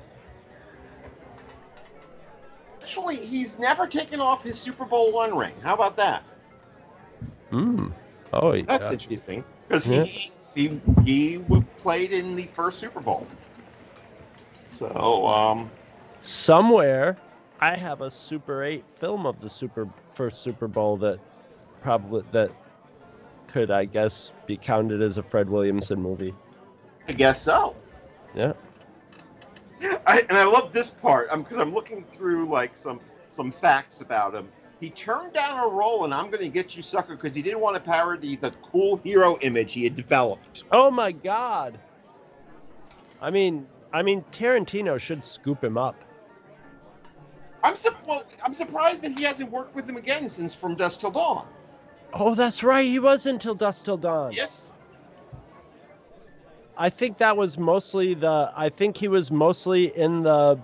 actually 2.82 3.16
he's 3.18 3.58
never 3.60 3.88
taken 3.88 4.20
off 4.20 4.44
his 4.44 4.60
Super 4.60 4.86
Bowl 4.86 5.12
one 5.12 5.36
ring. 5.36 5.54
How 5.62 5.74
about 5.74 5.96
that? 5.98 6.24
Hmm. 7.52 7.90
Oh, 8.34 8.54
yeah. 8.54 8.66
That's 8.68 8.90
interesting 8.90 9.44
because 9.68 9.86
Yeah. 9.86 10.06
he 10.06 10.32
he 10.56 10.82
he 11.04 11.40
played 11.78 12.12
in 12.12 12.36
the 12.36 12.46
first 12.48 12.80
Super 12.80 13.02
Bowl. 13.02 13.28
So 14.66 15.28
um 15.28 15.72
somewhere 16.20 17.18
I 17.60 17.76
have 17.78 18.02
a 18.02 18.12
Super 18.12 18.64
8 18.64 18.86
film 19.00 19.26
of 19.26 19.40
the 19.42 19.50
Super 19.50 19.88
first 20.16 20.42
Super 20.42 20.68
Bowl 20.68 20.98
that 20.98 21.20
probably 21.82 22.24
that 22.32 22.52
could 23.48 23.72
I 23.72 23.86
guess 23.86 24.32
be 24.48 24.58
counted 24.58 25.02
as 25.02 25.18
a 25.18 25.24
Fred 25.24 25.50
Williamson 25.50 26.02
movie. 26.02 26.34
I 27.08 27.14
guess 27.14 27.42
so. 27.42 27.76
Yeah. 28.34 28.54
I, 30.08 30.22
and 30.30 30.38
I 30.38 30.46
love 30.46 30.74
this 30.74 30.90
part 30.90 31.30
um, 31.32 31.44
because 31.44 31.58
I'm 31.58 31.74
looking 31.74 32.06
through 32.14 32.50
like 32.50 32.76
some 32.76 33.00
some 33.30 33.52
facts 33.52 34.02
about 34.02 34.34
him. 34.34 34.48
He 34.80 34.90
turned 34.90 35.34
down 35.34 35.60
a 35.60 35.68
role 35.68 36.06
and 36.06 36.14
"I'm 36.14 36.30
Gonna 36.30 36.50
Get 36.50 36.76
You, 36.76 36.84
Sucker" 36.84 37.16
because 37.16 37.36
he 37.36 37.42
didn't 37.42 37.60
want 37.60 37.76
to 37.76 37.82
parody 37.82 38.36
the 38.36 38.52
cool 38.72 38.98
hero 38.98 39.38
image 39.40 39.74
he 39.74 39.84
had 39.84 39.96
developed. 39.96 40.64
Oh 40.72 40.92
my 40.92 41.12
god. 41.12 41.80
I 43.22 43.32
mean, 43.32 43.68
I 43.94 44.04
mean, 44.04 44.24
Tarantino 44.32 45.00
should 45.00 45.24
scoop 45.24 45.64
him 45.64 45.78
up. 45.78 45.96
I'm 47.66 47.76
su- 47.76 47.90
well, 48.08 48.24
I'm 48.44 48.54
surprised 48.54 49.02
that 49.02 49.18
he 49.18 49.24
hasn't 49.24 49.52
worked 49.52 49.76
with 49.76 49.90
him 49.90 49.98
again 49.98 50.30
since 50.30 50.54
From 50.54 50.76
Dusk 50.76 51.00
Till 51.00 51.10
Dawn. 51.12 51.48
Oh, 52.14 52.36
that's 52.36 52.64
right. 52.64 52.86
He 52.86 53.00
was 53.00 53.26
until 53.26 53.56
Dusk 53.56 53.86
Till 53.86 53.98
Dawn. 53.98 54.34
Yes. 54.34 54.74
I 56.78 56.90
think 56.90 57.18
that 57.18 57.36
was 57.36 57.58
mostly 57.58 58.14
the. 58.14 58.52
I 58.56 58.70
think 58.70 58.98
he 58.98 59.08
was 59.08 59.32
mostly 59.32 59.98
in 59.98 60.24
the 60.24 60.60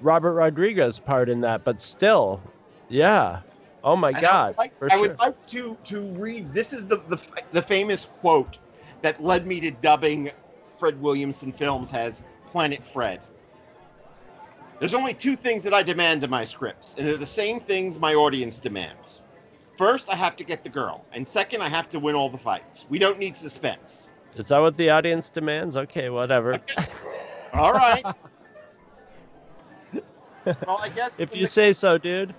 Robert 0.00 0.34
Rodriguez 0.34 0.98
part 0.98 1.28
in 1.28 1.40
that, 1.40 1.64
but 1.64 1.82
still, 1.82 2.40
yeah. 2.88 3.40
Oh 3.82 3.96
my 3.96 4.08
And 4.08 4.18
I 4.18 4.20
God. 4.20 4.48
would 4.48 4.58
like, 4.58 4.72
I 4.82 4.88
sure. 4.90 5.00
would 5.00 5.18
like 5.18 5.46
to 5.48 5.76
to 5.84 6.00
read. 6.12 6.52
This 6.54 6.72
is 6.72 6.86
the, 6.86 6.98
the 7.08 7.18
the 7.52 7.62
famous 7.62 8.06
quote 8.20 8.58
that 9.02 9.22
led 9.22 9.46
me 9.46 9.58
to 9.60 9.70
dubbing 9.72 10.30
Fred 10.78 11.00
Williamson 11.00 11.50
films 11.50 11.90
as 11.92 12.22
Planet 12.52 12.84
Fred. 12.84 13.20
There's 14.78 14.94
only 14.94 15.14
two 15.14 15.36
things 15.36 15.62
that 15.62 15.72
I 15.72 15.82
demand 15.82 16.24
in 16.24 16.30
my 16.30 16.44
scripts, 16.44 16.94
and 16.98 17.06
they're 17.06 17.16
the 17.16 17.26
same 17.26 17.60
things 17.60 17.98
my 17.98 18.14
audience 18.14 18.58
demands. 18.58 19.22
First, 19.78 20.08
I 20.08 20.16
have 20.16 20.36
to 20.36 20.44
get 20.44 20.62
the 20.62 20.68
girl, 20.68 21.04
and 21.12 21.26
second, 21.26 21.62
I 21.62 21.68
have 21.68 21.88
to 21.90 21.98
win 21.98 22.14
all 22.14 22.28
the 22.28 22.38
fights. 22.38 22.84
We 22.88 22.98
don't 22.98 23.18
need 23.18 23.36
suspense. 23.36 24.10
Is 24.36 24.48
that 24.48 24.58
what 24.58 24.76
the 24.76 24.90
audience 24.90 25.30
demands? 25.30 25.76
Okay, 25.76 26.10
whatever. 26.10 26.60
All 27.52 27.72
right. 27.72 28.04
well, 30.44 30.78
I 30.80 30.88
guess 30.88 31.20
if 31.20 31.34
you 31.34 31.42
the- 31.42 31.48
say 31.48 31.72
so, 31.72 31.98
dude. 31.98 32.34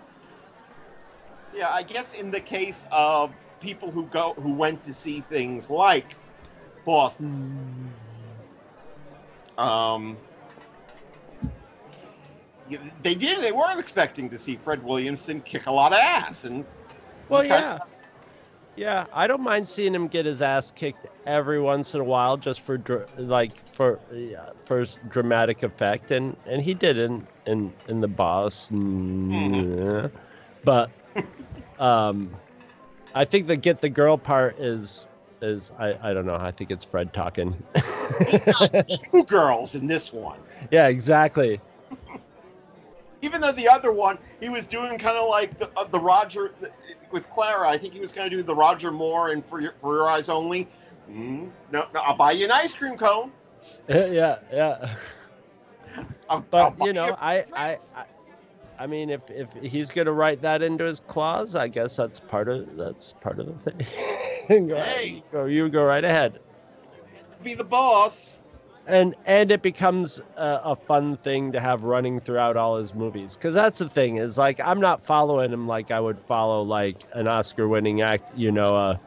Yeah, 1.53 1.69
I 1.69 1.83
guess 1.83 2.13
in 2.13 2.31
the 2.31 2.41
case 2.41 2.86
of 2.91 3.33
people 3.61 3.89
who 3.89 4.05
go 4.07 4.33
who 4.38 4.53
went 4.53 4.86
to 4.86 4.93
see 4.93 5.21
things 5.21 5.69
like 5.69 6.15
Boston, 6.86 7.93
um, 9.57 10.17
they 13.03 13.16
did. 13.16 13.41
They 13.43 13.51
weren't 13.51 13.80
expecting 13.80 14.30
to 14.30 14.39
see 14.39 14.55
Fred 14.57 14.84
Williamson 14.84 15.41
kick 15.41 15.68
a 15.68 15.72
lot 15.72 15.93
of 15.93 15.99
ass, 15.99 16.43
and 16.45 16.66
Well, 17.30 17.41
he 17.41 17.49
kinda- 17.49 17.63
yeah. 17.63 17.80
Yeah, 18.78 19.05
I 19.13 19.26
don't 19.26 19.41
mind 19.41 19.70
seeing 19.70 19.95
him 19.95 20.09
get 20.09 20.26
his 20.26 20.41
ass 20.41 20.70
kicked 20.72 21.07
every 21.26 21.61
once 21.61 21.93
in 21.93 22.01
a 22.01 22.03
while, 22.03 22.36
just 22.36 22.59
for 22.59 22.78
dr- 22.78 23.07
like 23.18 23.51
for 23.72 24.01
yeah, 24.11 24.49
for 24.66 24.86
dramatic 25.07 25.63
effect, 25.63 26.11
and 26.11 26.36
and 26.45 26.61
he 26.61 26.74
did 26.74 26.97
in 26.97 27.26
in 27.45 27.74
in 27.88 28.01
the 28.01 28.09
boss, 28.09 28.70
mm, 28.72 30.11
but 30.66 30.89
um, 31.80 32.36
I 33.13 33.24
think 33.24 33.47
the 33.47 33.55
get 33.55 33.80
the 33.80 33.88
girl 33.88 34.18
part 34.18 34.59
is 34.59 35.07
is 35.41 35.72
I 35.80 36.09
I 36.09 36.13
don't 36.13 36.26
know. 36.26 36.36
I 36.36 36.51
think 36.51 36.70
it's 36.70 36.84
Fred 36.84 37.13
talking. 37.13 37.55
two 39.11 39.24
girls 39.24 39.76
in 39.76 39.88
this 39.88 40.11
one. 40.11 40.39
yeah, 40.70 40.88
exactly. 40.88 41.61
Even 43.26 43.41
though 43.41 43.51
the 43.51 43.67
other 43.67 43.91
one, 43.91 44.19
he 44.39 44.49
was 44.49 44.67
doing 44.67 44.99
kind 44.99 45.17
of 45.17 45.28
like 45.28 45.57
the, 45.57 45.67
uh, 45.76 45.84
the 45.86 45.99
Roger 45.99 46.53
with 47.11 47.28
Clara. 47.32 47.67
I 47.67 47.76
think 47.76 47.93
he 47.95 47.99
was 47.99 48.11
going 48.11 48.30
to 48.30 48.36
do 48.38 48.43
the 48.43 48.53
Roger 48.53 48.91
Moore 48.91 49.32
and 49.32 49.43
for 49.47 49.59
your, 49.59 49.73
for 49.82 49.95
your 49.95 50.07
eyes 50.07 50.30
only. 50.30 50.67
Mm, 51.09 51.49
no, 51.71 51.88
no, 51.91 51.99
I'll 52.01 52.15
buy 52.15 52.34
you 52.34 52.45
an 52.45 52.51
ice 52.51 52.73
cream 52.76 52.97
cone. 52.97 53.32
yeah, 53.89 54.38
yeah. 54.53 54.95
I'll, 56.30 56.45
But 56.51 56.76
I'll 56.80 56.88
you 56.88 56.93
know, 56.93 57.07
you- 57.07 57.15
I, 57.19 57.45
I, 57.55 57.80
I, 57.95 58.05
I 58.78 58.86
mean, 58.88 59.09
if 59.09 59.21
if 59.30 59.47
he's 59.53 59.89
gonna 59.89 60.11
write 60.11 60.41
that 60.43 60.61
into 60.61 60.84
his 60.84 60.99
clause, 60.99 61.55
I 61.55 61.67
guess 61.67 61.95
that's 61.95 62.19
part 62.19 62.47
of 62.47 62.76
that's 62.78 63.13
part 63.21 63.39
of 63.39 63.47
the 63.47 63.71
thing. 63.71 64.67
go, 64.67 64.76
Hey. 64.76 65.23
go, 65.32 65.45
you 65.45 65.67
go 65.69 65.84
right 65.84 66.03
ahead. 66.03 66.39
be 67.43 67.55
the 67.55 67.63
boss. 67.63 68.39
And 68.88 69.15
and 69.25 69.51
it 69.51 69.61
becomes 69.61 70.19
a, 70.38 70.59
a 70.63 70.75
fun 70.75 71.17
thing 71.17 71.51
to 71.53 71.59
have 71.59 71.83
running 71.83 72.19
throughout 72.19 72.57
all 72.57 72.77
his 72.77 72.93
movies, 72.93 73.36
because 73.36 73.53
that's 73.53 73.77
the 73.79 73.89
thing 73.89 74.17
is 74.17 74.38
like 74.38 74.59
I'm 74.59 74.79
not 74.79 75.05
following 75.05 75.51
him 75.51 75.67
like 75.67 75.91
I 75.91 75.99
would 75.99 76.19
follow 76.21 76.61
like 76.63 77.05
an 77.13 77.27
Oscar-winning 77.27 78.01
act, 78.01 78.23
you 78.36 78.51
know, 78.51 78.75
a 78.75 78.99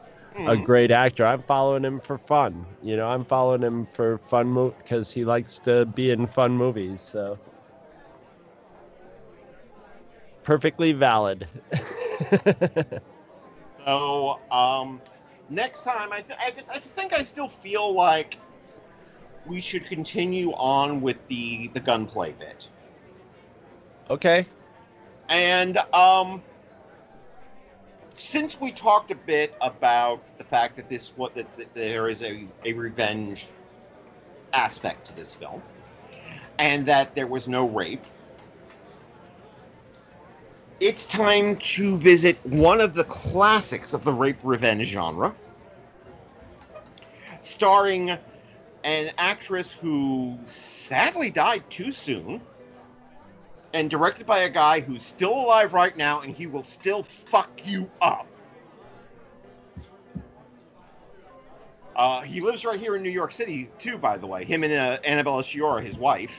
a 0.45 0.57
Hmm. 0.57 0.57
great 0.57 0.91
actor. 0.91 1.25
I'm 1.25 1.43
following 1.43 1.83
him 1.83 1.99
for 1.99 2.17
fun, 2.17 2.65
you 2.81 2.95
know. 2.97 3.07
I'm 3.07 3.23
following 3.25 3.61
him 3.61 3.87
for 3.93 4.17
fun 4.19 4.71
because 4.77 5.11
he 5.11 5.23
likes 5.25 5.59
to 5.61 5.85
be 5.85 6.11
in 6.11 6.27
fun 6.27 6.51
movies. 6.57 7.01
So 7.01 7.39
perfectly 10.43 10.91
valid. 10.93 11.47
So, 13.85 14.39
um, 14.51 15.01
next 15.49 15.83
time, 15.83 16.11
I, 16.11 16.21
th- 16.21 16.39
I, 16.41 16.51
th- 16.51 16.65
I 16.69 16.79
think 16.79 17.13
I 17.13 17.23
still 17.23 17.49
feel 17.49 17.93
like 17.93 18.37
we 19.49 19.59
should 19.61 19.87
continue 19.87 20.51
on 20.53 21.01
with 21.01 21.17
the 21.27 21.69
the 21.73 21.79
gunplay 21.79 22.33
bit. 22.33 22.67
okay. 24.09 24.47
And 25.29 25.77
um, 25.93 26.41
since 28.15 28.59
we 28.59 28.71
talked 28.71 29.11
a 29.11 29.15
bit 29.15 29.53
about 29.61 30.21
the 30.37 30.43
fact 30.43 30.75
that 30.77 30.89
this 30.89 31.13
what 31.15 31.35
that, 31.35 31.47
that 31.57 31.73
there 31.73 32.09
is 32.09 32.21
a, 32.21 32.47
a 32.65 32.73
revenge 32.73 33.47
aspect 34.53 35.07
to 35.07 35.15
this 35.15 35.33
film, 35.33 35.61
and 36.59 36.85
that 36.87 37.15
there 37.15 37.27
was 37.27 37.47
no 37.47 37.67
rape, 37.67 38.05
it's 40.79 41.07
time 41.07 41.57
to 41.57 41.97
visit 41.97 42.37
one 42.45 42.81
of 42.81 42.93
the 42.93 43.03
classics 43.05 43.93
of 43.93 44.03
the 44.03 44.13
rape 44.13 44.39
revenge 44.43 44.87
genre, 44.87 45.35
starring 47.41 48.17
an 48.83 49.11
actress 49.17 49.71
who 49.71 50.37
sadly 50.45 51.29
died 51.29 51.63
too 51.69 51.91
soon 51.91 52.41
and 53.73 53.89
directed 53.89 54.25
by 54.25 54.41
a 54.41 54.49
guy 54.49 54.79
who's 54.79 55.03
still 55.03 55.33
alive 55.33 55.73
right 55.73 55.95
now 55.95 56.21
and 56.21 56.33
he 56.33 56.47
will 56.47 56.63
still 56.63 57.03
fuck 57.03 57.49
you 57.65 57.89
up. 58.01 58.25
Uh, 61.95 62.21
he 62.21 62.39
lives 62.39 62.63
right 62.63 62.79
here 62.79 62.95
in 62.95 63.03
New 63.03 63.09
York 63.09 63.33
City, 63.33 63.69
too, 63.77 63.97
by 63.97 64.17
the 64.17 64.25
way. 64.25 64.45
Him 64.45 64.63
and 64.63 64.71
uh, 64.71 64.99
Annabella 65.03 65.43
Sciorra, 65.43 65.83
his 65.83 65.97
wife. 65.97 66.31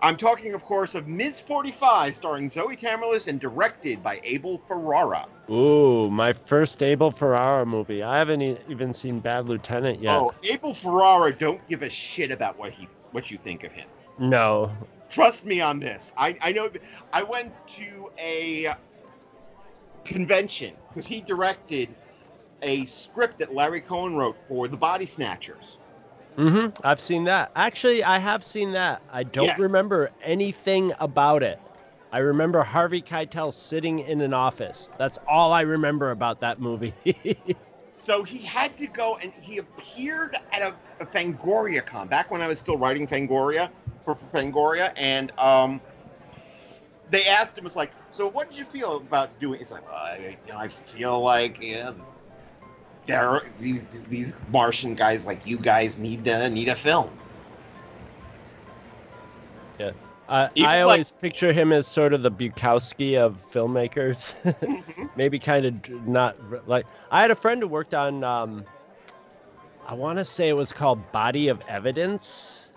I'm 0.00 0.16
talking, 0.16 0.54
of 0.54 0.62
course, 0.62 0.94
of 0.94 1.08
Ms. 1.08 1.40
45, 1.40 2.14
starring 2.14 2.48
Zoe 2.48 2.76
Tamerlis 2.76 3.26
and 3.26 3.40
directed 3.40 4.00
by 4.00 4.20
Abel 4.22 4.62
Ferrara. 4.68 5.26
Ooh, 5.48 6.10
my 6.10 6.32
first 6.32 6.82
Abel 6.82 7.10
Ferrara 7.10 7.64
movie. 7.64 8.02
I 8.02 8.18
haven't 8.18 8.42
e- 8.42 8.58
even 8.68 8.92
seen 8.92 9.20
Bad 9.20 9.48
Lieutenant 9.48 10.00
yet. 10.00 10.16
Oh, 10.16 10.34
Abel 10.42 10.74
Ferrara 10.74 11.32
don't 11.32 11.66
give 11.68 11.82
a 11.82 11.90
shit 11.90 12.30
about 12.32 12.58
what 12.58 12.72
he 12.72 12.88
what 13.12 13.30
you 13.30 13.38
think 13.38 13.62
of 13.62 13.72
him. 13.72 13.86
No. 14.18 14.72
Trust 15.08 15.44
me 15.44 15.60
on 15.60 15.78
this. 15.78 16.12
I, 16.16 16.36
I 16.40 16.52
know. 16.52 16.68
That 16.68 16.82
I 17.12 17.22
went 17.22 17.52
to 17.76 18.10
a 18.18 18.74
convention 20.04 20.74
because 20.88 21.06
he 21.06 21.20
directed 21.20 21.88
a 22.62 22.86
script 22.86 23.38
that 23.38 23.54
Larry 23.54 23.80
Cohen 23.80 24.16
wrote 24.16 24.36
for 24.48 24.66
The 24.66 24.76
Body 24.76 25.06
Snatchers. 25.06 25.78
Mm-hmm. 26.36 26.80
I've 26.86 27.00
seen 27.00 27.24
that. 27.24 27.50
Actually, 27.56 28.02
I 28.04 28.18
have 28.18 28.44
seen 28.44 28.72
that. 28.72 29.00
I 29.10 29.22
don't 29.22 29.46
Yes. 29.46 29.58
remember 29.58 30.10
anything 30.22 30.92
about 31.00 31.42
it. 31.42 31.58
I 32.12 32.18
remember 32.18 32.62
Harvey 32.62 33.02
Keitel 33.02 33.52
sitting 33.52 33.98
in 34.00 34.20
an 34.20 34.32
office. 34.32 34.88
That's 34.98 35.18
all 35.28 35.52
I 35.52 35.62
remember 35.62 36.10
about 36.10 36.40
that 36.40 36.60
movie. 36.60 36.94
So 37.98 38.22
he 38.22 38.38
had 38.38 38.76
to 38.78 38.86
go 38.86 39.16
and 39.16 39.32
he 39.32 39.58
appeared 39.58 40.36
at 40.52 40.62
a, 40.62 40.76
a 41.00 41.06
Fangoria 41.06 41.84
con 41.84 42.06
back 42.06 42.30
when 42.30 42.40
I 42.40 42.46
was 42.46 42.60
still 42.60 42.78
writing 42.78 43.08
Fangoria 43.08 43.68
for, 44.04 44.14
for 44.14 44.26
Fangoria, 44.26 44.92
and 44.96 45.32
um, 45.40 45.80
they 47.10 47.26
asked 47.26 47.58
him, 47.58 47.66
"It's 47.66 47.74
like, 47.74 47.90
so 48.12 48.28
what 48.28 48.48
did 48.48 48.56
you 48.56 48.64
feel 48.64 48.98
about 48.98 49.40
doing?" 49.40 49.60
It's 49.60 49.72
like, 49.72 49.84
well, 49.84 49.96
I, 49.96 50.38
you 50.46 50.52
know, 50.52 50.58
I 50.58 50.68
feel 50.68 51.20
like 51.20 51.60
you 51.60 51.78
know, 51.78 51.96
there 53.08 53.28
are 53.28 53.42
these 53.58 53.84
these 54.08 54.32
Martian 54.50 54.94
guys 54.94 55.26
like 55.26 55.44
you 55.44 55.58
guys 55.58 55.98
need 55.98 56.24
to 56.26 56.48
need 56.48 56.68
a 56.68 56.76
film. 56.76 57.10
yeah. 59.80 59.90
I, 60.28 60.50
I 60.58 60.80
always 60.80 61.10
picture 61.10 61.52
him 61.52 61.72
as 61.72 61.86
sort 61.86 62.12
of 62.12 62.22
the 62.22 62.30
Bukowski 62.30 63.16
of 63.16 63.36
filmmakers. 63.52 64.34
Mm-hmm. 64.44 65.06
Maybe 65.16 65.38
kind 65.38 65.66
of 65.66 66.06
not 66.06 66.36
like. 66.68 66.86
I 67.10 67.20
had 67.20 67.30
a 67.30 67.36
friend 67.36 67.62
who 67.62 67.68
worked 67.68 67.94
on. 67.94 68.24
Um, 68.24 68.64
I 69.86 69.94
want 69.94 70.18
to 70.18 70.24
say 70.24 70.48
it 70.48 70.56
was 70.56 70.72
called 70.72 71.12
Body 71.12 71.48
of 71.48 71.60
Evidence. 71.68 72.68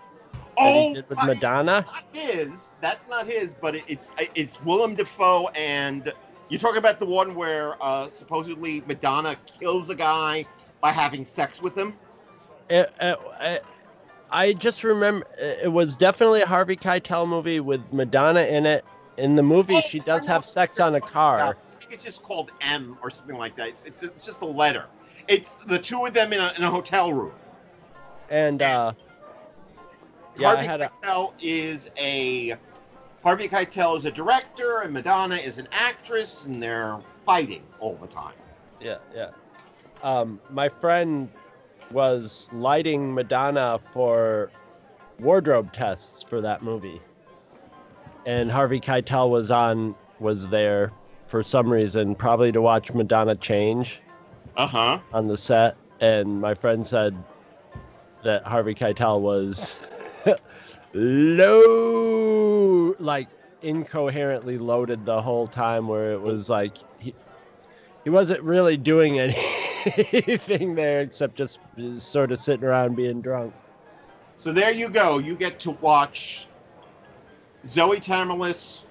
Oh, 0.56 0.94
did 0.94 1.08
with 1.08 1.18
Madonna. 1.18 1.84
not 1.86 2.04
his. 2.12 2.50
That's 2.80 3.08
not 3.08 3.26
his, 3.26 3.54
but 3.54 3.76
it, 3.76 3.84
it's 3.88 4.08
it's 4.34 4.62
Willem 4.62 4.94
Dafoe 4.94 5.48
and 5.48 6.12
you're 6.50 6.60
talking 6.60 6.78
about 6.78 6.98
the 6.98 7.06
one 7.06 7.34
where 7.34 7.82
uh, 7.82 8.10
supposedly 8.12 8.82
Madonna 8.86 9.36
kills 9.58 9.88
a 9.88 9.94
guy 9.94 10.44
by 10.80 10.92
having 10.92 11.24
sex 11.24 11.62
with 11.62 11.76
him. 11.76 11.94
It, 12.68 12.92
I 14.32 14.52
just 14.52 14.84
remember 14.84 15.26
it 15.38 15.70
was 15.72 15.96
definitely 15.96 16.42
a 16.42 16.46
Harvey 16.46 16.76
Keitel 16.76 17.28
movie 17.28 17.60
with 17.60 17.80
Madonna 17.92 18.42
in 18.42 18.66
it. 18.66 18.84
In 19.16 19.36
the 19.36 19.42
movie, 19.42 19.76
Oh, 19.76 19.80
she 19.80 19.98
does 20.00 20.24
have 20.26 20.44
sex 20.46 20.80
on 20.80 20.94
a 20.94 21.00
car. 21.00 21.40
I 21.40 21.80
think 21.80 21.92
it's 21.92 22.04
just 22.04 22.22
called 22.22 22.50
M 22.60 22.96
or 23.02 23.10
something 23.10 23.36
like 23.36 23.54
that. 23.56 23.68
It's, 23.68 23.84
it's, 23.84 24.02
it's 24.02 24.24
just 24.24 24.40
a 24.40 24.46
letter. 24.46 24.86
It's 25.28 25.56
the 25.66 25.78
two 25.78 26.06
of 26.06 26.14
them 26.14 26.32
in 26.32 26.40
a, 26.40 26.52
in 26.56 26.64
a 26.64 26.70
hotel 26.70 27.12
room. 27.12 27.32
And 28.30 28.62
uh, 28.62 28.92
Yeah, 30.38 30.48
I 30.50 30.54
Harvey 30.54 30.66
had 30.68 30.80
a- 30.80 30.90
Keitel 31.02 31.32
is 31.40 31.90
a 31.98 32.56
Harvey 33.22 33.48
Keitel 33.48 33.98
is 33.98 34.06
a 34.06 34.10
director, 34.10 34.78
and 34.80 34.94
Madonna 34.94 35.36
is 35.36 35.58
an 35.58 35.68
actress, 35.72 36.44
and 36.46 36.62
they're 36.62 36.96
fighting 37.26 37.62
all 37.78 37.96
the 37.96 38.06
time. 38.06 38.32
Yeah, 38.80 38.96
yeah. 39.14 39.30
Um, 40.02 40.40
my 40.48 40.70
friend 40.70 41.28
was 41.92 42.50
lighting 42.52 43.14
Madonna 43.14 43.80
for 43.92 44.50
wardrobe 45.18 45.72
tests 45.72 46.22
for 46.22 46.40
that 46.40 46.62
movie, 46.62 47.00
and 48.26 48.50
Harvey 48.50 48.80
Keitel 48.80 49.30
was 49.30 49.50
on 49.50 49.94
was 50.18 50.46
there 50.48 50.90
for 51.26 51.42
some 51.42 51.72
reason, 51.72 52.14
probably 52.14 52.52
to 52.52 52.60
watch 52.60 52.92
Madonna 52.92 53.36
change. 53.36 54.00
Uh 54.56 54.66
huh. 54.66 54.98
On 55.12 55.28
the 55.28 55.36
set, 55.36 55.76
and 56.00 56.40
my 56.40 56.54
friend 56.54 56.86
said 56.86 57.16
that 58.24 58.44
Harvey 58.44 58.74
Keitel 58.74 59.20
was 59.20 59.78
low, 60.94 62.94
like 62.98 63.28
incoherently 63.62 64.58
loaded 64.58 65.04
the 65.04 65.22
whole 65.22 65.46
time, 65.46 65.88
where 65.88 66.12
it 66.12 66.20
was 66.20 66.50
like 66.50 66.76
he 66.98 67.14
he 68.04 68.10
wasn't 68.10 68.42
really 68.42 68.76
doing 68.76 69.16
anything 69.86 70.74
there 70.74 71.00
except 71.00 71.36
just 71.36 71.60
sort 71.96 72.32
of 72.32 72.38
sitting 72.38 72.64
around 72.64 72.96
being 72.96 73.20
drunk. 73.20 73.54
So 74.36 74.52
there 74.52 74.70
you 74.70 74.88
go. 74.88 75.18
You 75.18 75.36
get 75.36 75.60
to 75.60 75.72
watch 75.72 76.46
Zoe 77.66 78.00
Tamerlis 78.00 78.84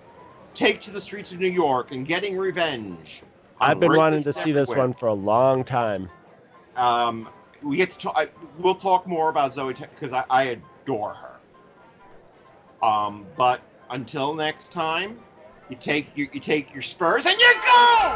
take 0.54 0.82
to 0.82 0.92
the 0.92 1.02
streets 1.02 1.32
of 1.32 1.40
New 1.40 1.48
York 1.50 1.92
and 1.92 2.08
getting 2.08 2.38
revenge. 2.38 3.24
I've 3.62 3.80
been 3.80 3.96
wanting 3.96 4.24
to 4.24 4.34
see 4.34 4.52
this 4.52 4.70
one 4.70 4.94
for 4.94 5.08
a 5.08 5.14
long 5.14 5.64
time. 5.64 6.10
Um, 6.76 7.30
we 7.62 7.78
get 7.78 7.92
to 7.92 7.98
talk. 7.98 8.14
I, 8.16 8.30
we'll 8.58 8.76
talk 8.76 9.06
more 9.06 9.30
about 9.30 9.54
Zoe 9.54 9.74
because 9.74 10.14
I, 10.14 10.24
I 10.30 10.44
adore 10.84 11.14
her. 11.14 12.86
Um, 12.86 13.26
but 13.36 13.62
until 13.90 14.34
next 14.34 14.72
time, 14.72 15.20
you 15.70 15.76
take 15.76 16.08
your 16.16 16.28
you 16.32 16.40
take 16.40 16.74
your 16.74 16.82
spurs 16.82 17.26
and 17.26 17.38
you 17.38 17.54
go. 17.66 18.16